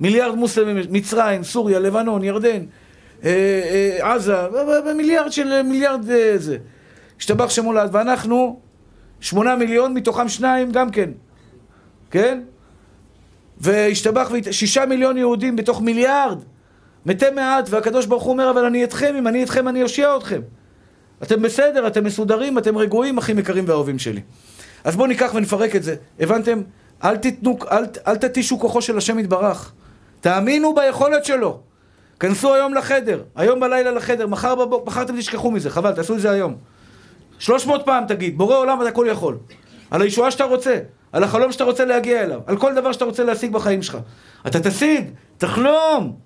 מיליארד 0.00 0.34
מוסלמים, 0.34 0.76
מצרים, 0.90 1.44
סוריה, 1.44 1.78
לבנון, 1.78 2.24
ירדן, 2.24 2.62
אה, 3.24 3.30
אה, 4.00 4.14
עזה, 4.14 4.36
מיליארד 4.96 5.32
של 5.32 5.62
מיליארד 5.62 6.10
אה, 6.10 6.34
זה. 6.36 6.56
השתבח 7.22 7.50
שם 7.50 7.64
הולד, 7.64 7.90
ואנחנו 7.92 8.60
שמונה 9.20 9.56
מיליון, 9.56 9.94
מתוכם 9.94 10.28
שניים 10.28 10.72
גם 10.72 10.90
כן, 10.90 11.10
כן? 12.10 12.40
והשתבח, 13.58 14.30
שישה 14.50 14.86
מיליון 14.86 15.18
יהודים 15.18 15.56
בתוך 15.56 15.80
מיליארד. 15.80 16.38
מתי 17.06 17.30
מעט, 17.34 17.66
והקדוש 17.70 18.06
ברוך 18.06 18.22
הוא 18.22 18.32
אומר, 18.32 18.50
אבל 18.50 18.64
אני 18.64 18.84
אתכם, 18.84 19.14
אם 19.18 19.28
אני 19.28 19.40
איתכם 19.40 19.68
אני 19.68 19.82
אושיע 19.82 20.16
אתכם. 20.16 20.40
אתם 21.22 21.42
בסדר, 21.42 21.86
אתם 21.86 22.04
מסודרים, 22.04 22.58
אתם 22.58 22.78
רגועים, 22.78 23.18
אחים 23.18 23.38
יקרים 23.38 23.64
ואהובים 23.66 23.98
שלי. 23.98 24.20
אז 24.84 24.96
בואו 24.96 25.06
ניקח 25.06 25.32
ונפרק 25.34 25.76
את 25.76 25.82
זה. 25.82 25.94
הבנתם? 26.20 26.62
אל 27.04 27.16
תתנו, 27.16 27.58
אל, 27.70 27.84
אל 28.06 28.16
תתישו 28.16 28.60
כוחו 28.60 28.82
של 28.82 28.98
השם 28.98 29.18
יתברך. 29.18 29.72
תאמינו 30.20 30.74
ביכולת 30.74 31.24
שלו. 31.24 31.60
כנסו 32.20 32.54
היום 32.54 32.74
לחדר, 32.74 33.22
היום 33.36 33.60
בלילה 33.60 33.90
לחדר, 33.90 34.26
מחר 34.26 34.54
בבוקר, 34.54 34.84
מחר 34.86 35.02
אתם 35.02 35.16
תשכחו 35.18 35.50
מזה, 35.50 35.70
חבל, 35.70 35.92
תעשו 35.92 36.14
את 36.14 36.20
זה 36.20 36.30
היום. 36.30 36.71
שלוש 37.38 37.66
מאות 37.66 37.82
פעם 37.84 38.04
תגיד, 38.08 38.38
בורא 38.38 38.56
עולם 38.56 38.80
אתה 38.80 38.88
הכל 38.88 39.06
יכול. 39.10 39.38
על 39.90 40.02
הישועה 40.02 40.30
שאתה 40.30 40.44
רוצה, 40.44 40.78
על 41.12 41.24
החלום 41.24 41.52
שאתה 41.52 41.64
רוצה 41.64 41.84
להגיע 41.84 42.22
אליו, 42.22 42.40
על 42.46 42.56
כל 42.56 42.74
דבר 42.74 42.92
שאתה 42.92 43.04
רוצה 43.04 43.24
להשיג 43.24 43.52
בחיים 43.52 43.82
שלך. 43.82 43.98
אתה 44.46 44.60
תשיג, 44.60 45.10
תחלום. 45.38 46.16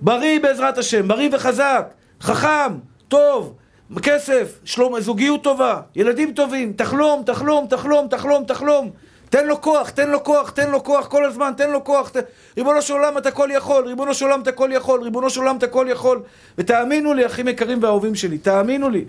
בריא 0.00 0.40
בעזרת 0.40 0.78
השם, 0.78 1.08
בריא 1.08 1.28
וחזק, 1.32 1.90
חכם, 2.20 2.72
טוב, 3.08 3.54
כסף, 4.02 4.58
שלום, 4.64 5.00
זוגיות 5.00 5.42
טובה, 5.42 5.80
ילדים 5.96 6.32
טובים, 6.32 6.72
תחלום, 6.72 7.22
תחלום, 7.26 7.66
תחלום, 7.66 8.06
תחלום, 8.08 8.44
תחלום. 8.44 8.90
תן 9.30 9.46
לו 9.46 9.60
כוח, 9.60 9.90
תן 9.90 10.10
לו 10.10 10.24
כוח, 10.24 10.50
תן 10.50 10.70
לו 10.70 10.84
כוח 10.84 11.06
כל 11.06 11.24
הזמן, 11.24 11.52
תן 11.56 11.70
לו 11.70 11.84
כוח. 11.84 12.08
ת... 12.08 12.16
ריבונו 12.56 12.82
של 12.82 12.94
עולם 12.94 13.18
אתה 13.18 13.30
כל 13.30 13.48
יכול, 13.52 13.86
ריבונו 13.86 14.14
של 14.14 14.24
עולם 14.24 14.40
אתה 14.42 14.52
כל 14.52 14.70
יכול, 14.72 15.02
ריבונו 15.02 15.30
של 15.30 15.40
עולם 15.40 15.56
אתה 15.56 15.66
כל 15.66 15.86
יכול. 15.90 16.22
ותאמינו 16.58 17.14
לי, 17.14 17.26
אחים 17.26 17.48
יקרים 17.48 17.82
ואהובים 17.82 18.14
שלי, 18.14 18.38
תאמינו 18.38 18.90
לי. 18.90 19.04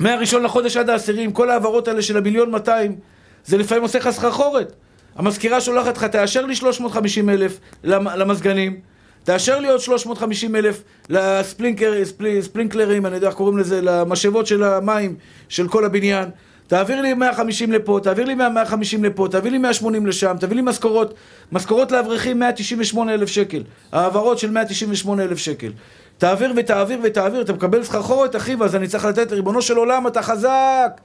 מהראשון 0.00 0.42
לחודש 0.42 0.76
עד 0.76 0.90
העשירים, 0.90 1.32
כל 1.32 1.50
ההעברות 1.50 1.88
האלה 1.88 2.02
של 2.02 2.16
המיליון 2.16 2.50
200, 2.50 2.96
זה 3.44 3.58
לפעמים 3.58 3.82
עושה 3.82 3.98
לך 3.98 4.10
סחרחורת. 4.10 4.72
המזכירה 5.16 5.60
שולחת 5.60 5.96
לך, 5.96 6.04
תאשר 6.04 6.46
לי 6.46 6.56
350 6.56 7.30
אלף 7.30 7.60
למזגנים, 7.84 8.80
תאשר 9.24 9.58
לי 9.58 9.68
עוד 9.68 9.80
350 9.80 10.56
אלף 10.56 10.82
לספלינקלרים, 11.10 13.06
אני 13.06 13.14
יודע 13.14 13.28
איך 13.28 13.34
קוראים 13.36 13.58
לזה, 13.58 13.80
למשאבות 13.82 14.46
של 14.46 14.62
המים 14.62 15.16
של 15.48 15.68
כל 15.68 15.84
הבניין. 15.84 16.28
תעביר 16.66 17.00
לי 17.00 17.14
150 17.14 17.72
לפה, 17.72 18.00
תעביר 18.02 18.24
לי 18.24 18.34
150 18.34 19.04
לפה, 19.04 19.28
תעביר 19.30 19.52
לי 19.52 19.58
180 19.58 20.06
לשם, 20.06 20.36
תביא 20.40 20.56
לי 20.56 20.62
משכורות, 20.62 21.14
משכורות 21.52 21.92
לאברכים 21.92 22.38
198 22.38 23.14
אלף 23.14 23.28
שקל, 23.28 23.62
העברות 23.92 24.38
של 24.38 24.50
198 24.50 25.22
אלף 25.22 25.38
שקל. 25.38 25.72
תעביר 26.18 26.52
ותעביר 26.56 26.98
ותעביר, 27.02 27.40
אתה 27.40 27.52
מקבל 27.52 27.82
סחרחורת 27.82 28.36
אחיו, 28.36 28.64
אז 28.64 28.76
אני 28.76 28.88
צריך 28.88 29.04
לתת 29.04 29.32
לריבונו 29.32 29.62
של 29.62 29.76
עולם, 29.76 30.06
אתה 30.06 30.22
חזק, 30.22 31.00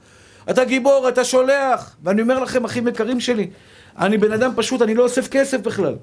אתה 0.50 0.64
גיבור, 0.64 1.08
אתה 1.08 1.24
שולח. 1.24 1.96
ואני 2.02 2.22
אומר 2.22 2.38
לכם, 2.38 2.64
אחים 2.64 2.88
יקרים 2.88 3.20
שלי, 3.20 3.50
אני 3.98 4.18
בן 4.18 4.32
אדם 4.32 4.52
פשוט, 4.56 4.82
אני 4.82 4.94
לא 4.94 5.02
אוסף 5.02 5.28
כסף 5.28 5.60
בכלל. 5.60 5.94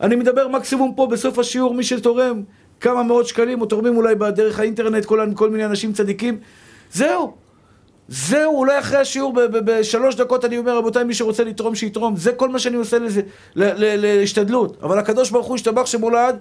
אני 0.00 0.16
מדבר 0.16 0.48
מקסימום 0.48 0.94
פה 0.96 1.06
בסוף 1.06 1.38
השיעור, 1.38 1.74
מי 1.74 1.84
שתורם 1.84 2.42
כמה 2.80 3.02
מאות 3.02 3.26
שקלים, 3.26 3.60
או 3.60 3.66
תורמים 3.66 3.96
אולי 3.96 4.14
בדרך 4.14 4.60
האינטרנט, 4.60 5.04
כל, 5.04 5.26
כל 5.34 5.50
מיני 5.50 5.64
אנשים 5.64 5.92
צדיקים, 5.92 6.38
זהו. 6.92 7.34
זהו, 8.08 8.56
אולי 8.56 8.78
אחרי 8.78 8.98
השיעור 8.98 9.34
בשלוש 9.50 10.14
דקות 10.14 10.44
אני 10.44 10.58
אומר, 10.58 10.76
רבותיי, 10.76 11.04
מי 11.04 11.14
שרוצה 11.14 11.44
לתרום, 11.44 11.74
שיתרום. 11.74 12.16
זה 12.16 12.32
כל 12.32 12.48
מה 12.48 12.58
שאני 12.58 12.76
עושה 12.76 12.98
לזה, 12.98 13.20
להשתדלות. 13.54 14.76
אבל 14.82 14.98
הקדוש 14.98 15.30
ברוך 15.30 15.46
הוא 15.46 15.54
השתבח 15.54 15.86
שמולד, 15.86 16.36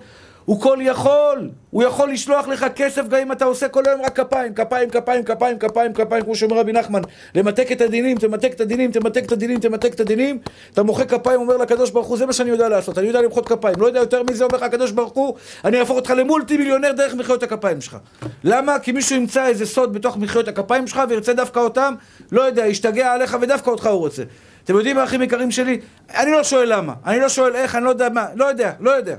הוא 0.50 0.62
כל 0.62 0.78
יכול, 0.82 1.50
הוא 1.70 1.84
יכול 1.84 2.12
לשלוח 2.12 2.48
לך 2.48 2.66
כסף 2.76 3.08
גם 3.08 3.20
אם 3.20 3.32
אתה 3.32 3.46
עושה 3.46 3.68
כל 3.68 3.84
היום 3.86 4.02
רק 4.02 4.20
כפיים, 4.20 4.54
כפיים, 4.54 4.90
כפיים, 4.90 5.24
כפיים, 5.24 5.60
כפיים, 5.60 5.94
כפיים, 5.94 6.24
כמו 6.24 6.36
שאומר 6.36 6.58
רבי 6.60 6.72
נחמן, 6.72 7.02
למתק 7.36 7.72
את 7.72 7.82
הדינים, 7.82 8.18
תמתק 8.18 8.54
את 8.54 8.62
הדינים, 8.62 8.92
תמתק 8.92 9.26
את 9.26 9.32
הדינים, 9.32 9.60
תמתק 9.60 9.94
את 9.94 10.00
הדינים, 10.00 10.40
אתה 10.74 10.84
מוחא 10.84 11.06
כפיים, 11.06 11.40
אומר 11.40 11.58
לקדוש 11.58 11.92
ברוך 11.92 12.08
הוא, 12.08 12.18
זה 12.18 12.26
מה 12.26 12.34
שאני 12.34 12.50
יודע 12.50 12.70
לעשות, 12.70 12.98
אני 12.98 13.08
יודע 13.08 13.22
למחוא 13.22 13.44
כפיים, 13.44 13.76
לא 13.80 13.86
יודע 13.86 14.00
יותר 14.00 14.24
מזה, 14.24 14.44
אומר 14.44 14.58
לך 14.58 14.64
הקדוש 14.64 14.92
ברוך 14.92 15.14
הוא, 15.14 15.36
אני 15.66 15.80
אהפוך 15.80 15.98
אותך 15.98 16.10
למולטי 16.18 16.58
מיליונר 16.58 16.92
דרך 16.92 17.14
מחיאות 17.14 17.44
הכפיים 17.44 17.82
שלך. 17.82 17.98
למה? 18.44 18.80
כי 18.80 18.92
מישהו 18.92 19.16
ימצא 19.16 19.48
איזה 19.48 19.66
סוד 19.66 19.94
בתוך 19.94 20.18
מחיאות 20.18 20.48
הכפיים 20.48 20.88
שלך 20.88 21.02
וירצה 21.10 21.34
דווקא 21.34 21.60
אותם, 21.60 21.94
לא 22.32 22.42
יודע, 22.42 22.68
ישתגע 22.68 23.14
עליך 23.14 23.38
ודווקא 23.42 23.70
אותך 23.70 23.86
הוא 23.86 24.00
רוצה. 24.00 24.24
אתם 24.64 24.76
יודעים 24.76 24.96
מה, 24.96 25.04
אחים 25.04 25.22
יקרים 25.22 25.52
שלי? 25.52 25.80
אני 26.16 26.32
לא 26.32 26.44
שואל 26.44 26.74
למה, 26.74 26.94
אני 27.06 27.20
לא 27.20 27.30
שואל 27.30 27.56
איך, 27.56 27.76
אני 27.76 27.84
לא 27.84 27.90
יודע 27.90 28.10
מה, 28.10 28.26
לא 28.36 28.46
יודע, 28.46 28.72
לא 28.80 28.92
יודע. 28.92 29.16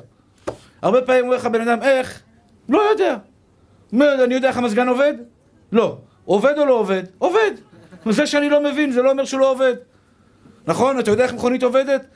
הרבה 0.82 1.02
פעמים 1.02 1.24
אומר 1.24 1.36
לך 1.36 1.46
בן 1.46 1.68
אדם, 1.68 1.82
איך? 1.82 2.20
לא 2.68 2.82
יודע. 2.90 3.16
אני 3.92 4.34
יודע 4.34 4.48
איך 4.48 4.56
המזגן 4.56 4.88
עובד? 4.88 5.14
לא. 5.72 5.96
עובד 6.24 6.58
או 6.58 6.64
לא 6.64 6.74
עובד? 6.74 7.02
עובד. 7.18 7.50
זה 8.10 8.26
שאני 8.26 8.50
לא 8.50 8.62
מבין, 8.62 8.92
זה 8.92 9.02
לא 9.02 9.10
אומר 9.10 9.24
שהוא 9.24 9.40
לא 9.40 9.50
עובד. 9.50 9.74
נכון? 10.66 10.98
אתה 10.98 11.10
יודע 11.10 11.24
איך 11.24 11.32
מכונית 11.32 11.62
עובדת? 11.62 12.06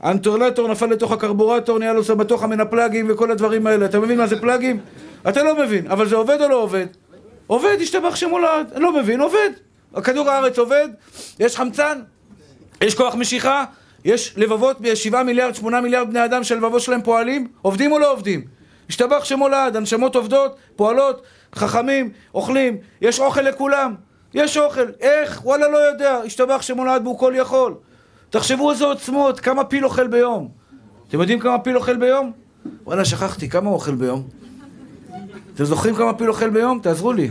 האנטורלטור 0.00 0.68
נפל 0.68 0.86
לתוך 0.86 1.12
הקרבורטור, 1.12 1.78
נהיה 1.78 1.92
לו 1.92 2.02
בתוך 2.16 2.42
המנפלגים 2.42 3.06
וכל 3.10 3.30
הדברים 3.30 3.66
האלה. 3.66 3.86
אתה 3.86 4.00
מבין 4.00 4.18
מה 4.18 4.26
זה 4.26 4.40
פלאגים? 4.40 4.80
אתה 5.28 5.42
לא 5.42 5.64
מבין. 5.64 5.86
אבל 5.90 6.08
זה 6.08 6.16
עובד 6.16 6.40
או 6.40 6.48
לא 6.48 6.62
עובד? 6.62 6.86
עובד, 7.46 7.76
השתבח 7.80 8.16
שמולד. 8.16 8.72
לא 8.76 9.00
מבין, 9.00 9.20
עובד. 9.20 9.50
הכדור 9.94 10.30
הארץ 10.30 10.58
עובד, 10.58 10.88
יש 11.40 11.56
חמצן, 11.56 12.00
יש 12.80 12.94
כוח 12.94 13.14
משיכה, 13.14 13.64
יש 14.04 14.34
לבבות, 14.36 14.76
שבעה 14.94 15.22
מיליארד, 15.22 15.54
שמונה 15.54 15.80
מיליארד 15.80 16.10
בני 16.10 16.24
אדם 16.24 16.44
שהלבבות 16.44 16.80
שלהם 16.80 17.02
פועלים, 17.02 17.48
עובדים 17.62 17.92
או 17.92 17.98
לא 17.98 18.12
עובדים? 18.12 18.44
השתבח 18.88 19.24
שמו 19.24 19.48
לעד, 19.48 19.76
הנשמות 19.76 20.16
עובדות, 20.16 20.56
פועלות, 20.76 21.22
חכמים, 21.54 22.10
אוכלים, 22.34 22.76
יש 23.00 23.20
אוכל 23.20 23.40
לכולם, 23.40 23.94
יש 24.34 24.56
אוכל, 24.56 24.86
איך? 25.00 25.40
וואלה 25.44 25.68
לא 25.68 25.78
יודע, 25.78 26.16
השתבח 26.26 26.62
שמו 26.62 26.84
לעד 26.84 27.02
והוא 27.06 27.18
כל 27.18 27.32
יכול. 27.36 27.74
תחשבו 28.30 28.70
איזה 28.70 28.84
עוצמות, 28.84 29.40
כמה 29.40 29.64
פיל 29.64 29.84
אוכל 29.84 30.06
ביום. 30.06 30.48
אתם 31.08 31.20
יודעים 31.20 31.38
כמה 31.38 31.58
פיל 31.58 31.76
אוכל 31.76 31.96
ביום? 31.96 32.32
וואלה, 32.84 33.04
שכחתי, 33.04 33.48
כמה 33.48 33.66
הוא 33.66 33.74
אוכל 33.74 33.94
ביום? 33.94 34.28
אתם 35.54 35.64
זוכרים 35.64 35.94
כמה 35.94 36.14
פיל 36.14 36.28
אוכל 36.28 36.50
ביום? 36.50 36.80
תעזרו 36.82 37.12
לי. 37.12 37.30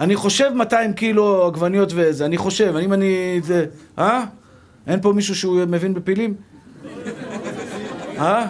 אני 0.00 0.16
חושב 0.16 0.50
200 0.54 0.92
קילו 0.92 1.46
עגבניות 1.46 1.92
וזה, 1.94 2.24
אני 2.24 2.38
חושב, 2.38 2.76
אם 2.76 2.92
אני... 2.92 3.40
זה... 3.42 3.66
אה? 3.98 4.24
אין 4.86 5.00
פה 5.00 5.12
מישהו 5.12 5.34
שהוא 5.34 5.64
מבין 5.64 5.94
בפילים? 5.94 6.34
אה? 8.18 8.46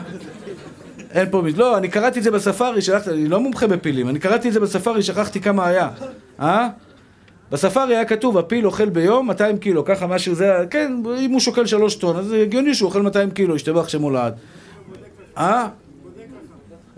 אין 1.10 1.30
פה 1.30 1.42
מישהו. 1.42 1.60
לא, 1.60 1.78
אני 1.78 1.88
קראתי 1.88 2.18
את 2.18 2.24
זה 2.24 2.30
בספארי, 2.30 2.82
שלחתי, 2.82 3.10
אני 3.10 3.28
לא 3.28 3.40
מומחה 3.40 3.66
בפילים, 3.66 4.08
אני 4.08 4.18
קראתי 4.18 4.48
את 4.48 4.52
זה 4.52 4.60
בספארי, 4.60 5.02
שכחתי 5.02 5.40
כמה 5.40 5.66
היה. 5.66 5.88
אה? 6.40 6.68
בספארי 7.50 7.96
היה 7.96 8.04
כתוב, 8.04 8.38
הפיל 8.38 8.66
אוכל 8.66 8.88
ביום 8.88 9.26
200 9.26 9.58
קילו, 9.58 9.84
ככה 9.84 10.06
משהו 10.06 10.34
זה, 10.34 10.52
כן, 10.70 10.92
אם 11.18 11.30
הוא 11.30 11.40
שוקל 11.40 11.66
3 11.66 11.96
טון, 11.96 12.16
אז 12.16 12.32
הגיוני 12.32 12.74
שהוא 12.74 12.88
אוכל 12.88 13.02
200 13.02 13.30
קילו, 13.30 13.56
ישתבח 13.56 13.88
שמו 13.88 14.10
לעד. 14.10 14.34
אה? 15.38 15.68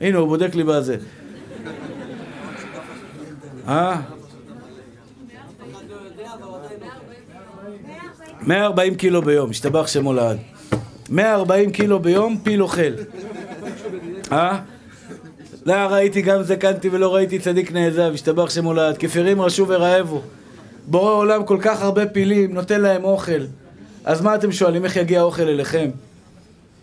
הנה, 0.00 0.18
הוא 0.18 0.28
בודק 0.28 0.54
לי 0.54 0.64
בזה. 0.64 0.96
אה? 3.68 4.00
140 8.46 8.94
קילו 8.94 9.22
ביום, 9.22 9.50
השתבח 9.50 9.86
שמו 9.86 10.12
לעד. 10.12 10.38
140 11.10 11.70
קילו 11.70 11.98
ביום, 11.98 12.38
פיל 12.42 12.62
אוכל. 12.62 12.92
אה? 14.32 14.58
לא 15.66 15.74
ראיתי 15.74 16.22
גם 16.22 16.42
זקנתי 16.42 16.88
ולא 16.88 17.14
ראיתי 17.14 17.38
צדיק 17.38 17.72
נעזב, 17.72 18.10
השתבח 18.14 18.50
שמו 18.50 18.74
לעד. 18.74 18.98
כפירים 18.98 19.40
רשו 19.40 19.68
ורעבו. 19.68 20.22
בורא 20.86 21.12
עולם 21.12 21.44
כל 21.44 21.58
כך 21.60 21.82
הרבה 21.82 22.06
פילים, 22.06 22.54
נותן 22.54 22.80
להם 22.80 23.04
אוכל. 23.04 23.40
אז 24.04 24.20
מה 24.20 24.34
אתם 24.34 24.52
שואלים, 24.52 24.84
איך 24.84 24.96
יגיע 24.96 25.20
האוכל 25.20 25.42
אליכם? 25.42 25.90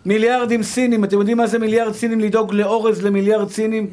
מיליארדים 0.06 0.64
סינים, 0.64 1.04
אתם 1.04 1.18
יודעים 1.20 1.38
מה 1.38 1.48
זה 1.48 1.60
מיליארד 1.60 1.94
סינים 1.94 2.20
לדאוג 2.20 2.54
לאורז 2.54 3.04
למיליארד 3.04 3.50
סינים? 3.50 3.88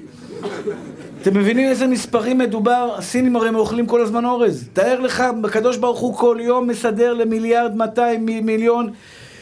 אתם 1.22 1.38
מבינים 1.38 1.68
איזה 1.68 1.86
מספרים 1.86 2.38
מדובר? 2.38 2.94
הסינים 2.98 3.36
הרי 3.36 3.50
אוכלים 3.54 3.86
כל 3.86 4.00
הזמן 4.00 4.24
אורז. 4.24 4.68
תאר 4.72 5.00
לך, 5.00 5.24
הקדוש 5.44 5.76
ברוך 5.76 5.98
הוא 5.98 6.16
כל 6.16 6.38
יום 6.40 6.68
מסדר 6.68 7.14
למיליארד 7.14 7.76
200 7.76 8.26
מיליון 8.26 8.92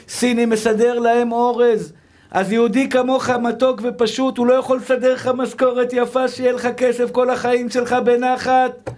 סינים, 0.08 0.50
מסדר 0.50 0.98
להם 0.98 1.32
אורז. 1.32 1.92
אז 2.30 2.52
יהודי 2.52 2.88
כמוך 2.88 3.30
מתוק 3.30 3.80
ופשוט, 3.82 4.38
הוא 4.38 4.46
לא 4.46 4.54
יכול 4.54 4.76
לסדר 4.76 5.14
לך 5.14 5.30
משכורת 5.36 5.92
יפה, 5.92 6.28
שיהיה 6.28 6.52
לך 6.52 6.68
כסף 6.76 7.10
כל 7.10 7.30
החיים 7.30 7.70
שלך 7.70 7.96
בנחת. 8.04 8.90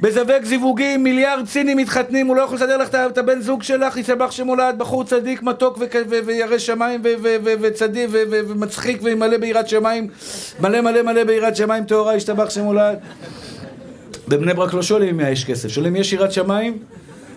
בזווק 0.00 0.44
זיווגים, 0.44 1.04
מיליארד 1.04 1.46
סינים 1.46 1.76
מתחתנים, 1.76 2.26
הוא 2.26 2.36
לא 2.36 2.42
יכול 2.42 2.56
לסדר 2.56 2.76
לך 2.76 2.88
את 2.94 3.18
הבן 3.18 3.40
זוג 3.40 3.62
שלך, 3.62 3.96
יסבח 3.96 4.30
שמולד, 4.30 4.74
בחור 4.78 5.04
צדיק, 5.04 5.42
מתוק 5.42 5.78
וירא 6.26 6.58
שמיים 6.58 7.02
וצדיק 7.60 8.10
ומצחיק 8.12 9.00
ומלא 9.02 9.36
ביראת 9.36 9.68
שמיים, 9.68 10.08
מלא 10.60 10.80
מלא 10.80 11.02
מלא 11.02 11.24
ביראת 11.24 11.56
שמיים 11.56 11.84
טהורה, 11.84 12.16
ישתבח 12.16 12.50
שמולד. 12.50 12.98
בבני 14.28 14.54
ברק 14.54 14.74
לא 14.74 14.82
שואלים 14.82 15.20
אם 15.20 15.32
יש 15.32 15.44
כסף, 15.44 15.68
שואלים 15.68 15.94
אם 15.96 16.00
יש 16.00 16.12
יראת 16.12 16.32
שמיים? 16.32 16.78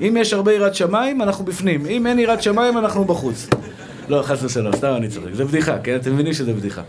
אם 0.02 0.18
יש 0.20 0.34
הרבה 0.34 0.54
יראת 0.54 0.76
שמיים, 0.76 1.22
אנחנו 1.22 1.46
בפנים, 1.46 1.86
אם 1.86 2.08
אין 2.08 2.20
יראת 2.20 2.44
שמיים, 2.44 2.78
אנחנו 2.78 3.06
בחוץ. 3.06 3.48
לא, 4.10 4.22
חס 4.22 4.44
ושלום, 4.44 4.76
סתם 4.76 4.94
אני 4.98 5.08
צוחק, 5.08 5.34
זה 5.34 5.46
בדיחה, 5.46 5.80
כן? 5.80 5.96
אתם 5.96 6.14
מבינים 6.14 6.34
שזה 6.34 6.54
בדיחה. 6.54 6.82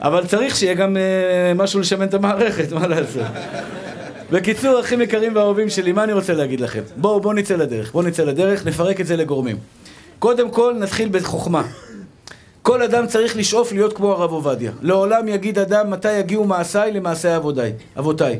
אבל 0.00 0.26
צריך 0.26 0.56
שיהיה 0.56 0.74
גם 0.74 0.96
אה, 0.96 1.54
משהו 1.54 1.80
לשמן 1.80 2.06
את 2.06 2.14
המערכת, 2.14 2.72
מה 2.72 2.86
לעשות? 2.86 3.22
בקיצור, 4.30 4.80
אחים 4.80 5.00
יקרים 5.00 5.36
ואהובים 5.36 5.70
שלי, 5.70 5.92
מה 5.92 6.04
אני 6.04 6.12
רוצה 6.12 6.34
להגיד 6.34 6.60
לכם? 6.60 6.82
בואו, 6.96 7.20
בואו 7.20 7.34
נצא 7.34 7.56
לדרך. 7.56 7.92
בואו 7.92 8.04
נצא 8.06 8.24
לדרך, 8.24 8.66
נפרק 8.66 9.00
את 9.00 9.06
זה 9.06 9.16
לגורמים. 9.16 9.56
קודם 10.18 10.50
כל, 10.50 10.74
נתחיל 10.78 11.08
בחוכמה. 11.12 11.62
כל 12.62 12.82
אדם 12.82 13.06
צריך 13.06 13.36
לשאוף 13.36 13.72
להיות 13.72 13.92
כמו 13.92 14.12
הרב 14.12 14.32
עובדיה. 14.32 14.72
לעולם 14.82 15.28
יגיד 15.28 15.58
אדם 15.58 15.90
מתי 15.90 16.12
יגיעו 16.12 16.44
מעשיי 16.44 16.92
למעשי 16.92 17.36
אבותיי. 17.36 17.72
אבותיי. 17.98 18.38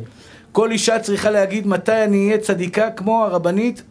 כל 0.52 0.70
אישה 0.70 0.98
צריכה 0.98 1.30
להגיד 1.30 1.66
מתי 1.66 2.04
אני 2.04 2.26
אהיה 2.26 2.38
צדיקה 2.38 2.90
כמו 2.90 3.24
הרבנית, 3.24 3.82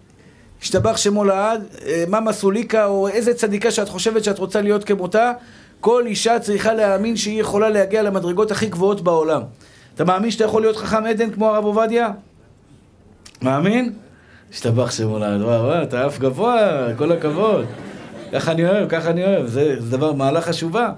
השתבח 0.62 0.98
שמו 0.98 1.24
לעד, 1.26 1.64
אה, 1.86 2.04
ממה 2.08 2.34
סוליקה 2.34 2.86
או 2.86 3.08
איזה 3.08 3.34
צדיקה 3.34 3.72
שאת 3.72 3.90
חושבת 3.90 4.24
שאת 4.24 4.40
רוצה 4.40 4.62
להיות 4.62 4.84
כמותה, 4.84 5.32
כל 5.80 6.04
אישה 6.06 6.40
צריכה 6.40 6.74
להאמין 6.74 7.18
שהיא 7.18 7.42
יכולה 7.42 7.70
להגיע 7.70 8.02
למדרגות 8.02 8.52
הכי 8.52 8.66
גבוהות 8.66 9.02
בעולם. 9.02 9.42
אתה 9.98 10.06
מאמין 10.06 10.32
שאתה 10.32 10.44
יכול 10.44 10.62
להיות 10.62 10.78
חכם 10.78 11.06
עדן 11.06 11.32
כמו 11.32 11.48
הרב 11.48 11.66
עובדיה? 11.66 12.12
מאמין? 13.42 13.94
השתבח 14.52 14.92
שמו 14.92 15.20
לעד, 15.20 15.42
וואו 15.42 15.64
וואו, 15.64 15.84
אתה 15.84 16.08
אף 16.08 16.20
גבוה, 16.20 16.88
כל 16.98 17.12
הכבוד. 17.12 17.66
ככה 18.34 18.52
אני 18.52 18.70
אוהב, 18.70 18.90
ככה 18.90 19.10
אני 19.10 19.26
אוהב, 19.26 19.46
זה, 19.46 19.76
זה 19.80 19.98
דבר, 19.98 20.14
מעלה 20.14 20.42
חשובה. 20.42 20.92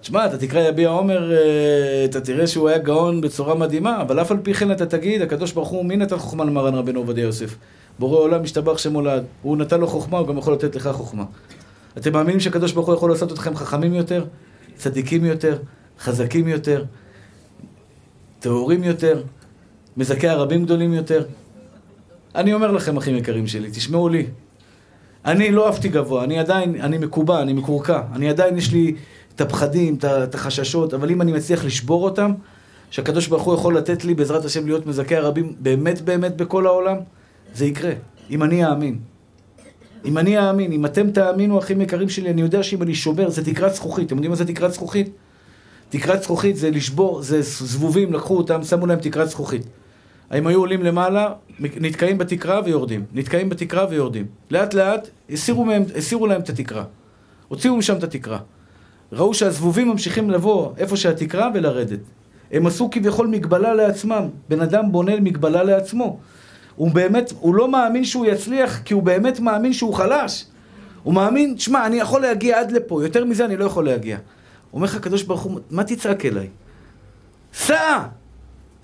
תשמע, 0.00 0.26
אתה 0.26 0.38
תקרא 0.38 0.60
יביע 0.60 0.88
עומר, 0.88 1.32
אה, 1.32 2.04
אתה 2.04 2.20
תראה 2.20 2.46
שהוא 2.46 2.68
היה 2.68 2.78
גאון 2.78 3.20
בצורה 3.20 3.54
מדהימה, 3.54 4.00
אבל 4.00 4.20
אף 4.20 4.30
על 4.30 4.36
פי 4.42 4.54
כן 4.54 4.72
אתה 4.72 4.86
תגיד, 4.86 5.22
הקדוש 5.22 5.52
ברוך 5.52 5.68
הוא, 5.68 5.84
מי 5.84 5.96
נתן 5.96 6.18
חוכמה 6.18 6.44
למרן 6.44 6.74
רבנו 6.74 7.00
עובדיה 7.00 7.24
יוסף? 7.24 7.56
בורא 7.98 8.18
עולם 8.18 8.42
משתבח 8.42 8.78
שמולד. 8.78 9.24
הוא 9.42 9.56
נתן 9.56 9.80
לו 9.80 9.86
חוכמה, 9.86 10.18
הוא 10.18 10.28
גם 10.28 10.38
יכול 10.38 10.52
לתת 10.52 10.76
לך 10.76 10.88
חוכמה. 10.88 11.24
אתם 11.98 12.12
מאמינים 12.12 12.40
שהקדוש 12.40 12.72
ברוך 12.72 12.86
הוא 12.86 12.94
יכול 12.94 13.10
לעשות 13.10 13.32
אתכם 13.32 13.56
חכמים 13.56 13.94
יותר, 13.94 14.24
צדיקים 14.76 15.24
יותר, 15.24 15.56
חזקים 16.00 16.48
יותר, 16.48 16.84
טהורים 18.42 18.84
יותר, 18.84 19.22
מזכי 19.96 20.28
הרבים 20.28 20.64
גדולים 20.64 20.92
יותר? 20.92 21.24
אני 22.34 22.54
אומר 22.54 22.70
לכם, 22.70 22.96
אחים 22.96 23.16
יקרים 23.16 23.46
שלי, 23.46 23.70
תשמעו 23.70 24.08
לי. 24.08 24.26
אני 25.24 25.52
לא 25.52 25.68
עפתי 25.68 25.88
גבוה, 25.88 26.24
אני 26.24 26.38
עדיין, 26.38 26.80
אני 26.80 26.98
מקובע, 26.98 27.42
אני 27.42 27.52
מקורקע. 27.52 28.00
אני 28.12 28.28
עדיין, 28.28 28.58
יש 28.58 28.72
לי 28.72 28.94
את 29.34 29.40
הפחדים, 29.40 29.98
את 30.04 30.34
החששות, 30.34 30.94
אבל 30.94 31.10
אם 31.10 31.22
אני 31.22 31.32
מצליח 31.32 31.64
לשבור 31.64 32.04
אותם, 32.04 32.32
שהקדוש 32.90 33.26
ברוך 33.26 33.42
הוא 33.42 33.54
יכול 33.54 33.76
לתת 33.76 34.04
לי, 34.04 34.14
בעזרת 34.14 34.44
השם, 34.44 34.66
להיות 34.66 34.86
מזכה 34.86 35.16
הרבים 35.16 35.52
באמת 35.60 36.00
באמת 36.00 36.36
בכל 36.36 36.66
העולם, 36.66 36.96
זה 37.54 37.66
יקרה. 37.66 37.92
אם 38.30 38.42
אני 38.42 38.66
אאמין. 38.66 38.98
אם 40.04 40.18
אני 40.18 40.38
אאמין, 40.38 40.72
אם 40.72 40.86
אתם 40.86 41.10
תאמינו, 41.10 41.58
אחים 41.58 41.80
יקרים 41.80 42.08
שלי, 42.08 42.30
אני 42.30 42.40
יודע 42.40 42.62
שאם 42.62 42.82
אני 42.82 42.94
שובר, 42.94 43.30
זה 43.30 43.44
תקרת 43.44 43.74
זכוכית. 43.74 44.06
אתם 44.06 44.14
יודעים 44.14 44.30
מה 44.30 44.36
זה 44.36 44.44
תקרת 44.44 44.72
זכוכית? 44.72 45.10
תקרת 45.92 46.22
זכוכית 46.22 46.56
זה 46.56 46.70
לשבור, 46.70 47.22
זה 47.22 47.42
זבובים, 47.42 48.12
לקחו 48.12 48.36
אותם, 48.36 48.62
שמו 48.62 48.86
להם 48.86 48.98
תקרת 48.98 49.28
זכוכית. 49.28 49.62
הם 50.30 50.46
היו 50.46 50.60
עולים 50.60 50.82
למעלה, 50.82 51.32
נתקעים 51.60 52.18
בתקרה 52.18 52.60
ויורדים. 52.64 53.04
נתקעים 53.12 53.48
בתקרה 53.48 53.86
ויורדים. 53.90 54.26
לאט 54.50 54.74
לאט 54.74 55.08
הסירו, 55.30 55.64
מהם, 55.64 55.84
הסירו 55.96 56.26
להם 56.26 56.40
את 56.40 56.48
התקרה. 56.48 56.84
הוציאו 57.48 57.76
משם 57.76 57.96
את 57.96 58.02
התקרה. 58.02 58.38
ראו 59.12 59.34
שהזבובים 59.34 59.88
ממשיכים 59.88 60.30
לבוא 60.30 60.72
איפה 60.76 60.96
שהתקרה 60.96 61.50
ולרדת. 61.54 62.00
הם 62.52 62.66
עשו 62.66 62.88
כביכול 62.90 63.26
מגבלה 63.26 63.74
לעצמם. 63.74 64.28
בן 64.48 64.60
אדם 64.60 64.92
בונה 64.92 65.20
מגבלה 65.20 65.62
לעצמו. 65.62 66.18
הוא 66.76 66.90
באמת, 66.90 67.32
הוא 67.40 67.54
לא 67.54 67.70
מאמין 67.70 68.04
שהוא 68.04 68.26
יצליח 68.26 68.80
כי 68.84 68.94
הוא 68.94 69.02
באמת 69.02 69.40
מאמין 69.40 69.72
שהוא 69.72 69.94
חלש. 69.94 70.44
הוא 71.02 71.14
מאמין, 71.14 71.58
שמע, 71.58 71.86
אני 71.86 71.96
יכול 71.96 72.20
להגיע 72.22 72.60
עד 72.60 72.72
לפה, 72.72 73.02
יותר 73.02 73.24
מזה 73.24 73.44
אני 73.44 73.56
לא 73.56 73.64
יכול 73.64 73.84
להגיע. 73.84 74.18
אומר 74.72 74.84
לך 74.84 74.94
הקדוש 74.94 75.22
ברוך 75.22 75.42
הוא, 75.42 75.60
מה 75.70 75.84
תצעק 75.84 76.26
אליי? 76.26 76.48
סע! 77.54 77.98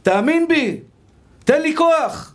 תאמין 0.03 0.49
בי! 0.49 0.81
תן 1.45 1.63
לי 1.63 1.77
כוח! 1.77 2.35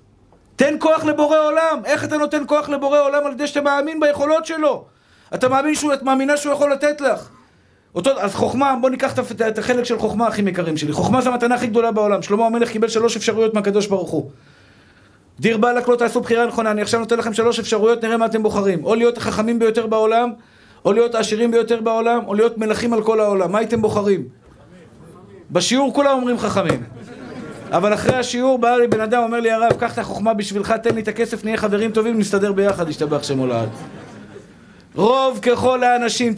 תן 0.56 0.76
כוח 0.80 1.04
לבורא 1.04 1.38
עולם! 1.38 1.82
איך 1.86 2.04
אתה 2.04 2.18
נותן 2.18 2.44
כוח 2.48 2.70
לבורא 2.70 3.00
עולם 3.00 3.26
על 3.26 3.32
ידי 3.32 3.48
שאתה 3.48 3.62
מאמין 3.62 4.00
ביכולות 4.00 4.46
שלו? 4.46 4.86
אתה 5.34 5.50
מאמין 5.50 5.76
שהוא, 5.76 5.94
את 5.94 6.04
מאמינה 6.04 6.38
שהוא 6.38 6.54
יכול 6.54 6.72
לתת 6.72 7.02
לך. 7.02 7.30
אותו, 7.96 8.20
אז 8.20 8.36
חוכמה, 8.36 8.76
בוא 8.82 8.90
ניקח 8.90 9.14
את 9.48 9.58
החלק 9.58 9.84
של 9.84 10.00
חוכמה 10.00 10.28
הכי 10.28 10.42
יקרים 10.42 10.78
שלי. 10.78 10.94
חוכמה 10.94 11.22
זה 11.22 11.30
המתנה 11.30 11.56
הכי 11.56 11.68
גדולה 11.68 11.92
בעולם. 11.92 12.22
שלמה 12.22 12.46
המלך 12.46 12.70
קיבל 12.70 12.88
שלוש 12.88 13.16
אפשרויות 13.16 13.54
מהקדוש 13.54 13.88
ברוך 13.88 14.10
הוא. 14.10 14.32
דיר 15.40 15.58
באלק 15.58 15.88
לא 15.88 15.96
תעשו 15.96 16.22
בחירה 16.22 16.46
נכונה, 16.46 16.72
אני 16.72 16.82
עכשיו 16.82 17.00
נותן 17.00 17.18
לכם 17.18 17.34
שלוש 17.34 17.60
אפשרויות, 17.60 18.04
נראה 18.04 18.18
מה 18.18 18.26
אתם 18.26 18.44
בוחרים. 18.44 18.86
או 18.86 18.96
להיות 18.96 19.18
החכמים 19.18 19.60
ביותר 19.60 19.88
בעולם, 19.88 20.34
או 20.86 20.94
להיות 20.94 21.16
העשירים 21.16 21.52
ביותר 21.52 21.82
בעולם, 21.82 22.20
או 22.28 22.34
להיות 22.34 22.58
מלכים 22.58 22.94
על 22.94 23.04
כל 23.04 23.20
העולם. 23.20 23.52
מה 23.52 23.58
הייתם 23.58 23.82
בוחרים? 23.82 24.28
בשיעור 25.52 25.94
כולם 25.94 26.12
אומרים 26.12 26.38
חכמים. 26.38 26.84
אבל 27.72 27.94
אחרי 27.94 28.16
השיעור 28.16 28.58
בא 28.60 28.76
לי 28.76 28.88
בן 28.88 29.02
אדם, 29.02 29.24
אומר 29.24 29.40
לי 29.40 29.52
הרב, 29.52 29.74
קח 29.80 29.94
את 29.94 29.98
החוכמה 29.98 30.34
בשבילך, 30.34 30.72
תן 30.72 30.96
לי 30.96 31.02
את 31.02 31.08
הכסף, 31.08 31.46
נהיה 31.46 31.58
חברים 31.58 31.92
טובים, 31.92 32.20
נסתדר 32.20 32.52
ביחד, 32.52 32.90
ישתבח 32.90 33.24
שמו 33.24 33.48
לעד. 33.48 33.70
רוב 34.96 35.40
ככל 35.42 35.84
האנשים, 35.84 36.34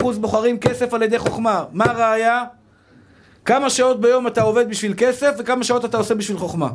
99% 0.00 0.04
בוחרים 0.20 0.58
כסף 0.58 0.94
על 0.94 1.02
ידי 1.02 1.18
חוכמה. 1.18 1.64
מה 1.72 1.84
הראיה? 1.84 2.44
כמה 3.44 3.70
שעות 3.70 4.00
ביום 4.00 4.26
אתה 4.26 4.42
עובד 4.42 4.68
בשביל 4.68 4.94
כסף 4.96 5.30
וכמה 5.38 5.64
שעות 5.64 5.84
אתה 5.84 5.96
עושה 5.96 6.14
בשביל 6.14 6.38
חוכמה. 6.38 6.68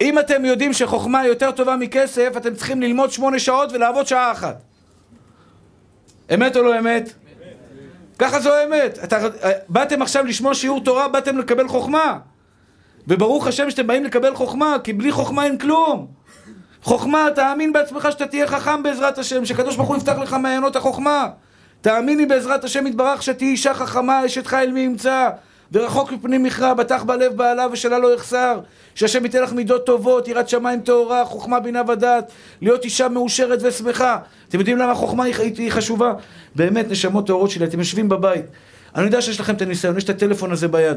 אם 0.00 0.18
אתם 0.18 0.44
יודעים 0.44 0.72
שחוכמה 0.72 1.26
יותר 1.26 1.50
טובה 1.50 1.76
מכסף, 1.76 2.32
אתם 2.36 2.54
צריכים 2.54 2.82
ללמוד 2.82 3.10
שמונה 3.10 3.38
שעות 3.38 3.72
ולעבוד 3.72 4.06
שעה 4.06 4.32
אחת. 4.32 4.62
אמת 6.34 6.56
או 6.56 6.62
לא 6.62 6.78
אמת? 6.78 7.12
ככה 8.18 8.40
זו 8.40 8.54
האמת. 8.54 8.98
אתה, 9.04 9.18
באתם 9.68 10.02
עכשיו 10.02 10.24
לשמוע 10.24 10.54
שיעור 10.54 10.84
תורה, 10.84 11.08
באתם 11.08 11.38
לקבל 11.38 11.68
חוכמה. 11.68 12.18
וברוך 13.08 13.46
השם 13.46 13.70
שאתם 13.70 13.86
באים 13.86 14.04
לקבל 14.04 14.34
חוכמה, 14.34 14.76
כי 14.84 14.92
בלי 14.92 15.12
חוכמה 15.12 15.44
אין 15.44 15.58
כלום. 15.58 16.06
חוכמה, 16.82 17.26
תאמין 17.34 17.72
בעצמך 17.72 18.08
שאתה 18.10 18.26
תהיה 18.26 18.46
חכם 18.46 18.82
בעזרת 18.82 19.18
השם, 19.18 19.44
שקדוש 19.44 19.76
ברוך 19.76 19.88
הוא 19.88 19.96
יפתח 19.96 20.18
לך 20.18 20.32
מעיינות 20.32 20.76
החוכמה. 20.76 21.28
תאמיני 21.80 22.26
בעזרת 22.26 22.64
השם 22.64 22.86
יתברך 22.86 23.22
שתהיי 23.22 23.48
אישה 23.48 23.74
חכמה, 23.74 24.26
אשת 24.26 24.46
חיל 24.46 24.72
מי 24.72 24.80
ימצא. 24.80 25.30
ורחוק 25.74 26.12
מפני 26.12 26.38
מכרע, 26.38 26.74
בטח 26.74 27.02
בלב 27.02 27.36
בעלה 27.36 27.66
ושלה 27.72 27.98
לא 27.98 28.14
יחסר. 28.14 28.60
שהשם 28.94 29.24
ייתן 29.24 29.42
לך 29.42 29.52
מידות 29.52 29.86
טובות, 29.86 30.28
יראת 30.28 30.48
שמיים 30.48 30.80
טהורה, 30.80 31.24
חוכמה, 31.24 31.60
בינה 31.60 31.82
ודעת, 31.88 32.32
להיות 32.60 32.84
אישה 32.84 33.08
מאושרת 33.08 33.58
ושמחה. 33.62 34.18
אתם 34.48 34.58
יודעים 34.58 34.78
למה 34.78 34.92
החוכמה 34.92 35.24
היא, 35.24 35.34
היא 35.58 35.70
חשובה? 35.70 36.12
באמת, 36.54 36.90
נשמות 36.90 37.26
טהורות 37.26 37.50
שלי, 37.50 37.64
אתם 37.64 37.78
יושבים 37.78 38.08
בבית. 38.08 38.44
אני 38.94 39.04
יודע 39.04 39.22
שיש 39.22 39.40
לכם 39.40 39.54
את 39.54 39.62
הניסיון, 39.62 39.96
יש 39.96 40.04
את 40.04 40.10
הטלפון 40.10 40.52
הזה 40.52 40.68
ביד. 40.68 40.96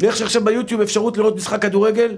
ואיך 0.00 0.16
שעכשיו 0.16 0.44
ביוטיוב 0.44 0.80
אפשרות 0.80 1.16
לראות 1.16 1.36
משחק 1.36 1.62
כדורגל, 1.62 2.16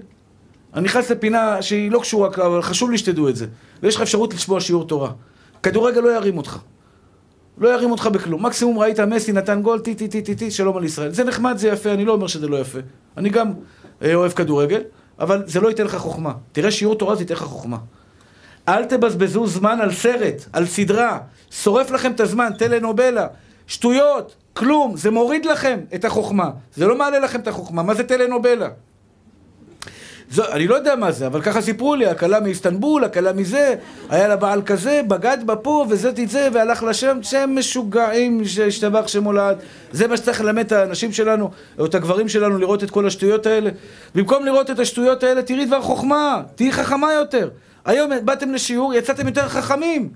אני 0.74 0.84
נכנס 0.84 1.10
לפינה 1.10 1.62
שהיא 1.62 1.90
לא 1.90 1.98
קשורה, 1.98 2.28
אבל 2.28 2.62
חשוב 2.62 2.90
לי 2.90 2.98
שתדעו 2.98 3.28
את 3.28 3.36
זה. 3.36 3.46
ויש 3.82 3.96
לך 3.96 4.02
אפשרות 4.02 4.34
לשמוע 4.34 4.60
שיעור 4.60 4.86
תורה. 4.86 5.10
כדורגל 5.62 6.00
לא 6.00 6.16
ירים 6.16 6.36
אותך. 6.36 6.58
לא 7.58 7.68
ירים 7.68 7.90
אותך 7.90 8.06
בכלום. 8.06 8.46
מקסימום 8.46 8.78
ראית 8.78 9.00
מסי 9.00 9.32
נתן 9.32 9.62
גול, 9.62 9.78
טי 9.78 9.94
טי 9.94 10.08
טי 10.08 10.22
טי 10.22 10.34
טי, 10.34 10.50
שלום 10.50 10.76
על 10.76 10.84
ישראל. 10.84 11.10
זה 11.10 11.24
נחמד, 11.24 11.56
זה 11.56 11.68
יפה, 11.68 11.92
אני 11.92 12.04
לא 12.04 12.12
אומר 12.12 12.26
שזה 12.26 12.48
לא 12.48 12.56
יפה. 12.56 12.78
אני 13.16 13.28
גם 13.28 13.52
אה, 14.02 14.14
אוהב 14.14 14.32
כדורגל, 14.32 14.80
אבל 15.18 15.42
זה 15.46 15.60
לא 15.60 15.68
ייתן 15.68 15.84
לך 15.84 15.96
חוכמה. 15.96 16.32
תראה 16.52 16.70
שיעור 16.70 16.94
תורה, 16.94 17.14
זה 17.14 17.22
ייתן 17.22 17.34
לך 17.34 17.42
חוכמה. 17.42 17.76
אל 18.68 18.84
תבזבזו 18.84 19.46
זמן 19.46 19.80
על 19.80 19.92
סרט, 19.92 20.44
על 20.52 20.66
סדרה. 20.66 21.18
שורף 21.50 21.90
לכם 21.90 22.12
את 22.12 22.20
הזמן, 22.20 22.50
טלנובלה. 22.58 23.26
שטויות, 23.66 24.34
כלום. 24.52 24.96
זה 24.96 25.10
מוריד 25.10 25.44
לכם 25.44 25.80
את 25.94 26.04
החוכמה. 26.04 26.50
זה 26.74 26.86
לא 26.86 26.98
מעלה 26.98 27.18
לכם 27.18 27.40
את 27.40 27.48
החוכמה. 27.48 27.82
מה 27.82 27.94
זה 27.94 28.04
טלנובלה? 28.04 28.68
זו, 30.32 30.42
אני 30.52 30.66
לא 30.66 30.74
יודע 30.74 30.96
מה 30.96 31.12
זה, 31.12 31.26
אבל 31.26 31.42
ככה 31.42 31.60
סיפרו 31.60 31.94
לי, 31.94 32.06
הכלה 32.06 32.40
מאיסטנבול, 32.40 33.04
הכלה 33.04 33.32
מזה, 33.32 33.74
היה 34.10 34.28
לה 34.28 34.36
בעל 34.36 34.62
כזה, 34.62 35.00
בגד 35.08 35.38
בה 35.46 35.56
פה, 35.56 35.86
וזה 35.88 36.12
תצא, 36.12 36.48
והלך 36.52 36.82
לשם, 36.82 37.18
שהם 37.22 37.58
משוגעים, 37.58 38.44
שהשתבח 38.44 39.08
שמולד. 39.08 39.56
זה 39.92 40.08
מה 40.08 40.16
שצריך 40.16 40.40
ללמד 40.40 40.66
את 40.66 40.72
האנשים 40.72 41.12
שלנו, 41.12 41.50
או 41.78 41.86
את 41.86 41.94
הגברים 41.94 42.28
שלנו, 42.28 42.58
לראות 42.58 42.84
את 42.84 42.90
כל 42.90 43.06
השטויות 43.06 43.46
האלה. 43.46 43.70
במקום 44.14 44.44
לראות 44.44 44.70
את 44.70 44.78
השטויות 44.78 45.22
האלה, 45.22 45.42
תראי 45.42 45.64
דבר 45.64 45.80
חוכמה, 45.80 46.42
תהיי 46.54 46.72
חכמה 46.72 47.12
יותר. 47.12 47.48
היום 47.84 48.10
באתם 48.24 48.52
לשיעור, 48.52 48.94
יצאתם 48.94 49.26
יותר 49.26 49.48
חכמים. 49.48 50.08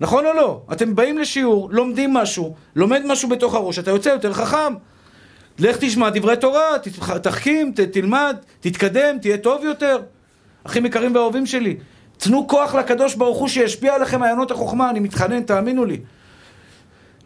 נכון 0.00 0.26
או 0.26 0.32
לא? 0.32 0.60
אתם 0.72 0.94
באים 0.94 1.18
לשיעור, 1.18 1.68
לומדים 1.72 2.14
משהו, 2.14 2.54
לומד 2.76 3.02
משהו 3.06 3.28
בתוך 3.28 3.54
הראש, 3.54 3.78
אתה 3.78 3.90
יוצא 3.90 4.08
יותר 4.08 4.32
חכם. 4.32 4.74
לך 5.58 5.76
תשמע 5.80 6.10
דברי 6.10 6.36
תורה, 6.36 6.76
תחכים, 7.22 7.72
ת, 7.76 7.80
תלמד, 7.80 8.36
תתקדם, 8.60 9.18
תהיה 9.20 9.38
טוב 9.38 9.64
יותר. 9.64 9.98
אחים 10.64 10.86
יקרים 10.86 11.14
ואהובים 11.14 11.46
שלי, 11.46 11.76
תנו 12.18 12.48
כוח 12.48 12.74
לקדוש 12.74 13.14
ברוך 13.14 13.38
הוא 13.38 13.48
שישפיע 13.48 13.94
עליכם 13.94 14.20
מעיינות 14.20 14.50
החוכמה, 14.50 14.90
אני 14.90 15.00
מתחנן, 15.00 15.42
תאמינו 15.42 15.84
לי. 15.84 16.00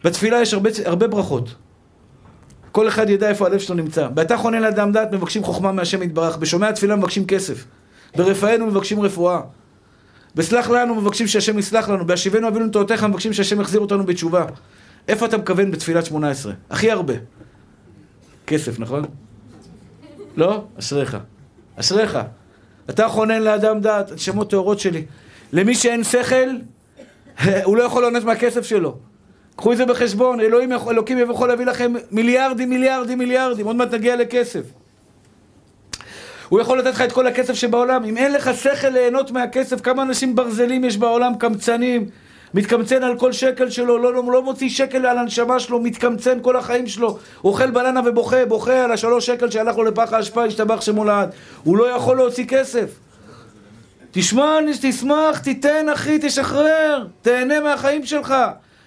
בתפילה 0.03 0.41
יש 0.41 0.53
הרבה, 0.53 0.69
הרבה 0.85 1.07
ברכות. 1.07 1.55
כל 2.71 2.87
אחד 2.87 3.09
ידע 3.09 3.29
איפה 3.29 3.45
הלב 3.45 3.59
שלו 3.59 3.75
נמצא. 3.75 4.07
באתה 4.07 4.37
חונן 4.37 4.61
לאדם 4.61 4.91
דעת 4.91 5.11
מבקשים 5.11 5.43
חוכמה 5.43 5.71
מהשם 5.71 6.03
יתברך. 6.03 6.37
בשומע 6.37 6.69
התפילה 6.69 6.95
מבקשים 6.95 7.25
כסף. 7.25 7.65
ברפאנו 8.15 8.65
מבקשים 8.65 9.01
רפואה. 9.01 9.41
בסלח 10.35 10.69
לנו 10.69 10.95
מבקשים 10.95 11.27
שהשם 11.27 11.59
יסלח 11.59 11.89
לנו. 11.89 12.05
בהשיבנו 12.05 12.47
אבינו 12.47 12.69
תורתך 12.69 13.03
מבקשים 13.03 13.33
שהשם 13.33 13.61
יחזיר 13.61 13.81
אותנו 13.81 14.05
בתשובה. 14.05 14.45
איפה 15.07 15.25
אתה 15.25 15.37
מכוון 15.37 15.71
בתפילת 15.71 16.05
שמונה 16.05 16.29
עשרה? 16.29 16.53
הכי 16.69 16.91
הרבה. 16.91 17.13
כסף, 18.53 18.79
נכון? 18.79 19.05
לא? 20.35 20.63
אשריך. 20.79 21.17
אשריך. 21.75 22.19
אתה 22.89 23.07
חונן 23.07 23.41
לאדם 23.41 23.79
דעת, 23.79 24.11
נשמות 24.11 24.49
טהורות 24.49 24.79
שלי. 24.79 25.05
למי 25.53 25.75
שאין 25.75 26.03
שכל, 26.03 26.49
הוא 27.67 27.77
לא 27.77 27.83
יכול 27.83 28.03
לענות 28.03 28.23
מהכסף 28.23 28.65
שלו. 28.65 28.97
קחו 29.55 29.71
את 29.71 29.77
זה 29.77 29.85
בחשבון, 29.85 30.39
אלוהים, 30.39 30.71
אלוקים 30.71 31.17
יכול 31.31 31.47
להביא 31.47 31.65
לכם 31.65 31.93
מיליארדים, 32.11 32.69
מיליארדים, 32.69 33.17
מיליארדים, 33.17 33.65
עוד 33.65 33.75
מעט 33.75 33.93
נגיע 33.93 34.15
לכסף. 34.15 34.63
הוא 36.49 36.59
יכול 36.59 36.79
לתת 36.79 36.87
לך 36.87 37.01
את 37.01 37.11
כל 37.11 37.27
הכסף 37.27 37.53
שבעולם. 37.53 38.03
אם 38.03 38.17
אין 38.17 38.31
לך 38.33 38.49
שכל 38.57 38.87
ליהנות 38.87 39.31
מהכסף, 39.31 39.81
כמה 39.81 40.03
אנשים 40.03 40.35
ברזלים 40.35 40.83
יש 40.83 40.97
בעולם, 40.97 41.35
קמצנים, 41.35 42.09
מתקמצן 42.53 43.03
על 43.03 43.19
כל 43.19 43.31
שקל 43.31 43.69
שלו, 43.69 43.97
לא, 43.97 44.13
לא, 44.13 44.31
לא 44.31 44.43
מוציא 44.43 44.69
שקל 44.69 45.05
על 45.05 45.17
הנשמה 45.17 45.59
שלו, 45.59 45.79
מתקמצן 45.79 46.37
כל 46.41 46.55
החיים 46.55 46.87
שלו, 46.87 47.17
אוכל 47.43 47.71
בננה 47.71 48.01
ובוכה, 48.05 48.45
בוכה 48.45 48.83
על 48.83 48.91
השלוש 48.91 49.25
שקל 49.25 49.51
שהלך 49.51 49.77
לו 49.77 49.83
לפח 49.83 50.13
האשפה, 50.13 50.45
השתבח 50.45 50.81
שמו 50.81 51.05
לעד. 51.05 51.29
הוא 51.63 51.77
לא 51.77 51.85
יכול 51.85 52.17
להוציא 52.17 52.45
כסף. 52.45 52.89
תשמע, 54.11 54.59
תשמח, 54.81 55.39
תיתן 55.39 55.89
אחי, 55.93 56.19
תשחרר, 56.21 57.07
תהנה 57.21 57.59
מהחיים 57.59 58.05
שלך, 58.05 58.35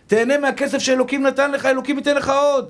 תהנה 0.06 0.38
מהכסף 0.38 0.78
שאלוקים 0.78 1.26
נתן 1.26 1.50
לך, 1.52 1.66
אלוקים 1.66 1.98
ייתן 1.98 2.16
לך 2.16 2.28
עוד. 2.28 2.68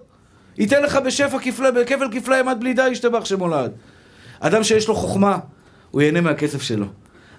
ייתן 0.59 0.83
לך 0.83 0.97
בשפע 0.97 1.39
כפליים, 1.39 1.75
בכפל 1.75 2.09
כפליים 2.13 2.49
עד 2.49 2.61
בלי 2.61 2.73
די, 2.73 2.89
ישתבח 2.89 3.25
שמו 3.25 3.49
לעד. 3.49 3.73
אדם 4.41 4.65
שיש 4.65 4.89
לו 4.89 4.95
חוכמה, 4.95 5.39
הוא 5.91 6.03
ייהנה 6.03 6.21
מהכסף 6.21 6.63
שלו. 6.63 6.87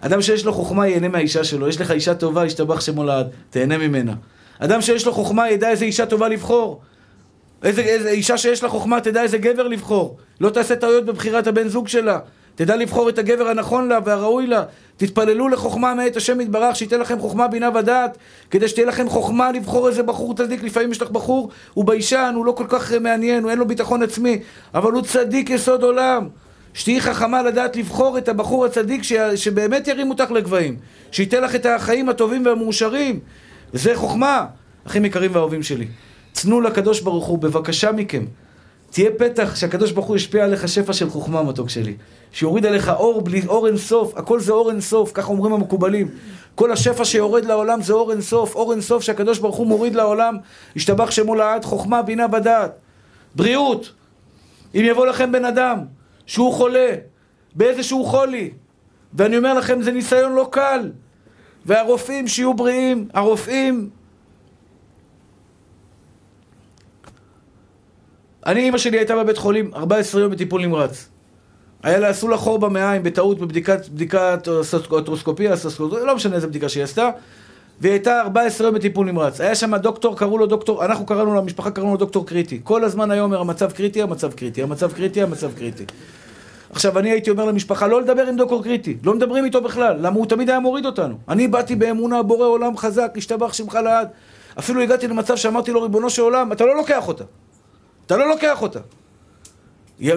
אדם 0.01 0.21
שיש 0.21 0.45
לו 0.45 0.53
חוכמה, 0.53 0.87
ייהנה 0.87 1.07
מהאישה 1.07 1.43
שלו. 1.43 1.67
יש 1.67 1.81
לך 1.81 1.91
אישה 1.91 2.15
טובה, 2.15 2.45
ישתבח 2.45 2.81
שמו 2.81 3.03
לעד, 3.03 3.27
תהנה 3.49 3.77
ממנה. 3.77 4.13
אדם 4.59 4.81
שיש 4.81 5.05
לו 5.05 5.13
חוכמה, 5.13 5.49
ידע 5.49 5.69
איזה 5.69 5.85
אישה 5.85 6.05
טובה 6.05 6.27
לבחור. 6.27 6.81
איזה, 7.63 7.81
איזה 7.81 8.09
אישה 8.09 8.37
שיש 8.37 8.63
לה 8.63 8.69
חוכמה, 8.69 9.01
תדע 9.01 9.21
איזה 9.21 9.37
גבר 9.37 9.67
לבחור. 9.67 10.17
לא 10.41 10.49
תעשה 10.49 10.75
טעויות 10.75 11.05
בבחירת 11.05 11.47
הבן 11.47 11.67
זוג 11.67 11.87
שלה. 11.87 12.19
תדע 12.55 12.75
לבחור 12.75 13.09
את 13.09 13.17
הגבר 13.17 13.47
הנכון 13.47 13.87
לה 13.87 13.99
והראוי 14.05 14.47
לה. 14.47 14.63
תתפללו 14.97 15.49
לחוכמה 15.49 15.93
מאת 15.93 16.17
השם 16.17 16.41
יתברך, 16.41 16.75
שייתן 16.75 16.99
לכם 16.99 17.19
חוכמה, 17.19 17.47
בינה 17.47 17.69
ודעת, 17.75 18.17
כדי 18.51 18.67
שתהיה 18.67 18.87
לכם 18.87 19.09
חוכמה 19.09 19.51
לבחור 19.51 19.87
איזה 19.87 20.03
בחור 20.03 20.35
צדיק. 20.35 20.63
לפעמים 20.63 20.91
יש 20.91 21.01
לך 21.01 21.09
בחור, 21.09 21.49
הוא 21.73 21.85
ביישן, 21.85 22.33
הוא 22.35 22.45
לא 22.45 22.51
כל 22.51 22.65
כך 22.69 22.91
מעניין, 22.91 23.43
הוא 23.43 23.51
אין 23.51 23.59
לו 23.59 23.67
ביטחון 23.67 24.03
עצמי, 24.03 24.39
אבל 24.73 24.91
הוא 24.91 25.01
צדיק 25.01 25.49
יסוד 25.49 25.83
עולם. 25.83 26.27
שתהיי 26.77 27.01
חכמה 27.01 27.41
לדעת 27.41 27.75
לבחור 27.75 28.17
את 28.17 28.29
הבחור 28.29 28.65
הצדיק 28.65 29.03
ש... 29.03 29.13
שבאמת 29.13 29.87
ירים 29.87 30.09
אותך 30.09 30.31
לגבהים, 30.31 30.77
שייתן 31.11 31.43
לך 31.43 31.55
את 31.55 31.65
החיים 31.65 32.09
הטובים 32.09 32.45
והמאושרים. 32.45 33.19
וזה 33.73 33.95
חוכמה, 33.95 34.45
אחים 34.87 35.05
יקרים 35.05 35.31
ואהובים 35.33 35.63
שלי. 35.63 35.87
תנו 36.33 36.61
לקדוש 36.61 37.01
ברוך 37.01 37.25
הוא, 37.25 37.37
בבקשה 37.37 37.91
מכם, 37.91 38.25
תהיה 38.91 39.09
פתח 39.17 39.55
שהקדוש 39.55 39.91
ברוך 39.91 40.07
הוא 40.07 40.15
ישפיע 40.15 40.43
עליך 40.43 40.67
שפע 40.67 40.93
של 40.93 41.09
חוכמה, 41.09 41.43
מתוק 41.43 41.69
שלי. 41.69 41.95
שיוריד 42.31 42.65
עליך 42.65 42.89
אור 42.89 43.21
בלי 43.21 43.41
אור 43.47 43.67
אין 43.67 43.77
סוף, 43.77 44.17
הכל 44.17 44.39
זה 44.39 44.51
אור 44.51 44.71
אין 44.71 44.81
סוף, 44.81 45.11
ככה 45.13 45.27
אומרים 45.27 45.53
המקובלים. 45.53 46.07
כל 46.55 46.71
השפע 46.71 47.05
שיורד 47.05 47.45
לעולם 47.45 47.81
זה 47.81 47.93
אור 47.93 48.11
אין 48.11 48.21
סוף, 48.21 48.55
אור 48.55 48.71
אין 48.71 48.81
סוף 48.81 49.03
שהקדוש 49.03 49.39
ברוך 49.39 49.55
הוא 49.55 49.67
מוריד 49.67 49.95
לעולם, 49.95 50.37
ישתבח 50.75 51.11
שמו 51.11 51.35
לעד, 51.35 51.65
חוכמה, 51.65 52.01
בינה 52.01 52.25
ודעת. 52.33 52.71
בריאות. 53.35 53.91
אם 54.75 54.81
יבוא 54.85 55.07
לכם 55.07 55.31
בן 55.31 55.45
אדם 55.45 55.96
שהוא 56.27 56.53
חולה, 56.53 56.95
באיזשהו 57.55 58.05
חולי, 58.05 58.49
ואני 59.13 59.37
אומר 59.37 59.53
לכם, 59.53 59.81
זה 59.81 59.91
ניסיון 59.91 60.33
לא 60.33 60.47
קל. 60.51 60.91
והרופאים 61.65 62.27
שיהיו 62.27 62.53
בריאים, 62.53 63.07
הרופאים... 63.13 63.89
אני, 68.45 68.59
אימא 68.59 68.77
שלי 68.77 68.97
הייתה 68.97 69.15
בבית 69.15 69.37
חולים 69.37 69.71
14 69.73 70.21
יום 70.21 70.31
בטיפול 70.31 70.61
נמרץ. 70.61 71.09
היה 71.83 71.99
לה, 71.99 72.09
עשו 72.09 72.27
לה 72.27 72.37
חור 72.37 72.59
במעיים 72.59 73.03
בטעות 73.03 73.39
בבדיקת 73.39 73.87
בדיקת 73.89 74.47
אוטרוסקופיה, 74.91 75.53
לא 75.79 76.15
משנה 76.15 76.35
איזה 76.35 76.47
בדיקה 76.47 76.69
שהיא 76.69 76.83
עשתה, 76.83 77.09
והיא 77.81 77.91
הייתה 77.91 78.21
14 78.21 78.67
יום 78.67 78.75
בטיפול 78.75 79.07
נמרץ. 79.07 79.41
היה 79.41 79.55
שם 79.55 79.75
דוקטור, 79.75 80.17
קראו 80.17 80.37
לו 80.37 80.45
דוקטור, 80.45 80.85
אנחנו 80.85 81.05
קראנו 81.05 81.33
לו, 81.33 81.39
המשפחה 81.39 81.71
קראנו 81.71 81.91
לו 81.91 81.97
דוקטור 81.97 82.25
קריטי. 82.25 82.59
כל 82.63 82.83
הזמן 82.83 83.11
היה 83.11 83.21
אומר, 83.21 83.39
המצב 83.39 83.71
קריטי, 83.71 84.01
המצב 84.01 84.33
קריטי, 84.33 84.63
המצב 84.63 84.91
קריטי, 84.91 85.21
המצב 85.21 85.53
קריטי. 85.53 85.85
עכשיו, 86.71 86.99
אני 86.99 87.09
הייתי 87.11 87.29
אומר 87.29 87.45
למשפחה, 87.45 87.87
לא 87.87 88.01
לדבר 88.01 88.27
עם 88.27 88.35
דוקטור 88.35 88.63
קריטי, 88.63 88.97
לא 89.03 89.13
מדברים 89.13 89.45
איתו 89.45 89.61
בכלל, 89.61 89.97
למה 89.99 90.15
הוא 90.15 90.25
תמיד 90.25 90.49
היה 90.49 90.59
מוריד 90.59 90.85
אותנו. 90.85 91.15
אני 91.29 91.47
באתי 91.47 91.75
באמונה, 91.75 92.23
בורא 92.23 92.47
עולם 92.47 92.77
חזק, 92.77 93.13
השתבח 93.17 93.53
שמך 93.53 93.75
לעד. 93.75 94.07
אפילו 94.59 94.81
הגעתי 94.81 95.07
למצב 95.07 95.35
שאמרתי 95.35 95.71
לו, 95.71 95.81
ריבונו 95.81 96.09
של 96.09 96.21
עולם, 96.21 96.51
אתה 96.51 96.65
לא 96.65 96.75
לוקח 96.75 97.07
אותה. 97.07 97.23
אתה 98.05 98.17
לא 98.17 98.27
לוקח 98.27 98.61
אותה. 98.61 98.79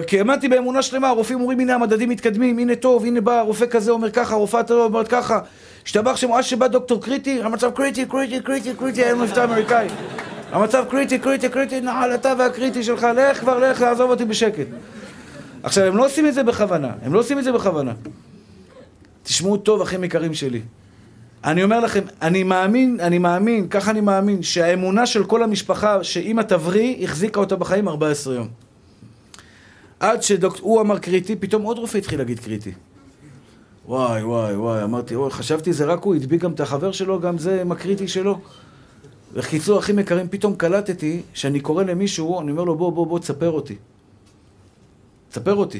כי 0.07 0.17
האמנתי 0.17 0.47
באמונה 0.47 0.81
שלמה, 0.81 1.07
הרופאים 1.07 1.41
אומרים, 1.41 1.59
הנה 1.59 1.75
המדדים 1.75 2.09
מתקדמים, 2.09 2.57
הנה 2.57 2.75
טוב, 2.75 3.05
הנה 3.05 3.21
בא 3.21 3.41
רופא 3.41 3.65
כזה 3.65 3.91
אומר 3.91 4.11
ככה, 4.11 4.35
רופאה 4.35 4.63
טובה 4.63 4.83
אומרת 4.83 5.07
ככה. 5.07 5.39
השתבח 5.85 6.15
שמו, 6.15 6.37
עד 6.37 6.43
שבא 6.43 6.67
דוקטור 6.67 7.01
קריטי, 7.01 7.41
המצב 7.43 7.71
קריטי, 7.71 8.05
קריטי, 8.05 8.41
קריטי, 8.41 8.73
קריטי, 8.73 9.03
היה 9.03 9.13
לנו 9.13 9.23
מבטא 9.23 9.43
אמריקאי. 9.43 9.87
המצב 10.51 10.85
קריטי, 10.89 11.19
קריטי, 11.19 11.49
קריטי, 11.49 11.81
נעל, 11.81 12.13
אתה 12.15 12.33
והקריטי 12.37 12.83
שלך, 12.83 13.07
לך 13.15 13.39
כבר, 13.39 13.59
לך, 13.59 13.81
לעזוב 13.81 14.09
אותי 14.09 14.25
בשקט. 14.25 14.67
עכשיו, 15.63 15.83
הם 15.83 15.97
לא 15.97 16.05
עושים 16.05 16.27
את 16.27 16.33
זה 16.33 16.43
בכוונה, 16.43 16.91
הם 17.01 17.13
לא 17.13 17.19
עושים 17.19 17.39
את 17.39 17.43
זה 17.43 17.51
בכוונה. 17.51 17.93
תשמעו 19.23 19.57
טוב, 19.57 19.81
אחים 19.81 20.03
יקרים 20.03 20.33
שלי. 20.33 20.61
אני 21.43 21.63
אומר 21.63 21.79
לכם, 21.79 22.01
אני 22.21 22.43
מאמין, 22.43 22.99
אני 22.99 23.17
מאמין, 23.17 23.67
ככה 23.67 23.91
אני 23.91 24.01
מאמין, 24.01 24.43
שהאמונה 24.43 25.05
של 25.05 25.23
כל 25.23 25.43
המשפחה, 25.43 26.03
שאמא 26.03 26.41
תבריא, 26.41 27.03
החזיקה 27.03 27.39
אותה 27.39 27.55
בחיים 27.55 27.87
14 27.87 28.35
יום. 28.35 28.60
עד 30.01 30.23
שהוא 30.23 30.81
אמר 30.81 30.99
קריטי, 30.99 31.35
פתאום 31.35 31.61
עוד 31.61 31.77
רופא 31.77 31.97
התחיל 31.97 32.19
להגיד 32.19 32.39
קריטי. 32.39 32.71
וואי, 33.85 34.23
וואי, 34.23 34.55
וואי, 34.55 34.83
אמרתי, 34.83 35.15
אוי, 35.15 35.31
חשבתי 35.31 35.73
זה 35.73 35.85
רק 35.85 36.03
הוא, 36.03 36.15
הדביק 36.15 36.41
גם 36.41 36.51
את 36.51 36.59
החבר 36.59 36.91
שלו, 36.91 37.19
גם 37.19 37.37
זה 37.37 37.61
עם 37.61 37.71
הקריטי 37.71 38.07
שלו. 38.07 38.39
בקיצור, 39.33 39.79
אחים 39.79 39.99
יקרים, 39.99 40.27
פתאום 40.29 40.55
קלטתי 40.55 41.21
שאני 41.33 41.59
קורא 41.59 41.83
למישהו, 41.83 42.41
אני 42.41 42.51
אומר 42.51 42.63
לו, 42.63 42.75
בוא, 42.75 42.91
בוא, 42.91 43.07
בוא, 43.07 43.19
תספר 43.19 43.51
אותי. 43.51 43.75
תספר 45.29 45.55
אותי. 45.55 45.79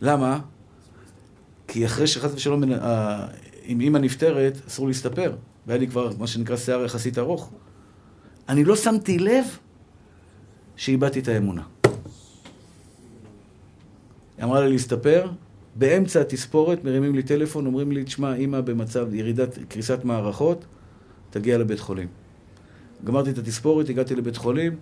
למה? 0.00 0.38
כי 1.68 1.86
אחרי 1.86 2.06
שחס 2.06 2.34
ושלום, 2.34 2.62
אם 3.68 3.80
אימא 3.80 3.98
נפטרת, 3.98 4.58
אסור 4.68 4.86
להסתפר. 4.88 5.36
והיה 5.66 5.80
לי 5.80 5.88
כבר, 5.88 6.10
מה 6.18 6.26
שנקרא, 6.26 6.56
שיער 6.56 6.84
יחסית 6.84 7.18
ארוך. 7.18 7.50
אני 8.48 8.64
לא 8.64 8.76
שמתי 8.76 9.18
לב 9.18 9.44
שאיבדתי 10.76 11.18
את 11.18 11.28
האמונה. 11.28 11.62
היא 14.38 14.44
אמרה 14.44 14.60
לי 14.60 14.70
להסתפר, 14.70 15.30
באמצע 15.74 16.20
התספורת 16.20 16.84
מרימים 16.84 17.14
לי 17.14 17.22
טלפון, 17.22 17.66
אומרים 17.66 17.92
לי, 17.92 18.04
תשמע, 18.04 18.34
אימא 18.34 18.60
במצב 18.60 19.14
ירידת, 19.14 19.58
קריסת 19.68 20.04
מערכות, 20.04 20.64
תגיע 21.30 21.58
לבית 21.58 21.80
חולים. 21.80 22.08
גמרתי 23.04 23.30
את 23.30 23.38
התספורת, 23.38 23.88
הגעתי 23.88 24.14
לבית 24.14 24.36
חולים, 24.36 24.76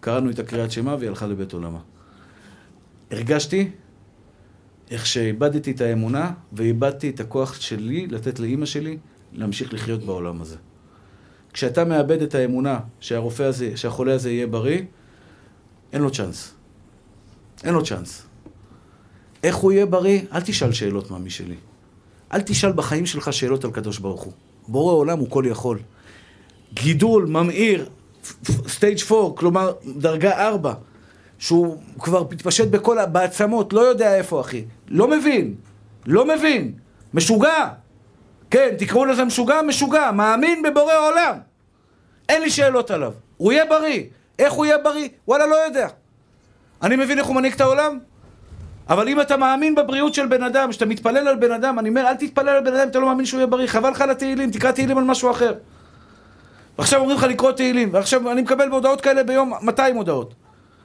קראנו 0.00 0.30
את 0.30 0.38
הקריאת 0.38 0.70
שמע 0.70 0.96
והיא 0.98 1.08
הלכה 1.08 1.26
לבית 1.26 1.52
עולמה. 1.52 1.80
הרגשתי 3.10 3.70
איך 4.90 5.06
שאיבדתי 5.06 5.70
את 5.70 5.80
האמונה 5.80 6.32
ואיבדתי 6.52 7.10
את 7.10 7.20
הכוח 7.20 7.54
שלי 7.60 8.06
לתת 8.06 8.38
לאימא 8.38 8.66
שלי 8.66 8.98
להמשיך 9.32 9.74
לחיות 9.74 10.02
בעולם 10.02 10.42
הזה. 10.42 10.56
כשאתה 11.52 11.84
מאבד 11.84 12.22
את 12.22 12.34
האמונה 12.34 12.80
שהרופא 13.00 13.42
הזה, 13.42 13.76
שהחולה 13.76 14.14
הזה 14.14 14.30
יהיה 14.30 14.46
בריא, 14.46 14.82
אין 15.92 16.02
לו 16.02 16.10
צ'אנס. 16.10 16.54
אין 17.64 17.74
לו 17.74 17.84
צ'אנס. 17.84 18.25
איך 19.46 19.56
הוא 19.56 19.72
יהיה 19.72 19.86
בריא? 19.86 20.20
אל 20.32 20.40
תשאל 20.40 20.72
שאלות 20.72 21.10
מאמי 21.10 21.30
שלי. 21.30 21.54
אל 22.32 22.40
תשאל 22.40 22.72
בחיים 22.72 23.06
שלך 23.06 23.32
שאלות 23.32 23.64
על 23.64 23.70
קדוש 23.70 23.98
ברוך 23.98 24.22
הוא. 24.22 24.32
בורא 24.68 24.92
עולם 24.92 25.18
הוא 25.18 25.30
כל 25.30 25.44
יכול. 25.46 25.78
גידול, 26.74 27.26
ממאיר, 27.26 27.88
סטייג' 28.68 28.98
4, 29.10 29.36
כלומר 29.36 29.72
דרגה 29.96 30.46
4, 30.48 30.74
שהוא 31.38 31.76
כבר 31.98 32.22
מתפשט 32.30 32.68
בכל, 32.68 33.06
בעצמות, 33.06 33.72
לא 33.72 33.80
יודע 33.80 34.16
איפה 34.16 34.40
אחי. 34.40 34.64
לא 34.88 35.08
מבין. 35.08 35.54
לא 36.06 36.26
מבין. 36.36 36.72
משוגע. 37.14 37.68
כן, 38.50 38.68
תקראו 38.78 39.04
לזה 39.04 39.24
משוגע, 39.24 39.62
משוגע. 39.62 40.10
מאמין 40.10 40.62
בבורא 40.62 40.94
עולם. 41.10 41.38
אין 42.28 42.42
לי 42.42 42.50
שאלות 42.50 42.90
עליו. 42.90 43.12
הוא 43.36 43.52
יהיה 43.52 43.64
בריא. 43.64 44.02
איך 44.38 44.52
הוא 44.52 44.66
יהיה 44.66 44.78
בריא? 44.78 45.08
וואלה, 45.28 45.46
לא 45.46 45.56
יודע. 45.56 45.88
אני 46.82 46.96
מבין 46.96 47.18
איך 47.18 47.26
הוא 47.26 47.36
מנהיג 47.36 47.52
את 47.52 47.60
העולם? 47.60 47.98
אבל 48.88 49.08
אם 49.08 49.20
אתה 49.20 49.36
מאמין 49.36 49.74
בבריאות 49.74 50.14
של 50.14 50.26
בן 50.26 50.42
אדם, 50.42 50.72
שאתה 50.72 50.86
מתפלל 50.86 51.28
על 51.28 51.36
בן 51.36 51.52
אדם, 51.52 51.78
אני 51.78 51.88
אומר, 51.88 52.06
אל 52.08 52.14
תתפלל 52.14 52.48
על 52.48 52.64
בן 52.64 52.74
אדם 52.74 52.82
אם 52.82 52.88
אתה 52.88 52.98
לא 52.98 53.06
מאמין 53.06 53.26
שהוא 53.26 53.38
יהיה 53.38 53.46
בריא, 53.46 53.66
חבל 53.66 53.90
לך 53.90 54.00
על 54.00 54.10
התהילים, 54.10 54.50
תקרא 54.50 54.70
תהילים 54.70 54.98
על 54.98 55.04
משהו 55.04 55.30
אחר. 55.30 55.54
ועכשיו 56.78 57.00
אומרים 57.00 57.18
לך 57.18 57.24
לקרוא 57.24 57.52
תהילים, 57.52 57.88
ועכשיו 57.92 58.32
אני 58.32 58.42
מקבל 58.42 58.68
בהודעות 58.68 59.00
כאלה 59.00 59.22
ביום 59.22 59.52
200 59.62 59.96
הודעות. 59.96 60.34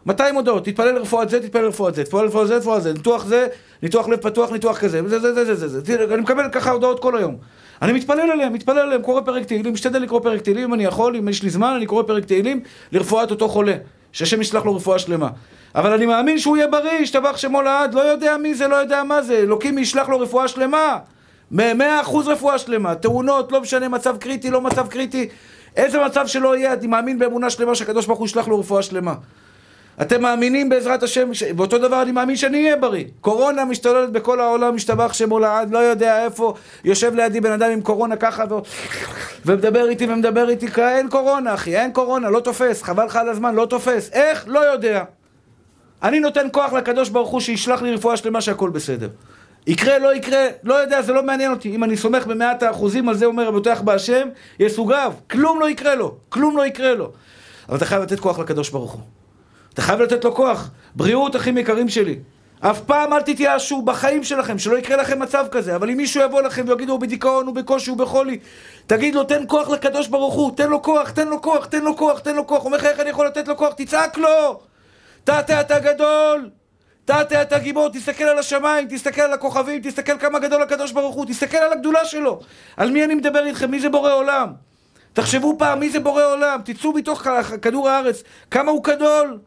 200 0.05 0.35
הודעות, 0.35 0.65
תתפלל 0.65 0.91
לרפואת 0.91 1.29
זה, 1.29 1.39
תתפלל 1.39 1.61
לרפואת 1.61 1.95
זה, 1.95 2.03
תתפלל 2.03 2.23
לרפואת 2.23 2.47
זה, 2.47 2.59
תתפלל 2.59 2.79
זה, 2.79 2.93
ניתוח 2.93 3.25
זה, 3.25 3.47
ניתוח 3.83 4.07
לב 4.07 4.19
פתוח, 4.19 4.51
ניתוח 4.51 4.79
כזה, 4.79 5.01
זה, 5.07 5.19
זה, 5.19 5.33
זה, 5.33 5.55
זה, 5.55 5.67
זה, 5.67 5.79
זה, 5.81 6.13
אני 6.13 6.21
מקבל 6.21 6.49
ככה 6.51 6.71
הודעות 6.71 6.99
כל 6.99 7.17
היום. 7.17 7.37
אני 7.81 7.93
מתפלל 7.93 8.31
עליהם, 8.31 8.53
מתפלל 8.53 8.79
עליהם, 8.79 9.01
קורא 9.01 9.21
פרק 9.21 9.45
תהילים, 9.45 9.73
משתדל 9.73 9.99
לקרוא 9.99 10.19
פרק 10.19 10.41
תהילים, 10.41 10.63
אם 10.63 10.73
אני 10.73 10.85
יכול, 10.85 11.15
אם 11.15 11.29
יש 11.29 11.43
לי 11.43 11.49
זמן, 11.49 11.73
אני 11.77 11.85
קורא 11.85 12.03
פרק 12.03 12.25
תהילים 12.25 12.59
לרפואת 12.91 13.31
אותו 13.31 13.49
חולה. 13.49 13.75
שהשם 14.11 14.41
ישלח 14.41 14.65
לו 14.65 14.75
רפואה 14.75 14.99
שלמה. 14.99 15.29
אבל 15.75 15.93
אני 15.93 16.05
מאמין 16.05 16.39
שהוא 16.39 16.57
יהיה 16.57 16.67
בריא, 16.67 16.91
ישתבח 16.91 17.37
שמו 17.37 17.61
לעד, 17.61 17.93
לא 17.93 18.01
יודע 18.01 18.37
מי 18.37 18.53
זה, 18.53 18.67
לא 18.67 18.75
יודע 18.75 19.03
מה 19.03 19.21
זה, 19.21 19.37
אלוקים 19.37 19.77
ישלח 19.77 20.09
לו 20.09 20.19
רפואה 20.19 20.47
שלמה. 20.47 20.97
מאה 21.51 22.01
אחוז 22.01 22.27
רפואה 22.27 22.57
שלמה, 22.57 22.95
תאונות, 22.95 23.51
לא 23.51 23.61
משנה, 23.61 23.87
מצב 23.87 24.17
קריטי, 24.17 24.49
לא 24.49 24.61
מצב 24.61 24.87
קריטי. 24.87 25.29
איזה 25.75 26.05
מצב 26.05 26.27
שלא 26.27 26.57
יהיה, 26.57 26.73
אני 26.73 26.87
מאמין 26.87 27.19
באמונה 27.19 27.49
שלמה 27.49 27.75
שהקדוש 27.75 28.05
ברוך 28.05 28.19
הוא 28.19 28.25
ישלח 28.25 28.47
לו 28.47 28.59
רפואה 28.59 28.81
שלמה. 28.81 29.13
אתם 30.01 30.21
מאמינים 30.21 30.69
בעזרת 30.69 31.03
השם, 31.03 31.33
ש... 31.33 31.43
ואותו 31.57 31.77
דבר 31.77 32.01
אני 32.01 32.11
מאמין 32.11 32.35
שאני 32.35 32.63
אהיה 32.63 32.75
בריא. 32.75 33.05
קורונה 33.21 33.65
משתוללת 33.65 34.11
בכל 34.11 34.39
העולם, 34.39 34.75
משתבח 34.75 35.13
שמו 35.13 35.39
לעד, 35.39 35.71
לא 35.71 35.77
יודע 35.77 36.25
איפה, 36.25 36.53
יושב 36.83 37.15
לידי 37.15 37.41
בן 37.41 37.51
אדם 37.51 37.71
עם 37.71 37.81
קורונה 37.81 38.15
ככה 38.15 38.43
ו... 38.49 38.53
ומדבר 39.45 39.89
איתי 39.89 40.05
ומדבר 40.05 40.49
איתי, 40.49 40.67
אין 40.77 41.09
קורונה 41.09 41.53
אחי, 41.53 41.77
אין 41.77 41.91
קורונה, 41.91 42.29
לא 42.29 42.39
תופס, 42.39 42.83
חבל 42.83 43.05
לך 43.05 43.15
על 43.15 43.29
הזמן, 43.29 43.55
לא 43.55 43.65
תופס. 43.65 44.09
איך? 44.13 44.45
לא 44.47 44.59
יודע. 44.59 45.03
אני 46.03 46.19
נותן 46.19 46.47
כוח 46.51 46.73
לקדוש 46.73 47.09
ברוך 47.09 47.29
הוא 47.29 47.39
שישלח 47.39 47.81
לי 47.81 47.93
רפואה 47.93 48.17
שלמה 48.17 48.41
שהכל 48.41 48.69
בסדר. 48.69 49.09
יקרה, 49.67 49.99
לא 49.99 50.15
יקרה, 50.15 50.47
לא 50.63 50.73
יודע, 50.73 51.01
זה 51.01 51.13
לא 51.13 51.23
מעניין 51.23 51.51
אותי. 51.51 51.75
אם 51.75 51.83
אני 51.83 51.97
סומך 51.97 52.27
במאת 52.27 52.63
האחוזים 52.63 53.09
על 53.09 53.15
זה, 53.15 53.25
אומר 53.25 53.47
רבותיך 53.47 53.81
בהשם, 53.81 54.27
יסוגיו. 54.59 55.13
כלום 55.31 55.59
לא 55.59 55.69
יקרה 55.69 55.95
לו, 55.95 56.15
כלום 56.29 56.57
לא 56.57 56.65
יקרה 56.65 56.93
לו. 56.93 57.11
אבל 57.69 57.77
אתה 57.77 57.85
חייב 57.85 58.01
לתת 58.01 58.19
כוח 58.19 58.39
לקדוש 58.39 58.69
ברוך 58.69 58.91
הוא. 58.91 59.01
אתה 59.73 59.81
חייב 59.81 60.01
לתת 60.01 60.25
לו 60.25 60.35
כוח. 60.35 60.69
בריאות, 60.95 61.35
אחים 61.35 61.57
יקרים 61.57 61.89
שלי. 61.89 62.19
אף 62.59 62.81
פעם 62.81 63.13
אל 63.13 63.21
תתייאשו 63.21 63.81
בחיים 63.81 64.23
שלכם, 64.23 64.59
שלא 64.59 64.77
יקרה 64.77 64.97
לכם 64.97 65.19
מצב 65.19 65.45
כזה. 65.51 65.75
אבל 65.75 65.89
אם 65.89 65.97
מישהו 65.97 66.23
יבוא 66.23 66.41
לכם 66.41 66.65
ויגידו, 66.67 66.91
הוא 66.91 67.01
בדיכאון, 67.01 67.45
הוא 67.45 67.55
בקושי, 67.55 67.89
הוא 67.89 67.97
בחולי, 67.97 68.39
תגיד 68.87 69.15
לו, 69.15 69.23
תן 69.23 69.43
כוח 69.47 69.69
לקדוש 69.69 70.07
ברוך 70.07 70.33
הוא, 70.33 70.51
תן 70.55 70.69
לו 70.69 70.81
כוח, 70.81 71.09
תן 71.09 71.27
לו 71.27 71.41
כוח, 71.41 71.65
תן 71.65 71.81
לו 71.83 71.97
כוח, 71.97 72.19
תן 72.19 72.35
לו 72.35 72.47
כוח. 72.47 72.65
אומר 72.65 72.77
לך, 72.77 72.85
איך 72.85 72.99
אני 72.99 73.09
יכול 73.09 73.25
לתת 73.27 73.47
לו 73.47 73.57
כוח? 73.57 73.73
תצעק 73.73 74.17
לו! 74.17 74.70
תתה 75.23 75.61
אתה 75.61 75.79
גדול! 75.79 76.49
תתה 77.05 77.41
אתה 77.41 77.59
גיבור, 77.59 77.89
תסתכל 77.89 78.23
על 78.23 78.39
השמיים, 78.39 78.87
תסתכל 78.89 79.21
על 79.21 79.33
הכוכבים, 79.33 79.81
תסתכל 79.81 80.17
כמה 80.17 80.39
גדול 80.39 80.61
הקדוש 80.61 80.91
ברוך 80.91 81.15
הוא, 81.15 81.25
תסתכל 81.25 81.57
על 81.57 81.73
הגדולה 81.73 82.05
שלו. 82.05 82.39
על 82.77 82.91
מי 82.91 83.03
אני 83.03 83.15
מדבר 83.15 83.45
איתכם? 83.45 83.71
מי 83.71 83.79
זה 83.79 83.89
בורא 83.89 84.13
עולם? 84.13 84.53
תחשבו 85.13 85.55
פעם, 85.59 85.79
מי 85.79 85.89
זה 85.89 85.99
בורא 85.99 86.23
עולם? 86.23 86.59
תצאו 86.65 86.93
מתוך 86.93 87.27
כדור 87.61 87.89
הארץ, 87.89 88.23
כמה 88.51 88.71
הוא 88.71 88.83
גדול, 88.83 89.39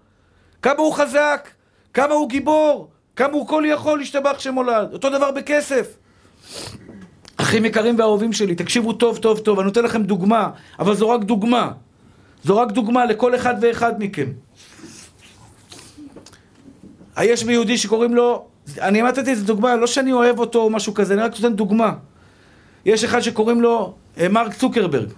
כמה 0.63 0.79
הוא 0.79 0.93
חזק, 0.93 1.49
כמה 1.95 2.15
הוא 2.15 2.29
גיבור, 2.29 2.89
כמה 3.17 3.33
הוא 3.33 3.49
כל 3.49 3.65
יכול 3.67 3.99
להשתבח 3.99 4.39
שמולד. 4.39 4.93
אותו 4.93 5.11
דבר 5.11 5.31
בכסף. 5.31 5.97
אחים 7.37 7.65
יקרים 7.65 7.99
ואהובים 7.99 8.33
שלי, 8.33 8.55
תקשיבו 8.55 8.93
טוב 8.93 9.19
טוב 9.19 9.39
טוב, 9.39 9.59
אני 9.59 9.67
נותן 9.67 9.85
לכם 9.85 10.03
דוגמה, 10.03 10.51
אבל 10.79 10.95
זו 10.95 11.09
רק 11.09 11.21
דוגמה. 11.25 11.71
זו 12.45 12.57
רק 12.57 12.73
דוגמה 12.73 13.05
לכל 13.07 13.35
אחד 13.35 13.55
ואחד 13.61 13.93
מכם. 13.99 14.31
יש 17.23 17.45
ביהודי 17.45 17.79
שקוראים 17.79 18.15
לו, 18.15 18.45
אני 18.81 19.03
אמרתי 19.03 19.21
איזה 19.21 19.45
דוגמה, 19.45 19.77
לא 19.77 19.87
שאני 19.87 20.13
אוהב 20.13 20.39
אותו 20.39 20.63
או 20.63 20.71
משהו 20.71 20.95
כזה, 20.95 21.15
אני 21.15 21.23
רק 21.23 21.41
נותן 21.41 21.57
דוגמה. 21.57 21.93
יש 22.85 23.05
אחד 23.05 23.21
שקוראים 23.21 23.61
לו 23.61 23.95
אה, 24.19 24.29
מרק 24.29 24.55
צוקרברג. 24.55 25.09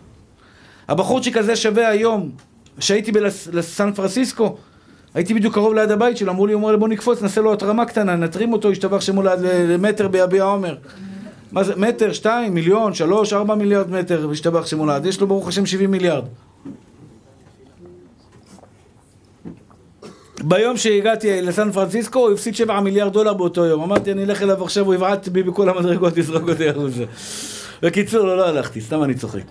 הבחורצ'יק 0.89 1.37
הזה 1.37 1.57
שווה 1.57 1.89
היום, 1.89 2.31
כשהייתי 2.79 3.13
בסן 3.53 3.93
פרנסיסקו, 3.93 4.57
הייתי 5.15 5.35
בדיוק 5.35 5.55
קרוב 5.55 5.75
ליד 5.75 5.91
הבית 5.91 6.17
שלו, 6.17 6.33
אמרו 6.33 6.47
לי, 6.47 6.55
אומר 6.55 6.71
לי 6.71 6.77
בוא 6.77 6.89
נקפוץ, 6.89 7.23
נעשה 7.23 7.41
לו 7.41 7.53
התרמה 7.53 7.85
קטנה, 7.85 8.17
נתרים 8.17 8.53
אותו, 8.53 8.73
ישתבח 8.73 9.01
שמו 9.01 9.23
למטר 9.69 10.09
ביביע 10.09 10.43
עומר. 10.43 10.77
מה 11.53 11.65
זה, 11.65 11.77
מטר, 11.77 12.13
שתיים, 12.13 12.55
מיליון, 12.55 12.95
שלוש, 12.95 13.33
ארבע 13.33 13.55
מיליארד 13.55 13.91
מטר, 13.91 14.29
ישתבח 14.33 14.67
שמו. 14.67 14.87
יש 15.05 15.21
לו 15.21 15.27
ברוך 15.27 15.49
השם 15.49 15.67
שבעים 15.67 15.91
מיליארד. 15.91 16.25
ביום 20.43 20.77
שהגעתי 20.77 21.43
לסן 21.43 21.73
פרנסיסקו 21.73 22.19
הוא 22.19 22.33
הפסיד 22.33 22.57
7 22.57 22.81
מיליארד 22.81 23.13
דולר 23.13 23.35
באותו 23.35 23.65
יום. 23.65 23.83
אמרתי, 23.83 24.13
אני 24.13 24.25
אלך 24.25 24.43
אליו 24.43 24.65
עכשיו, 24.65 24.85
הוא 24.85 24.95
יבעט 24.95 25.29
בי 25.29 25.43
בכל 25.43 25.69
המדרגות, 25.69 26.17
יזרוק 26.17 26.49
אותי 26.49 26.69
החוצה. 26.69 27.05
בקיצור, 27.83 28.27
לא, 28.27 28.37
לא 28.37 28.49
הלכתי, 28.49 28.81
סתם 28.81 29.03
אני 29.03 29.15
צוחק. 29.15 29.43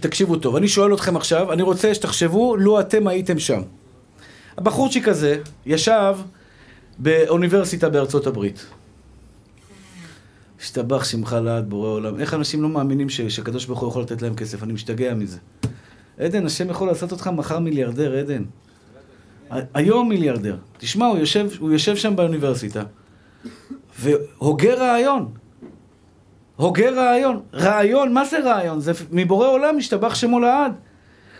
תקשיבו 0.00 0.36
טוב, 0.36 0.56
אני 0.56 0.68
שואל 0.68 0.94
אתכם 0.94 1.16
עכשיו, 1.16 1.52
אני 1.52 1.62
רוצה 1.62 1.94
שתחשבו, 1.94 2.56
לו 2.56 2.80
אתם 2.80 3.06
הייתם 3.06 3.38
שם. 3.38 3.62
הבחורצ'יק 4.58 5.08
הזה 5.08 5.38
ישב 5.66 6.16
באוניברסיטה 6.98 7.88
בארצות 7.88 8.26
הברית. 8.26 8.66
השתבח 10.60 11.04
שמך 11.04 11.36
לעד 11.44 11.70
בורא 11.70 11.88
עולם. 11.88 12.20
איך 12.20 12.34
אנשים 12.34 12.62
לא 12.62 12.68
מאמינים 12.68 13.08
שהקדוש 13.08 13.66
ברוך 13.66 13.80
הוא 13.80 13.88
יכול 13.88 14.02
לתת 14.02 14.22
להם 14.22 14.34
כסף? 14.34 14.62
אני 14.62 14.72
משתגע 14.72 15.14
מזה. 15.14 15.38
עדן, 16.18 16.46
השם 16.46 16.70
יכול 16.70 16.88
לעשות 16.88 17.12
אותך 17.12 17.26
מחר 17.26 17.58
מיליארדר, 17.58 18.18
עדן. 18.18 18.44
היום 19.74 20.08
מיליארדר. 20.08 20.56
תשמע, 20.78 21.06
הוא 21.06 21.18
יושב, 21.18 21.48
הוא 21.58 21.72
יושב 21.72 21.96
שם 21.96 22.16
באוניברסיטה, 22.16 22.82
והוגה 23.98 24.74
רעיון. 24.74 25.28
הוגה 26.56 26.90
רעיון. 26.90 27.40
רעיון, 27.54 28.12
מה 28.12 28.24
זה 28.24 28.38
רעיון? 28.38 28.80
זה 28.80 28.92
מבורא 29.10 29.48
עולם 29.48 29.76
משתבח 29.76 30.14
שמו 30.14 30.40
לעד. 30.40 30.72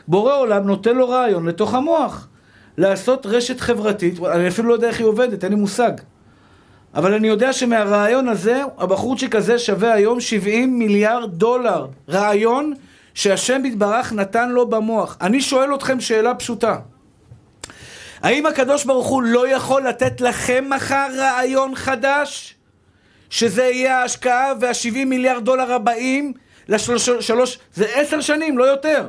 בורא 0.09 0.36
עולם 0.36 0.66
נותן 0.66 0.96
לו 0.96 1.09
רעיון 1.09 1.46
לתוך 1.46 1.74
המוח. 1.74 2.28
לעשות 2.78 3.26
רשת 3.26 3.61
חברתית, 3.61 4.20
אני 4.20 4.48
אפילו 4.48 4.68
לא 4.68 4.74
יודע 4.74 4.88
איך 4.88 4.98
היא 4.98 5.07
עובדת, 5.07 5.44
אין 5.44 5.52
לי 5.52 5.59
מושג. 5.59 5.92
אבל 6.94 7.14
אני 7.14 7.28
יודע 7.28 7.52
שמהרעיון 7.52 8.28
הזה, 8.28 8.62
הבחורצ'יק 8.78 9.34
הזה 9.34 9.59
שווה 9.59 9.92
היום 9.92 10.20
70 10.20 10.78
מיליארד 10.78 11.34
דולר. 11.34 11.86
רעיון 12.09 12.72
שהשם 13.14 13.64
יתברך 13.64 14.12
נתן 14.12 14.48
לו 14.50 14.66
במוח. 14.66 15.16
אני 15.20 15.40
שואל 15.40 15.74
אתכם 15.74 16.00
שאלה 16.00 16.34
פשוטה. 16.34 16.78
האם 18.25 18.47
הקדוש 18.47 18.85
ברוך 18.85 19.07
הוא 19.07 19.22
לא 19.22 19.49
יכול 19.49 19.83
לתת 19.83 20.20
לכם 20.20 20.64
מחר 20.70 21.07
רעיון 21.16 21.75
חדש? 21.75 22.55
שזה 23.31 23.62
יהיה 23.62 24.01
ההשקעה 24.01 24.53
והשבעים 24.61 25.09
מיליארד 25.09 25.45
דולר 25.45 25.72
הבאים 25.72 26.33
לשלוש... 26.68 27.11
שלוש... 27.11 27.59
זה 27.75 27.87
עשר 27.95 28.20
שנים, 28.20 28.59
לא 28.59 28.64
יותר. 28.64 29.09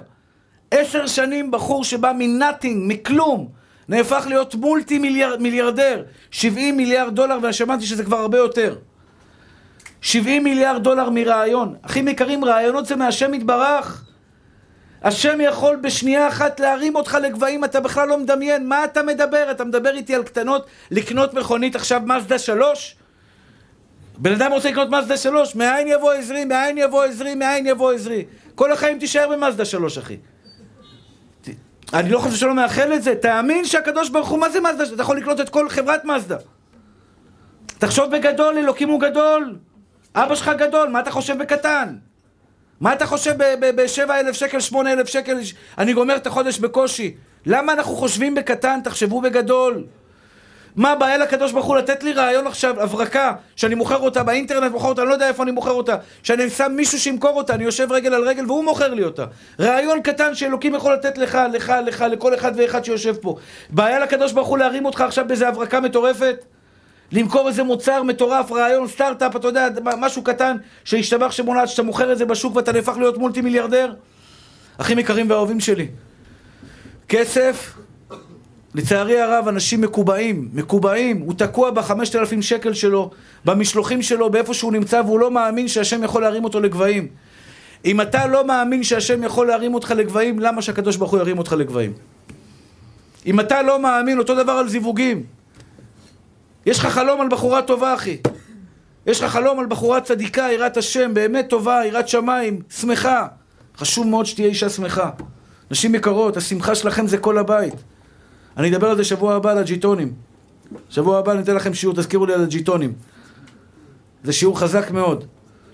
עשר 0.71 1.07
שנים 1.07 1.51
בחור 1.51 1.83
שבא 1.83 2.11
מנאטינג, 2.17 2.83
מכלום, 2.93 3.47
נהפך 3.89 4.25
להיות 4.29 4.55
מולטי 4.55 4.99
מיליארד, 4.99 5.41
מיליארדר. 5.41 6.03
שבעים 6.31 6.77
מיליארד 6.77 7.15
דולר, 7.15 7.37
ואני 7.41 7.53
שמעתי 7.53 7.85
שזה 7.85 8.03
כבר 8.03 8.17
הרבה 8.17 8.37
יותר. 8.37 8.75
שבעים 10.01 10.43
מיליארד 10.43 10.83
דולר 10.83 11.09
מרעיון. 11.09 11.75
אחים 11.81 12.07
יקרים, 12.07 12.45
רעיונות 12.45 12.85
זה 12.85 12.95
מהשם 12.95 13.33
יתברך. 13.33 14.04
השם 15.03 15.41
יכול 15.41 15.75
בשנייה 15.75 16.27
אחת 16.27 16.59
להרים 16.59 16.95
אותך 16.95 17.17
לגבהים, 17.23 17.63
אתה 17.63 17.79
בכלל 17.79 18.07
לא 18.07 18.17
מדמיין, 18.17 18.69
מה 18.69 18.83
אתה 18.83 19.03
מדבר? 19.03 19.51
אתה 19.51 19.63
מדבר 19.63 19.93
איתי 19.93 20.15
על 20.15 20.23
קטנות, 20.23 20.65
לקנות 20.91 21.33
מכונית 21.33 21.75
עכשיו 21.75 22.01
מזדה 22.05 22.39
שלוש? 22.39 22.95
בן 24.17 24.33
אדם 24.33 24.51
רוצה 24.51 24.71
לקנות 24.71 24.89
מזדה 24.89 25.17
שלוש, 25.17 25.55
מאין 25.55 25.87
יבוא 25.87 26.13
עזרי, 26.13 26.45
מאין 26.45 26.77
יבוא 26.77 27.03
עזרי, 27.03 27.35
מאין 27.35 27.65
יבוא 27.65 27.91
עזרי. 27.91 28.25
כל 28.55 28.71
החיים 28.71 28.99
תישאר 28.99 29.29
במזדה 29.31 29.65
שלוש, 29.65 29.97
אחי. 29.97 30.17
אני 31.93 32.09
לא 32.09 32.19
חושב 32.19 32.35
שלא 32.35 32.53
מאחל 32.53 32.93
את 32.93 33.03
זה, 33.03 33.15
תאמין 33.15 33.65
שהקדוש 33.65 34.09
ברוך 34.09 34.29
הוא, 34.29 34.39
מה 34.39 34.49
זה 34.49 34.61
מזדה? 34.61 34.83
אתה 34.93 35.01
יכול 35.01 35.17
לקנות 35.17 35.39
את 35.39 35.49
כל 35.49 35.69
חברת 35.69 36.05
מזדה. 36.05 36.37
תחשוב 37.77 38.11
בגדול, 38.11 38.57
אלוקים 38.57 38.89
הוא 38.89 39.01
גדול. 39.01 39.55
אבא 40.15 40.35
שלך 40.35 40.51
גדול, 40.57 40.89
מה 40.89 40.99
אתה 40.99 41.11
חושב 41.11 41.37
בקטן? 41.37 41.95
מה 42.81 42.93
אתה 42.93 43.05
חושב 43.05 43.33
ב-7 43.59 44.11
אלף 44.11 44.35
שקל, 44.35 44.59
8 44.59 44.93
אלף 44.93 45.07
שקל, 45.07 45.37
אני 45.77 45.93
גומר 45.93 46.15
את 46.15 46.27
החודש 46.27 46.59
בקושי? 46.59 47.13
למה 47.45 47.73
אנחנו 47.73 47.95
חושבים 47.95 48.35
בקטן? 48.35 48.79
תחשבו 48.83 49.21
בגדול. 49.21 49.83
מה 50.75 50.91
הבעיה 50.91 51.17
לקדוש 51.17 51.51
ברוך 51.51 51.65
הוא 51.65 51.75
לתת 51.75 52.03
לי 52.03 52.13
רעיון 52.13 52.47
עכשיו, 52.47 52.81
הברקה, 52.81 53.33
שאני 53.55 53.75
מוכר 53.75 53.97
אותה 53.97 54.23
באינטרנט, 54.23 54.71
מוכר 54.71 54.87
אותה, 54.87 55.01
אני 55.01 55.09
לא 55.09 55.13
יודע 55.13 55.27
איפה 55.27 55.43
אני 55.43 55.51
מוכר 55.51 55.71
אותה, 55.71 55.95
שאני 56.23 56.49
שם 56.49 56.71
מישהו 56.75 56.99
שימכור 56.99 57.37
אותה, 57.37 57.53
אני 57.53 57.63
יושב 57.63 57.91
רגל 57.91 58.13
על 58.13 58.27
רגל 58.27 58.45
והוא 58.45 58.63
מוכר 58.63 58.93
לי 58.93 59.03
אותה. 59.03 59.25
רעיון 59.59 60.01
קטן 60.01 60.35
שאלוקים 60.35 60.75
יכול 60.75 60.93
לתת 60.93 61.17
לך, 61.17 61.37
לך, 61.53 61.73
לך, 61.85 62.05
לכל 62.11 62.33
אחד 62.33 62.51
ואחד 62.55 62.85
שיושב 62.85 63.15
פה. 63.15 63.35
בעיה 63.69 63.99
לקדוש 63.99 64.31
ברוך 64.31 64.47
הוא 64.47 64.57
להרים 64.57 64.85
אותך 64.85 65.01
עכשיו 65.01 65.25
באיזה 65.27 65.47
הברקה 65.47 65.79
מטורפת? 65.79 66.45
למכור 67.11 67.47
איזה 67.47 67.63
מוצר 67.63 68.03
מטורף, 68.03 68.51
רעיון, 68.51 68.87
סטארט-אפ, 68.87 69.35
אתה 69.35 69.47
יודע, 69.47 69.67
משהו 69.97 70.23
קטן, 70.23 70.57
שהשתבח 70.83 71.31
שמונעת, 71.31 71.69
שאתה 71.69 71.83
מוכר 71.83 72.11
את 72.11 72.17
זה 72.17 72.25
בשוק 72.25 72.55
ואתה 72.55 72.71
נהפך 72.71 72.97
להיות 72.97 73.17
מולטי 73.17 73.41
מיליארדר? 73.41 73.93
אחים 74.77 74.99
יקרים 74.99 75.29
ואהובים 75.29 75.59
שלי, 75.59 75.87
כסף, 77.09 77.73
לצערי 78.75 79.21
הרב, 79.21 79.47
אנשים 79.47 79.81
מקובעים, 79.81 80.49
מקובעים, 80.53 81.19
הוא 81.19 81.33
תקוע 81.37 81.71
בחמשת 81.71 82.15
אלפים 82.15 82.41
שקל 82.41 82.73
שלו, 82.73 83.11
במשלוחים 83.45 84.01
שלו, 84.01 84.29
באיפה 84.29 84.53
שהוא 84.53 84.73
נמצא, 84.73 85.01
והוא 85.05 85.19
לא 85.19 85.31
מאמין 85.31 85.67
שהשם 85.67 86.03
יכול 86.03 86.21
להרים 86.21 86.43
אותו 86.43 86.59
לגבהים. 86.59 87.07
אם 87.85 88.01
אתה 88.01 88.27
לא 88.27 88.47
מאמין 88.47 88.83
שהשם 88.83 89.23
יכול 89.23 89.47
להרים 89.47 89.73
אותך 89.73 89.91
לגבהים, 89.91 90.39
למה 90.39 90.61
שהקדוש 90.61 90.95
ברוך 90.95 91.11
הוא 91.11 91.19
ירים 91.19 91.37
אותך 91.37 91.53
לגבהים? 91.53 91.93
אם 93.25 93.39
אתה 93.39 93.61
לא 93.61 93.79
מאמין, 93.79 94.19
אותו 94.19 94.35
דבר 94.43 94.51
על 94.51 94.69
זיווגים. 94.69 95.34
יש 96.65 96.79
לך 96.79 96.85
חלום 96.85 97.21
על 97.21 97.27
בחורה 97.29 97.61
טובה, 97.61 97.93
אחי. 97.93 98.17
יש 99.05 99.21
לך 99.21 99.31
חלום 99.31 99.59
על 99.59 99.65
בחורה 99.65 100.01
צדיקה, 100.01 100.47
יראת 100.53 100.77
השם, 100.77 101.13
באמת 101.13 101.49
טובה, 101.49 101.81
יראת 101.85 102.07
שמיים, 102.07 102.61
שמחה. 102.79 103.27
חשוב 103.77 104.07
מאוד 104.07 104.25
שתהיה 104.25 104.47
אישה 104.47 104.69
שמחה. 104.69 105.09
נשים 105.71 105.95
יקרות, 105.95 106.37
השמחה 106.37 106.75
שלכם 106.75 107.07
זה 107.07 107.17
כל 107.17 107.37
הבית. 107.37 107.73
אני 108.57 108.75
אדבר 108.75 108.89
על 108.89 108.97
זה 108.97 109.03
שבוע 109.03 109.35
הבא 109.35 109.51
על 109.51 109.57
הג'יטונים. 109.57 110.13
שבוע 110.89 111.19
הבא 111.19 111.31
אני 111.31 111.41
אתן 111.41 111.55
לכם 111.55 111.73
שיעור, 111.73 111.95
תזכירו 111.95 112.25
לי 112.25 112.33
על 112.33 112.43
הג'יטונים. 112.43 112.93
זה 114.23 114.33
שיעור 114.33 114.59
חזק 114.59 114.91
מאוד. 114.91 115.25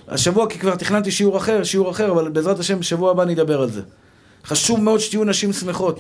השבוע, 0.08 0.50
כי 0.50 0.60
כבר 0.60 0.76
תכננתי 0.76 1.12
שיעור 1.12 1.38
אחר, 1.38 1.64
שיעור 1.64 1.92
אחר, 1.92 2.12
אבל 2.12 2.30
בעזרת 2.30 2.60
השם, 2.60 2.80
בשבוע 2.80 3.12
הבא 3.12 3.26
נדבר 3.26 3.62
על 3.62 3.70
זה. 3.70 3.82
חשוב 4.46 4.82
מאוד 4.82 5.00
שתהיו 5.00 5.24
נשים 5.24 5.54
שמחות. 5.54 6.00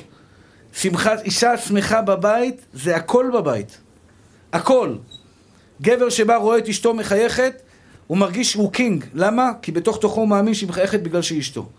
שמחת, 0.73 1.21
אישה 1.23 1.57
שמחה 1.57 2.01
בבית, 2.01 2.65
זה 2.73 2.95
הכל 2.95 3.31
בבית. 3.33 3.77
הכל. 4.53 4.95
גבר 5.81 6.09
שבא 6.09 6.35
רואה 6.35 6.57
את 6.57 6.69
אשתו 6.69 6.93
מחייכת, 6.93 7.61
הוא 8.07 8.17
מרגיש 8.17 8.51
שהוא 8.51 8.71
קינג. 8.71 9.05
למה? 9.13 9.51
כי 9.61 9.71
בתוך 9.71 9.97
תוכו 9.97 10.19
הוא 10.19 10.27
מאמין 10.27 10.53
שהיא 10.53 10.69
מחייכת 10.69 10.99
בגלל 10.99 11.21
שהיא 11.21 11.39
אשתו. 11.39 11.69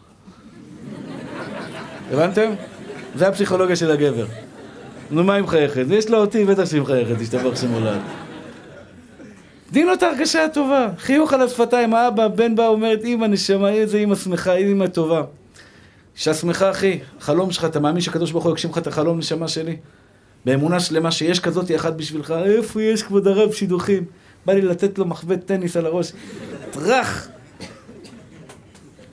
הבנתם? 2.12 2.51
זה 3.14 3.29
הפסיכולוגיה 3.29 3.77
של 3.77 3.91
הגבר. 3.91 4.27
נו, 5.11 5.25
מה 5.25 5.35
היא 5.35 5.43
מחייכת? 5.43 5.85
יש 5.91 6.11
לה 6.11 6.18
אותי, 6.18 6.45
בטח 6.45 6.64
שהיא 6.64 6.81
מחייכת, 6.81 7.18
תשתבח 7.20 7.61
שמולד. 7.61 8.01
תני 9.73 9.85
לו 9.85 9.93
את 9.93 10.03
ההרגשה 10.03 10.45
הטובה. 10.45 10.89
חיוך 10.99 11.33
על 11.33 11.43
השפתיים, 11.43 11.95
האבא, 11.95 12.25
הבן 12.25 12.57
בא, 12.57 12.66
אומרת, 12.66 13.05
אמא 13.05 13.27
נשמה, 13.27 13.70
איזה 13.70 13.99
אמא 13.99 14.14
שמחה, 14.14 14.55
אמא 14.55 14.87
טובה. 14.87 15.23
אישה 16.16 16.35
שמחה, 16.35 16.70
אחי. 16.70 16.99
חלום 17.20 17.51
שלך, 17.51 17.64
אתה 17.64 17.81
מאמין 17.81 18.01
שהקדוש 18.01 18.33
ברוך 18.33 18.45
הוא 18.45 18.53
יגשים 18.53 18.70
לך 18.70 18.79
את 18.79 18.87
החלום 18.87 19.18
נשמה 19.18 19.49
שלי? 19.49 19.77
באמונה 20.45 20.80
שלמה 20.80 21.11
שיש 21.11 21.40
כזאת 21.40 21.70
אחת 21.76 21.93
בשבילך, 21.93 22.34
איפה 22.45 22.82
יש 22.82 23.03
כבוד 23.03 23.28
הרב 23.28 23.53
שידוכים? 23.53 24.05
בא 24.47 24.53
לי 24.53 24.62
לתת 24.62 24.99
לו 24.99 25.05
מחבט 25.05 25.47
טניס 25.47 25.76
על 25.76 25.86
הראש. 25.86 26.12
טראח! 26.70 27.28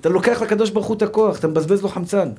אתה 0.01 0.09
לוקח 0.09 0.41
לקדוש 0.41 0.69
ברוך 0.69 0.86
הוא 0.86 0.97
את 0.97 1.01
הכוח, 1.01 1.39
אתה 1.39 1.47
מבזבז 1.47 1.82
לו 1.82 1.89
חמצן. 1.89 2.30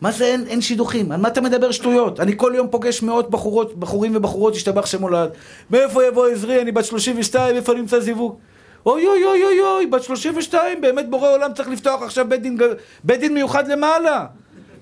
מה 0.00 0.12
זה 0.12 0.24
אין, 0.24 0.44
אין 0.46 0.60
שידוכים? 0.60 1.12
על 1.12 1.20
מה 1.20 1.28
אתה 1.28 1.40
מדבר 1.40 1.70
שטויות? 1.70 2.20
אני 2.20 2.32
כל 2.36 2.52
יום 2.56 2.68
פוגש 2.70 3.02
מאות 3.02 3.30
בחורות, 3.30 3.78
בחורים 3.78 4.16
ובחורות, 4.16 4.54
השתבח 4.54 4.86
שמולד. 4.86 5.30
מאיפה 5.70 6.04
יבוא 6.04 6.26
עזרי? 6.26 6.62
אני 6.62 6.72
בת 6.72 6.84
32, 6.84 7.56
איפה 7.56 7.74
נמצא 7.74 8.00
זיווג? 8.00 8.38
אוי 8.86 9.06
אוי 9.06 9.24
אוי 9.24 9.44
אוי 9.44 9.60
אוי, 9.60 9.86
בת 9.86 10.02
32, 10.02 10.80
באמת 10.80 11.10
בורא 11.10 11.30
עולם 11.30 11.52
צריך 11.54 11.68
לפתוח 11.68 12.02
עכשיו 12.02 12.26
בית 12.28 12.42
דין, 12.42 12.58
בית 13.04 13.20
דין 13.20 13.34
מיוחד 13.34 13.68
למעלה. 13.68 14.26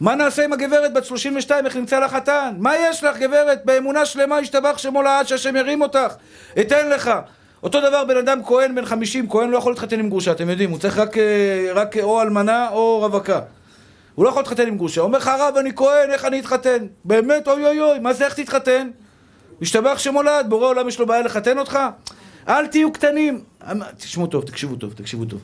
מה 0.01 0.15
נעשה 0.15 0.45
עם 0.45 0.53
הגברת 0.53 0.93
בת 0.93 1.05
32, 1.05 1.67
איך 1.67 1.77
נמצא 1.77 2.01
לך 2.01 2.13
חתן? 2.13 2.55
מה 2.59 2.77
יש 2.77 3.05
לך 3.05 3.17
גברת? 3.17 3.65
באמונה 3.65 4.07
שלמה 4.07 4.39
השתבח 4.39 4.79
שמו 4.79 5.03
לעד 5.03 5.29
שהשם 5.29 5.57
ירים 5.57 5.83
אותך. 5.83 6.15
אתן 6.61 6.89
לך. 6.89 7.11
אותו 7.63 7.81
דבר 7.81 8.05
בן 8.05 8.17
אדם 8.17 8.41
כהן 8.45 8.75
בן 8.75 8.85
50, 8.85 9.29
כהן 9.29 9.51
לא 9.51 9.59
יכול 9.59 9.73
להתחתן 9.73 9.99
עם 9.99 10.09
גרושה, 10.09 10.33
אתם 10.33 10.51
יודעים, 10.51 10.71
הוא 10.71 10.79
צריך 10.79 10.99
רק, 10.99 11.19
אה, 11.19 11.71
רק 11.75 11.97
או 11.97 12.23
אלמנה 12.23 12.69
או 12.69 12.99
רווקה. 13.01 13.41
הוא 14.15 14.25
לא 14.25 14.31
יכול 14.31 14.43
להתחתן 14.43 14.67
עם 14.69 14.77
גרושה. 14.77 15.01
אומר 15.01 15.19
לך 15.19 15.29
הרב, 15.29 15.57
אני 15.57 15.71
כהן, 15.77 16.11
איך 16.11 16.25
אני 16.25 16.41
אתחתן? 16.41 16.87
באמת, 17.05 17.49
אוי 17.49 17.67
אוי 17.67 17.81
אוי, 17.81 17.99
מה 17.99 18.13
זה 18.13 18.25
איך 18.25 18.35
תתחתן? 18.35 18.91
משתבח 19.61 19.99
שמולד, 19.99 20.47
בורא 20.49 20.67
עולם 20.67 20.89
יש 20.89 20.99
לו 20.99 21.07
בעיה 21.07 21.23
לחתן 21.23 21.59
אותך? 21.59 21.79
אל 22.49 22.67
תהיו 22.67 22.93
קטנים. 22.93 23.41
אמ, 23.71 23.81
תשמעו 23.97 24.27
טוב, 24.27 24.45
תקשיבו 24.45 24.77
טוב, 24.77 24.93
תקשיבו 24.93 25.25
טוב. 25.25 25.41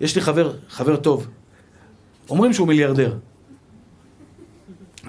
יש 0.00 0.14
לי 0.16 0.20
חבר, 0.20 0.52
חבר 0.68 0.96
טוב. 0.96 1.26
אומרים 2.30 2.52
שהוא 2.52 2.68
מיליארדר. 2.68 3.14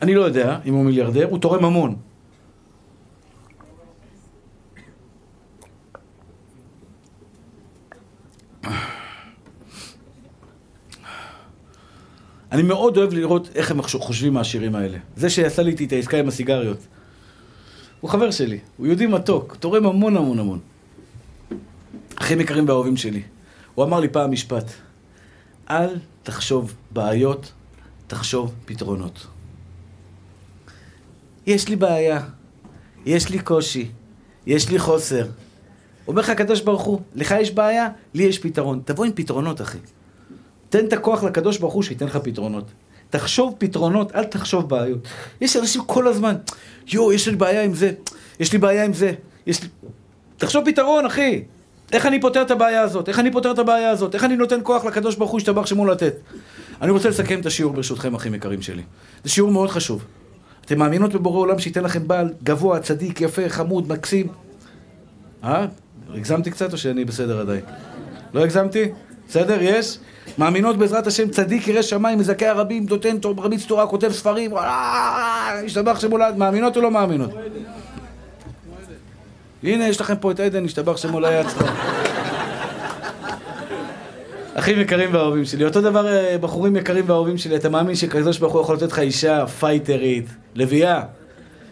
אני 0.01 0.15
לא 0.15 0.21
יודע 0.21 0.59
אם 0.65 0.73
הוא 0.73 0.85
מיליארדר, 0.85 1.27
הוא 1.29 1.39
תורם 1.39 1.65
המון. 1.65 1.95
אני 12.51 12.61
מאוד 12.61 12.97
אוהב 12.97 13.13
לראות 13.13 13.49
איך 13.55 13.71
הם 13.71 13.81
חושבים 13.81 14.33
מהשירים 14.33 14.75
האלה. 14.75 14.97
זה 15.15 15.29
שעשה 15.29 15.61
לי 15.61 15.85
את 15.85 15.91
העסקה 15.91 16.17
עם 16.17 16.27
הסיגריות. 16.27 16.77
הוא 18.01 18.09
חבר 18.09 18.31
שלי, 18.31 18.59
הוא 18.77 18.87
יהודי 18.87 19.07
מתוק, 19.07 19.55
תורם 19.55 19.85
המון 19.85 20.17
המון 20.17 20.39
המון. 20.39 20.59
אחים 22.15 22.41
יקרים 22.41 22.67
ואהובים 22.67 22.97
שלי. 22.97 23.21
הוא 23.75 23.85
אמר 23.85 23.99
לי 23.99 24.09
פעם 24.09 24.31
משפט, 24.31 24.71
אל 25.69 25.95
תחשוב 26.23 26.73
בעיות, 26.91 27.51
תחשוב 28.07 28.53
פתרונות. 28.65 29.27
יש 31.45 31.69
לי 31.69 31.75
בעיה, 31.75 32.19
יש 33.05 33.29
לי 33.29 33.39
קושי, 33.39 33.87
יש 34.45 34.69
לי 34.69 34.79
חוסר. 34.79 35.25
אומר 36.07 36.21
לך 36.21 36.29
הקדוש 36.29 36.61
ברוך 36.61 36.81
הוא, 36.81 36.99
לך 37.15 37.35
יש 37.41 37.51
בעיה, 37.51 37.89
לי 38.13 38.23
יש 38.23 38.39
פתרון. 38.39 38.81
תבוא 38.85 39.05
עם 39.05 39.11
פתרונות, 39.15 39.61
אחי. 39.61 39.77
תן 40.69 40.85
את 40.85 40.93
הכוח 40.93 41.23
לקדוש 41.23 41.57
ברוך 41.57 41.73
הוא 41.73 41.83
שייתן 41.83 42.05
לך 42.05 42.17
פתרונות. 42.17 42.65
תחשוב 43.09 43.55
פתרונות, 43.57 44.15
אל 44.15 44.23
תחשוב 44.23 44.69
בעיות. 44.69 44.99
יש 45.41 45.55
אנשים 45.55 45.81
כל 45.85 46.07
הזמן, 46.07 46.35
יואו, 46.87 47.13
יש 47.13 47.27
לי 47.27 47.35
בעיה 47.35 47.63
עם 47.63 47.73
זה, 47.73 47.91
יש 48.39 48.53
לי 48.53 48.57
בעיה 48.57 48.85
עם 48.85 48.93
זה, 48.93 49.13
יש 49.47 49.63
לי... 49.63 49.69
תחשוב 50.37 50.65
פתרון, 50.65 51.05
אחי. 51.05 51.43
איך 51.91 52.05
אני 52.05 52.21
פותר 52.21 52.41
את 52.41 52.51
הבעיה 52.51 52.81
הזאת? 52.81 53.09
איך 53.09 53.19
אני 53.19 53.31
פותר 53.31 53.51
את 53.51 53.59
הבעיה 53.59 53.89
הזאת? 53.89 54.15
איך 54.15 54.23
אני 54.23 54.35
נותן 54.35 54.59
כוח 54.63 54.85
לקדוש 54.85 55.15
ברוך 55.15 55.31
הוא 55.31 55.39
ישתבח 55.39 55.65
שמו 55.65 55.85
לתת? 55.85 56.13
אני 56.81 56.91
רוצה 56.91 57.09
לסכם 57.09 57.39
את 57.39 57.45
השיעור 57.45 57.73
ברשותכם, 57.73 58.15
אחים 58.15 58.35
יקרים 58.35 58.61
שלי. 58.61 58.83
זה 59.23 59.29
שיעור 59.29 59.51
מאוד 59.51 59.69
חשוב. 59.69 60.05
אתם 60.65 60.79
מאמינות 60.79 61.13
בבורא 61.13 61.39
עולם 61.39 61.59
שייתן 61.59 61.83
לכם 61.83 62.07
בעל 62.07 62.33
גבוה, 62.43 62.79
צדיק, 62.79 63.21
יפה, 63.21 63.49
חמוד, 63.49 63.89
מקסים? 63.89 64.27
אה? 65.43 65.65
הגזמתי 66.13 66.51
קצת 66.51 66.73
או 66.73 66.77
שאני 66.77 67.05
בסדר 67.05 67.39
עדיין? 67.39 67.61
לא 68.33 68.43
הגזמתי? 68.43 68.91
בסדר? 69.27 69.57
יש? 69.61 69.97
מאמינות 70.37 70.77
בעזרת 70.77 71.07
השם 71.07 71.29
צדיק 71.29 71.67
ירא 71.67 71.81
שמיים, 71.81 72.19
מזכה 72.19 72.49
הרבים, 72.49 72.85
נותן 72.89 73.17
רביץ 73.37 73.65
תורה, 73.65 73.87
כותב 73.87 74.11
ספרים, 74.11 74.51
השתבח 75.65 75.99
שמולד, 75.99 76.37
מאמינות 76.37 76.77
או 76.77 76.81
לא 76.81 76.91
מאמינות? 76.91 77.31
הנה, 79.63 79.87
יש 79.87 80.01
לכם 80.01 80.15
פה 80.15 80.31
את 80.31 80.39
עדן, 80.39 80.65
השתבח 80.65 80.97
שמולד 80.97 81.45
יצחק. 81.45 81.65
אחים 84.53 84.79
יקרים 84.79 85.13
ואהובים 85.13 85.45
שלי, 85.45 85.65
אותו 85.65 85.81
דבר 85.81 86.07
אה, 86.07 86.37
בחורים 86.37 86.75
יקרים 86.75 87.03
ואהובים 87.07 87.37
שלי, 87.37 87.55
אתה 87.55 87.69
מאמין 87.69 87.95
שקדוש 87.95 88.39
ברוך 88.39 88.53
הוא 88.53 88.61
יכול 88.61 88.75
לתת 88.75 88.91
לך 88.91 88.99
אישה 88.99 89.47
פייטרית, 89.47 90.25
לביאה, 90.55 91.03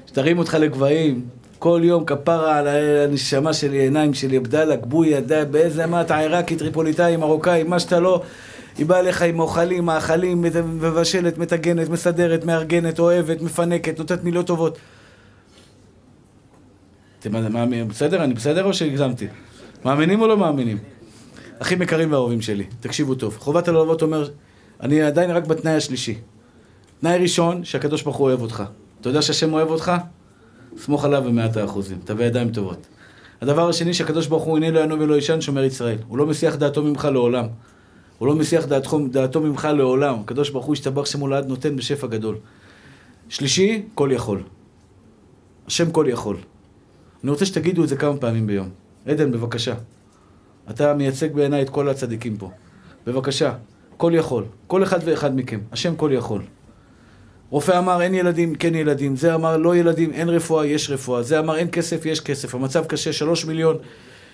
שתרים 0.08 0.40
אותך 0.40 0.58
לגבהים, 0.60 1.26
כל 1.60 1.82
יום 1.84 2.06
כפרה 2.06 2.58
על 2.58 2.68
הנשמה 2.68 3.54
שלי, 3.54 3.78
עיניים 3.78 4.14
שלי, 4.14 4.38
עבדאללה, 4.38 4.76
גבויה, 4.76 5.22
באיזה 5.52 5.86
מה 5.86 6.02
אתה 6.02 6.18
עיראקי, 6.18 6.56
טריפוליטאי, 6.56 7.18
מרוקאי, 7.18 7.64
מה 7.64 7.80
שאתה 7.80 8.00
לא, 8.00 8.22
היא 8.78 8.86
באה 8.86 9.00
אליך 9.00 9.22
עם 9.22 9.40
אוכלים, 9.40 9.86
מאכלים, 9.86 10.42
מבשלת, 10.66 11.38
מטגנת, 11.38 11.90
מסדרת, 11.90 12.46
מארגנת, 12.46 13.00
אוהבת, 13.00 13.42
מפנקת, 13.42 14.00
נותנת 14.00 14.24
מילות 14.24 14.48
טובות. 14.48 14.78
אתם 17.20 17.32
מאמינים, 17.54 17.88
בסדר? 17.88 18.24
אני 18.24 18.34
בסדר 18.34 18.64
או 18.64 18.74
שהגזמתי? 18.74 19.28
מאמינים 19.86 20.22
או 20.22 20.28
לא 20.28 20.38
מאמינים? 20.38 20.78
אחים 21.60 21.82
יקרים 21.82 22.12
ואהובים 22.12 22.42
שלי, 22.42 22.64
תקשיבו 22.80 23.16
טוב. 23.16 23.38
חובת 23.40 23.68
הלבבות 23.68 24.02
אומר, 24.02 24.30
אני 24.82 25.02
עדיין 25.02 25.32
רק 25.32 25.48
בתנאי 25.48 25.74
השלישי. 25.74 26.18
תנאי 27.02 27.18
ראשון, 27.18 27.64
שהקדוש 27.64 28.04
ברוך 28.04 28.18
הוא 28.18 28.28
אוהב 28.28 28.42
אותך. 28.42 28.64
אתה 29.02 29.10
יודע 29.10 29.22
שהשם 29.22 29.54
אוהב 29.54 29.68
אותך? 29.68 29.92
סמוך 30.78 31.06
עליו 31.06 31.24
במאת 31.24 31.58
האחוזים, 31.58 31.98
תביא 32.06 32.26
ידיים 32.26 32.52
טובות. 32.52 32.88
הדבר 33.42 33.70
השני, 33.70 33.94
שהקדוש 33.94 34.28
ברוך 34.28 34.44
הוא 34.44 34.58
הנה 34.58 34.72
לא 34.72 34.80
ינום 34.80 35.00
ולא 35.00 35.16
ישן, 35.16 35.42
שומר 35.42 35.64
ישראל. 35.64 35.98
הוא 36.08 36.18
לא 36.18 36.26
מסיח 36.26 36.56
דעתו 36.56 36.84
ממך 36.84 37.06
לעולם. 37.06 37.46
הוא 38.18 38.28
לא 38.28 38.36
מסיח 38.36 38.66
דעתו, 38.66 39.00
דעתו 39.12 39.42
ממך 39.42 39.68
לעולם. 39.78 40.20
הקדוש 40.20 40.50
ברוך 40.50 40.66
הוא 40.66 40.74
ישתבח 40.74 41.06
שמולד 41.06 41.48
נותן 41.48 41.76
בשפע 41.76 42.08
גדול. 42.08 42.36
שלישי, 43.30 43.84
כל 43.96 44.10
יכול. 44.12 44.44
השם 45.68 45.92
כל 45.92 46.06
יכול. 46.10 46.38
אני 47.24 47.32
רוצה 47.32 47.46
שתגידו 47.46 47.84
את 47.84 47.90
זה 47.90 47.96
כמה 47.96 48.18
פעמים 48.18 48.48
ביום. 48.48 48.70
עדן, 49.06 49.32
בבקשה. 49.32 49.74
אתה 50.70 50.94
מייצג 50.94 51.34
בעיניי 51.34 51.62
את 51.62 51.70
כל 51.70 51.90
הצדיקים 51.90 52.38
פה. 52.38 52.50
בבקשה, 53.08 53.54
כל 53.98 54.12
יכול. 54.16 54.44
כל 54.68 54.84
אחד 54.84 55.00
ואחד 55.06 55.36
מכם. 55.36 55.60
השם 55.72 55.96
כל 55.96 56.12
יכול. 56.14 56.42
רופא 57.50 57.78
אמר 57.78 58.02
אין 58.02 58.14
ילדים, 58.14 58.56
כן 58.56 58.76
ילדים. 58.76 59.16
זה 59.16 59.36
אמר 59.36 59.58
לא 59.58 59.76
ילדים, 59.76 60.12
אין 60.12 60.30
רפואה, 60.30 60.66
יש 60.66 60.90
רפואה. 60.90 61.24
זה 61.24 61.40
אמר 61.40 61.58
אין 61.58 61.68
כסף, 61.72 62.06
יש 62.06 62.20
כסף. 62.20 62.56
המצב 62.56 62.86
קשה, 62.86 63.14
שלוש 63.14 63.46
מיליון. 63.46 63.78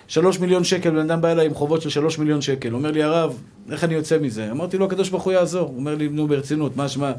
שלוש 0.08 0.40
מיליון 0.40 0.64
שקל, 0.64 0.90
בן 0.90 1.10
אדם 1.10 1.20
בא 1.20 1.32
אליי 1.32 1.46
עם 1.46 1.54
חובות 1.54 1.82
של 1.82 1.88
שלוש 1.90 2.18
מיליון 2.18 2.40
שקל. 2.40 2.74
אומר 2.74 2.90
לי, 2.90 3.02
הרב, 3.02 3.42
איך 3.70 3.84
אני 3.84 3.94
יוצא 3.94 4.18
מזה? 4.18 4.50
אמרתי 4.50 4.78
לו, 4.78 4.84
הקדוש 4.84 5.10
ברוך 5.10 5.22
הוא 5.22 5.32
יעזור. 5.32 5.74
אומר 5.76 5.94
לי, 5.94 6.08
נו, 6.08 6.28
ברצינות, 6.28 6.76
מה 6.76 6.88
שמע? 6.88 7.12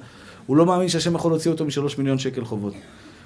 הוא 0.45 0.57
לא 0.57 0.65
מאמין 0.65 0.89
שהשם 0.89 1.15
יכול 1.15 1.31
להוציא 1.31 1.51
אותו 1.51 1.65
משלוש 1.65 1.97
מיליון 1.97 2.17
שקל 2.17 2.45
חובות. 2.45 2.73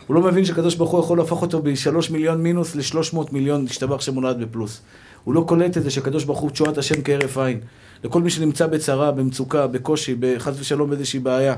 הוא 0.07 0.15
לא 0.15 0.21
מבין 0.21 0.45
שהקדוש 0.45 0.75
ברוך 0.75 0.91
הוא 0.91 0.99
יכול 0.99 1.17
להפוך 1.17 1.41
אותו 1.41 1.61
בשלוש 1.61 2.09
מיליון 2.09 2.43
מינוס 2.43 2.75
לשלוש 2.75 3.13
מאות 3.13 3.33
מיליון, 3.33 3.65
השתבח 3.69 4.01
שמונד 4.01 4.39
בפלוס. 4.39 4.81
הוא 5.23 5.33
לא 5.33 5.43
קולט 5.47 5.77
את 5.77 5.83
זה 5.83 5.91
שהקדוש 5.91 6.23
ברוך 6.23 6.39
הוא 6.39 6.49
תשועת 6.49 6.77
השם 6.77 7.01
כהרף 7.03 7.37
עין. 7.37 7.59
לכל 8.03 8.21
מי 8.21 8.29
שנמצא 8.29 8.67
בצרה, 8.67 9.11
במצוקה, 9.11 9.67
בקושי, 9.67 10.15
בחס 10.19 10.53
ושלום 10.59 10.89
באיזושהי 10.89 11.19
בעיה. 11.19 11.55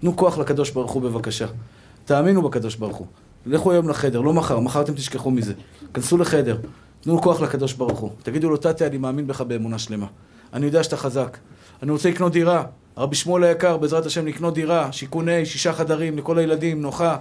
תנו 0.00 0.16
כוח 0.16 0.38
לקדוש 0.38 0.70
ברוך 0.70 0.90
הוא 0.90 1.02
בבקשה. 1.02 1.46
תאמינו 2.04 2.42
בקדוש 2.42 2.76
ברוך 2.76 2.96
הוא. 2.96 3.06
לכו 3.46 3.72
היום 3.72 3.88
לחדר, 3.88 4.20
לא 4.20 4.32
מחר, 4.32 4.60
מחר 4.60 4.80
אתם 4.80 4.94
תשכחו 4.94 5.30
מזה. 5.30 5.52
כנסו 5.94 6.16
לחדר, 6.16 6.56
תנו 7.00 7.22
כוח 7.22 7.40
לקדוש 7.40 7.72
ברוך 7.72 7.98
הוא. 7.98 8.10
תגידו 8.22 8.50
לו, 8.50 8.56
תתי, 8.56 8.86
אני 8.86 8.98
מאמין 8.98 9.26
בך 9.26 9.40
באמונה 9.40 9.78
שלמה. 9.78 10.06
אני 10.52 10.66
יודע 10.66 10.82
שאתה 10.82 10.96
חזק. 10.96 11.38
אני 11.82 11.90
רוצה 11.90 12.10
לקנות 12.10 12.32
דירה. 12.32 12.64
רבי 12.98 13.16
שמואל 13.16 13.44
היקר, 13.44 13.76
בעזרת 13.76 14.06
השם 14.06 14.26
לקנות 14.26 14.54
דירה, 14.54 14.92
שיכוני, 14.92 15.46
שישה 15.46 15.72
חדרים 15.72 16.18
לכל 16.18 16.38
הילדים, 16.38 16.82
נוחה. 16.82 17.16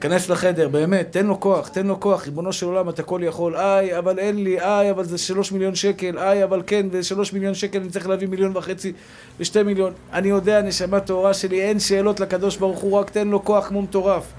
כנס 0.00 0.28
לחדר, 0.28 0.68
באמת, 0.68 1.06
תן 1.10 1.26
לו 1.26 1.40
כוח, 1.40 1.68
תן 1.68 1.86
לו 1.86 2.00
כוח, 2.00 2.24
ריבונו 2.24 2.52
של 2.52 2.66
עולם, 2.66 2.88
אתה 2.88 3.02
כל 3.02 3.20
יכול. 3.24 3.56
איי, 3.56 3.98
אבל 3.98 4.18
אין 4.18 4.44
לי, 4.44 4.60
איי, 4.60 4.90
אבל 4.90 5.04
זה 5.04 5.18
שלוש 5.18 5.52
מיליון 5.52 5.74
שקל, 5.74 6.18
איי, 6.18 6.44
אבל 6.44 6.62
כן, 6.66 6.86
ושלוש 6.90 7.32
מיליון 7.32 7.54
שקל 7.54 7.78
אני 7.78 7.88
צריך 7.88 8.08
להביא 8.08 8.28
מיליון 8.28 8.56
וחצי 8.56 8.92
ושתי 9.40 9.62
מיליון. 9.62 9.92
אני 10.12 10.28
יודע, 10.28 10.62
נשמה 10.62 11.00
טהורה 11.00 11.34
שלי, 11.34 11.62
אין 11.62 11.80
שאלות 11.80 12.20
לקדוש 12.20 12.56
ברוך 12.56 12.78
הוא, 12.78 12.98
רק 12.98 13.10
תן 13.10 13.28
לו 13.28 13.44
כוח 13.44 13.68
כמו 13.68 13.82
מטורף. 13.82 14.32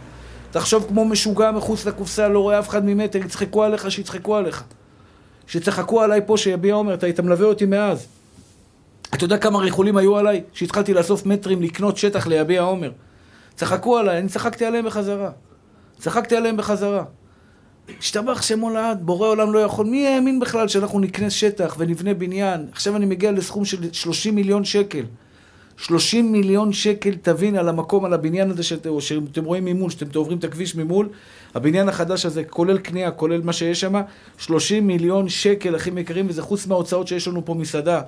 תחשוב 0.52 0.86
כמו 0.88 1.06
משוגע 1.06 1.52
מחוץ 1.52 1.86
לקופסה, 1.86 2.28
לא 2.28 2.40
רואה 2.40 2.60
אף 2.60 2.70
אחד 2.70 2.86
ממטר, 2.86 3.20
יצחקו 3.20 3.64
עליך, 3.64 3.92
שיצחקו 3.92 4.36
עליך. 4.36 4.64
שצחקו 5.48 6.02
עליי 6.02 6.22
פה, 6.26 6.38
שיביע 6.38 6.74
עומר, 6.74 6.94
אתה 6.94 7.06
היית 7.06 7.20
מלווה 7.20 7.46
אותי 7.48 7.66
מאז. 7.66 8.08
אתה 9.14 9.26
יודע 9.26 9.38
כמה 9.38 9.60
ריחולים 9.60 9.98
היו 9.98 10.18
עליי? 10.18 10.44
שהתחלתי 10.54 10.94
לאסוף 10.94 11.26
מטרים, 11.26 11.62
לקנות 11.62 11.98
שטח 11.98 12.28
ליביע 12.28 12.62
עומר. 12.62 12.92
צחקו 13.56 13.98
עליי, 13.98 14.18
אני 14.18 14.28
צחקתי 14.28 14.66
עליהם 14.66 14.86
בחזרה. 14.86 15.30
צחקתי 16.00 16.36
עליהם 16.36 16.58
בחזרה. 16.58 17.04
השתבח 18.00 18.42
שמו 18.42 18.70
לעד, 18.70 19.06
בורא 19.06 19.28
עולם 19.28 19.54
לא 19.54 19.60
יכול. 19.60 19.86
מי 19.86 20.08
האמין 20.08 20.40
בכלל 20.40 20.68
שאנחנו 20.68 21.00
נקנה 21.00 21.30
שטח 21.30 21.76
ונבנה 21.80 22.14
בניין? 22.14 22.66
עכשיו 22.72 22.96
אני 22.96 23.06
מגיע 23.06 23.32
לסכום 23.32 23.66
של 23.66 23.94
30 23.94 24.36
מיליון 24.36 24.64
שקל. 24.64 25.04
30 25.78 26.32
מיליון 26.32 26.74
שקל 26.74 27.12
תבין 27.22 27.56
על 27.56 27.70
המקום, 27.70 28.06
על 28.06 28.14
הבניין 28.14 28.50
הזה 28.50 28.64
שאתם, 28.64 29.00
שאתם 29.00 29.46
רואים 29.46 29.66
ממול, 29.66 29.90
שאתם 29.90 30.06
עוברים 30.16 30.38
את 30.38 30.44
הכביש 30.44 30.76
ממול, 30.76 31.10
הבניין 31.56 31.90
החדש 31.90 32.26
הזה, 32.26 32.44
כולל 32.44 32.78
קנייה, 32.78 33.12
כולל 33.12 33.42
מה 33.42 33.54
שיש 33.54 33.82
שם, 33.82 34.02
30 34.38 34.88
מיליון 34.88 35.30
שקל, 35.30 35.76
אחים 35.76 35.98
יקרים, 35.98 36.26
וזה 36.30 36.42
חוץ 36.42 36.68
מההוצאות 36.68 37.08
שיש 37.08 37.28
לנו 37.28 37.46
פה 37.46 37.54
מסעדה. 37.54 38.02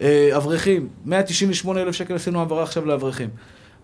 אה, 0.00 0.36
אברכים, 0.36 0.88
198 1.04 1.82
אלף 1.82 1.94
שקל 1.94 2.14
עשינו 2.14 2.38
העברה 2.38 2.62
עכשיו 2.62 2.86
לאברכים. 2.86 3.28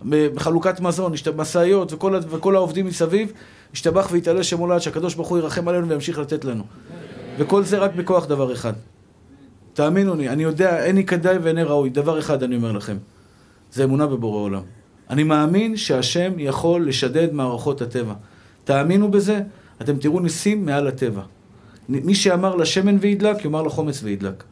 בחלוקת 0.09 0.81
מזון, 0.81 1.13
משאיות 1.37 1.93
וכל, 1.93 2.19
וכל 2.31 2.57
העובדים 2.57 2.87
מסביב, 2.87 3.33
השתבח 3.73 4.09
והתעלה 4.13 4.43
שם 4.43 4.59
הולד, 4.59 4.79
שהקדוש 4.79 5.15
ברוך 5.15 5.29
הוא 5.29 5.39
ירחם 5.39 5.69
עלינו 5.69 5.89
וימשיך 5.89 6.19
לתת 6.19 6.45
לנו. 6.45 6.65
וכל 7.39 7.63
זה 7.63 7.79
רק 7.79 7.95
בכוח 7.95 8.27
דבר 8.27 8.53
אחד. 8.53 8.73
תאמינו 9.75 10.15
לי, 10.15 10.29
אני 10.29 10.43
יודע, 10.43 10.85
אין 10.85 10.97
לי 10.97 11.05
כדאי 11.05 11.39
ואין 11.39 11.59
ראוי. 11.59 11.91
דבר 11.91 12.19
אחד 12.19 12.43
אני 12.43 12.57
אומר 12.57 12.73
לכם, 12.73 12.97
זה 13.73 13.85
אמונה 13.85 14.07
בבורא 14.07 14.41
עולם. 14.41 14.63
אני 15.11 15.23
מאמין 15.23 15.77
שהשם 15.77 16.33
יכול 16.39 16.89
לשדד 16.89 17.33
מערכות 17.33 17.83
הטבע. 17.83 18.15
תאמינו 18.65 19.11
בזה, 19.11 19.41
אתם 19.83 19.97
תראו 19.97 20.21
ניסים 20.21 20.67
מעל 20.67 20.87
הטבע. 20.87 21.23
מי 21.89 22.15
שאמר 22.15 22.55
לשמן 22.55 22.97
וידלק, 23.01 23.45
יאמר 23.45 23.63
לחומץ 23.63 24.01
וידלק. 24.03 24.45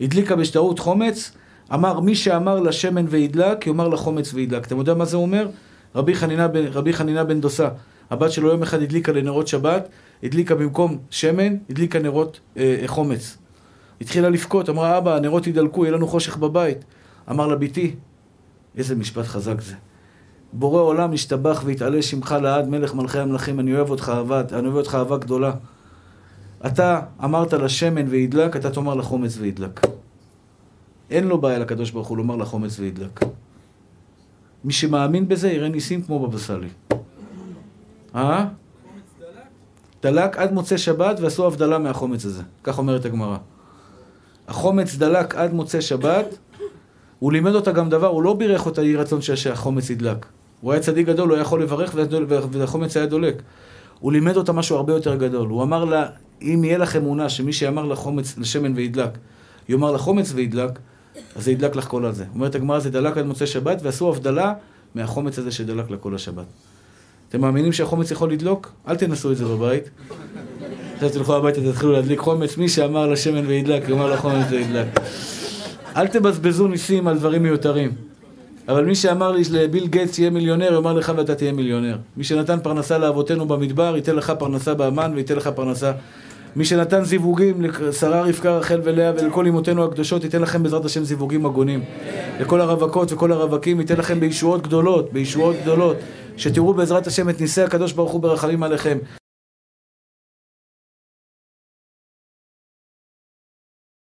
הדליקה 0.00 0.36
בשטרות 0.36 0.78
חומץ, 0.78 1.32
אמר 1.74 2.00
מי 2.00 2.14
שאמר 2.14 2.60
לשמן 2.60 3.04
וידלק, 3.08 3.66
יאמר 3.66 3.88
לחומץ 3.88 4.34
וידלק. 4.34 4.66
אתם 4.66 4.78
יודעים 4.78 4.98
מה 4.98 5.04
זה 5.04 5.16
אומר? 5.16 5.48
רבי 5.94 6.14
חנינה, 6.14 6.48
בן, 6.48 6.66
רבי 6.66 6.92
חנינה 6.92 7.24
בן 7.24 7.40
דוסה, 7.40 7.68
הבת 8.10 8.32
שלו 8.32 8.48
יום 8.48 8.62
אחד 8.62 8.82
הדליקה 8.82 9.12
לנרות 9.12 9.48
שבת, 9.48 9.88
הדליקה 10.22 10.54
במקום 10.54 10.98
שמן, 11.10 11.56
הדליקה 11.70 11.98
נרות 11.98 12.40
אה, 12.56 12.76
אה 12.82 12.88
חומץ. 12.88 13.38
התחילה 14.00 14.28
לבכות, 14.28 14.68
אמרה, 14.68 14.98
אבא, 14.98 15.16
הנרות 15.16 15.46
ידלקו, 15.46 15.84
יהיה 15.84 15.96
לנו 15.96 16.06
חושך 16.06 16.36
בבית. 16.36 16.84
אמר 17.30 17.46
לה, 17.46 17.56
ביתי, 17.56 17.94
איזה 18.76 18.96
משפט 18.96 19.24
חזק 19.24 19.60
זה. 19.60 19.74
בורא 20.52 20.82
עולם 20.82 21.12
ישתבח 21.12 21.62
ויתעלה 21.64 22.02
שמך 22.02 22.36
לעד, 22.42 22.68
מלך 22.68 22.94
מלכי 22.94 23.18
המלכים, 23.18 23.60
אני 23.60 23.74
אוהב 23.74 23.90
אותך 23.90 24.12
אהבה, 24.14 24.42
אני 24.52 24.66
אוהב 24.66 24.76
אותך 24.76 24.94
אהבה 24.94 25.16
גדולה. 25.16 25.52
אתה 26.66 27.00
אמרת 27.24 27.52
לשמן 27.52 28.08
וידלק, 28.08 28.56
אתה 28.56 28.70
תאמר 28.70 28.94
לחומץ 28.94 29.36
וידלק. 29.38 29.80
אין 31.10 31.28
לו 31.28 31.38
בעיה 31.40 31.58
לקדוש 31.58 31.90
ברוך 31.90 32.08
הוא 32.08 32.16
לומר 32.16 32.36
לחומץ 32.36 32.78
וידלק. 32.78 33.20
מי 34.64 34.72
שמאמין 34.72 35.28
בזה 35.28 35.50
יראה 35.50 35.68
ניסים 35.68 36.02
כמו 36.02 36.26
בבא 36.26 36.38
סאלי. 36.38 36.68
אה? 38.14 38.46
דלק 40.02 40.38
עד 40.38 40.52
מוצאי 40.52 40.78
שבת 40.78 41.20
ועשו 41.20 41.46
הבדלה 41.46 41.78
מהחומץ 41.78 42.24
הזה. 42.24 42.42
כך 42.64 42.78
אומרת 42.78 43.04
הגמרא. 43.04 43.36
החומץ 44.48 44.96
דלק 44.96 45.34
עד 45.34 45.52
מוצאי 45.52 45.82
שבת, 45.82 46.38
הוא 47.18 47.32
לימד 47.32 47.54
אותה 47.54 47.72
גם 47.72 47.90
דבר, 47.90 48.06
הוא 48.06 48.22
לא 48.22 48.34
בירך 48.34 48.66
אותה 48.66 48.82
יהי 48.82 48.96
רצון 48.96 49.22
שהחומץ 49.22 49.90
ידלק. 49.90 50.26
הוא 50.60 50.72
היה 50.72 50.80
צדיק 50.80 51.06
גדול, 51.06 51.28
הוא 51.28 51.34
היה 51.34 51.42
יכול 51.42 51.62
לברך 51.62 51.94
והחומץ 52.50 52.96
היה 52.96 53.06
דולק. 53.06 53.42
הוא 54.00 54.12
לימד 54.12 54.36
אותה 54.36 54.52
משהו 54.52 54.76
הרבה 54.76 54.92
יותר 54.92 55.16
גדול. 55.16 55.48
הוא 55.48 55.62
אמר 55.62 55.84
לה, 55.84 56.06
אם 56.42 56.64
יהיה 56.64 56.78
לך 56.78 56.96
אמונה 56.96 57.28
שמי 57.28 57.52
שאמר 57.52 57.84
לחומץ, 57.84 58.38
לשמן 58.38 58.72
וידלק, 58.76 59.10
יאמר 59.68 59.92
לחומץ 59.92 60.32
וידלק, 60.34 60.78
אז 61.36 61.44
זה 61.44 61.52
ידלק 61.52 61.76
לך 61.76 61.84
כל 61.84 62.04
הזה. 62.04 62.24
אומרת 62.34 62.54
הגמרא, 62.54 62.78
זה 62.78 62.90
דלק 62.90 63.16
עד 63.16 63.26
מוצאי 63.26 63.46
שבת, 63.46 63.78
ועשו 63.82 64.08
הבדלה 64.08 64.52
מהחומץ 64.94 65.38
הזה 65.38 65.50
שדלק 65.50 65.90
לכל 65.90 66.14
השבת. 66.14 66.44
אתם 67.28 67.40
מאמינים 67.40 67.72
שהחומץ 67.72 68.10
יכול 68.10 68.32
לדלוק? 68.32 68.72
אל 68.88 68.96
תנסו 68.96 69.32
את 69.32 69.36
זה 69.36 69.44
בבית. 69.44 69.90
עכשיו 70.94 71.10
תלכו 71.10 71.36
הביתה, 71.36 71.60
תתחילו 71.60 71.92
להדליק 71.92 72.18
חומץ, 72.18 72.56
מי 72.56 72.68
שאמר 72.68 73.06
לשמן 73.06 73.46
וידלק, 73.46 73.88
יאמר 73.88 74.12
לחומץ 74.12 74.46
וידלק. 74.50 74.86
אל 75.96 76.06
תבזבזו 76.06 76.68
ניסים 76.68 77.08
על 77.08 77.18
דברים 77.18 77.42
מיותרים. 77.42 77.90
אבל 78.68 78.84
מי 78.84 78.94
שאמר 78.94 79.32
לי 79.32 79.42
לביל 79.50 79.86
גייטס 79.86 80.18
יהיה 80.18 80.30
מיליונר, 80.30 80.72
יאמר 80.72 80.92
לך 80.92 81.12
ואתה 81.16 81.34
תהיה 81.34 81.52
מיליונר. 81.52 81.96
מי 82.16 82.24
שנתן 82.24 82.58
פרנסה 82.62 82.98
לאבותינו 82.98 83.48
במדבר, 83.48 83.96
ייתן 83.96 84.16
לך 84.16 84.32
פרנסה 84.38 84.74
באמן 84.74 85.12
וייתן 85.14 85.36
לך 85.36 85.48
פרנסה 85.48 85.92
מי 86.56 86.64
שנתן 86.64 87.04
זיווגים 87.04 87.62
לשרה 87.62 88.22
רבקה, 88.22 88.58
רחל 88.58 88.80
ולאה 88.84 89.12
ולכל 89.18 89.46
אמותינו 89.46 89.84
הקדושות, 89.84 90.24
ייתן 90.24 90.42
לכם 90.42 90.62
בעזרת 90.62 90.84
השם 90.84 91.04
זיווגים 91.04 91.46
הגונים. 91.46 91.84
לכל 92.40 92.60
הרווקות 92.60 93.12
וכל 93.12 93.32
הרווקים, 93.32 93.80
ייתן 93.80 93.96
לכם 93.96 94.20
בישועות 94.20 94.62
גדולות, 94.62 95.12
בישועות 95.12 95.56
גדולות. 95.62 95.96
שתראו 96.36 96.74
בעזרת 96.74 97.06
השם 97.06 97.28
את 97.28 97.40
ניסי 97.40 97.62
הקדוש 97.62 97.92
ברוך 97.92 98.12
הוא 98.12 98.20
ברחמים 98.20 98.62
עליכם. 98.62 98.98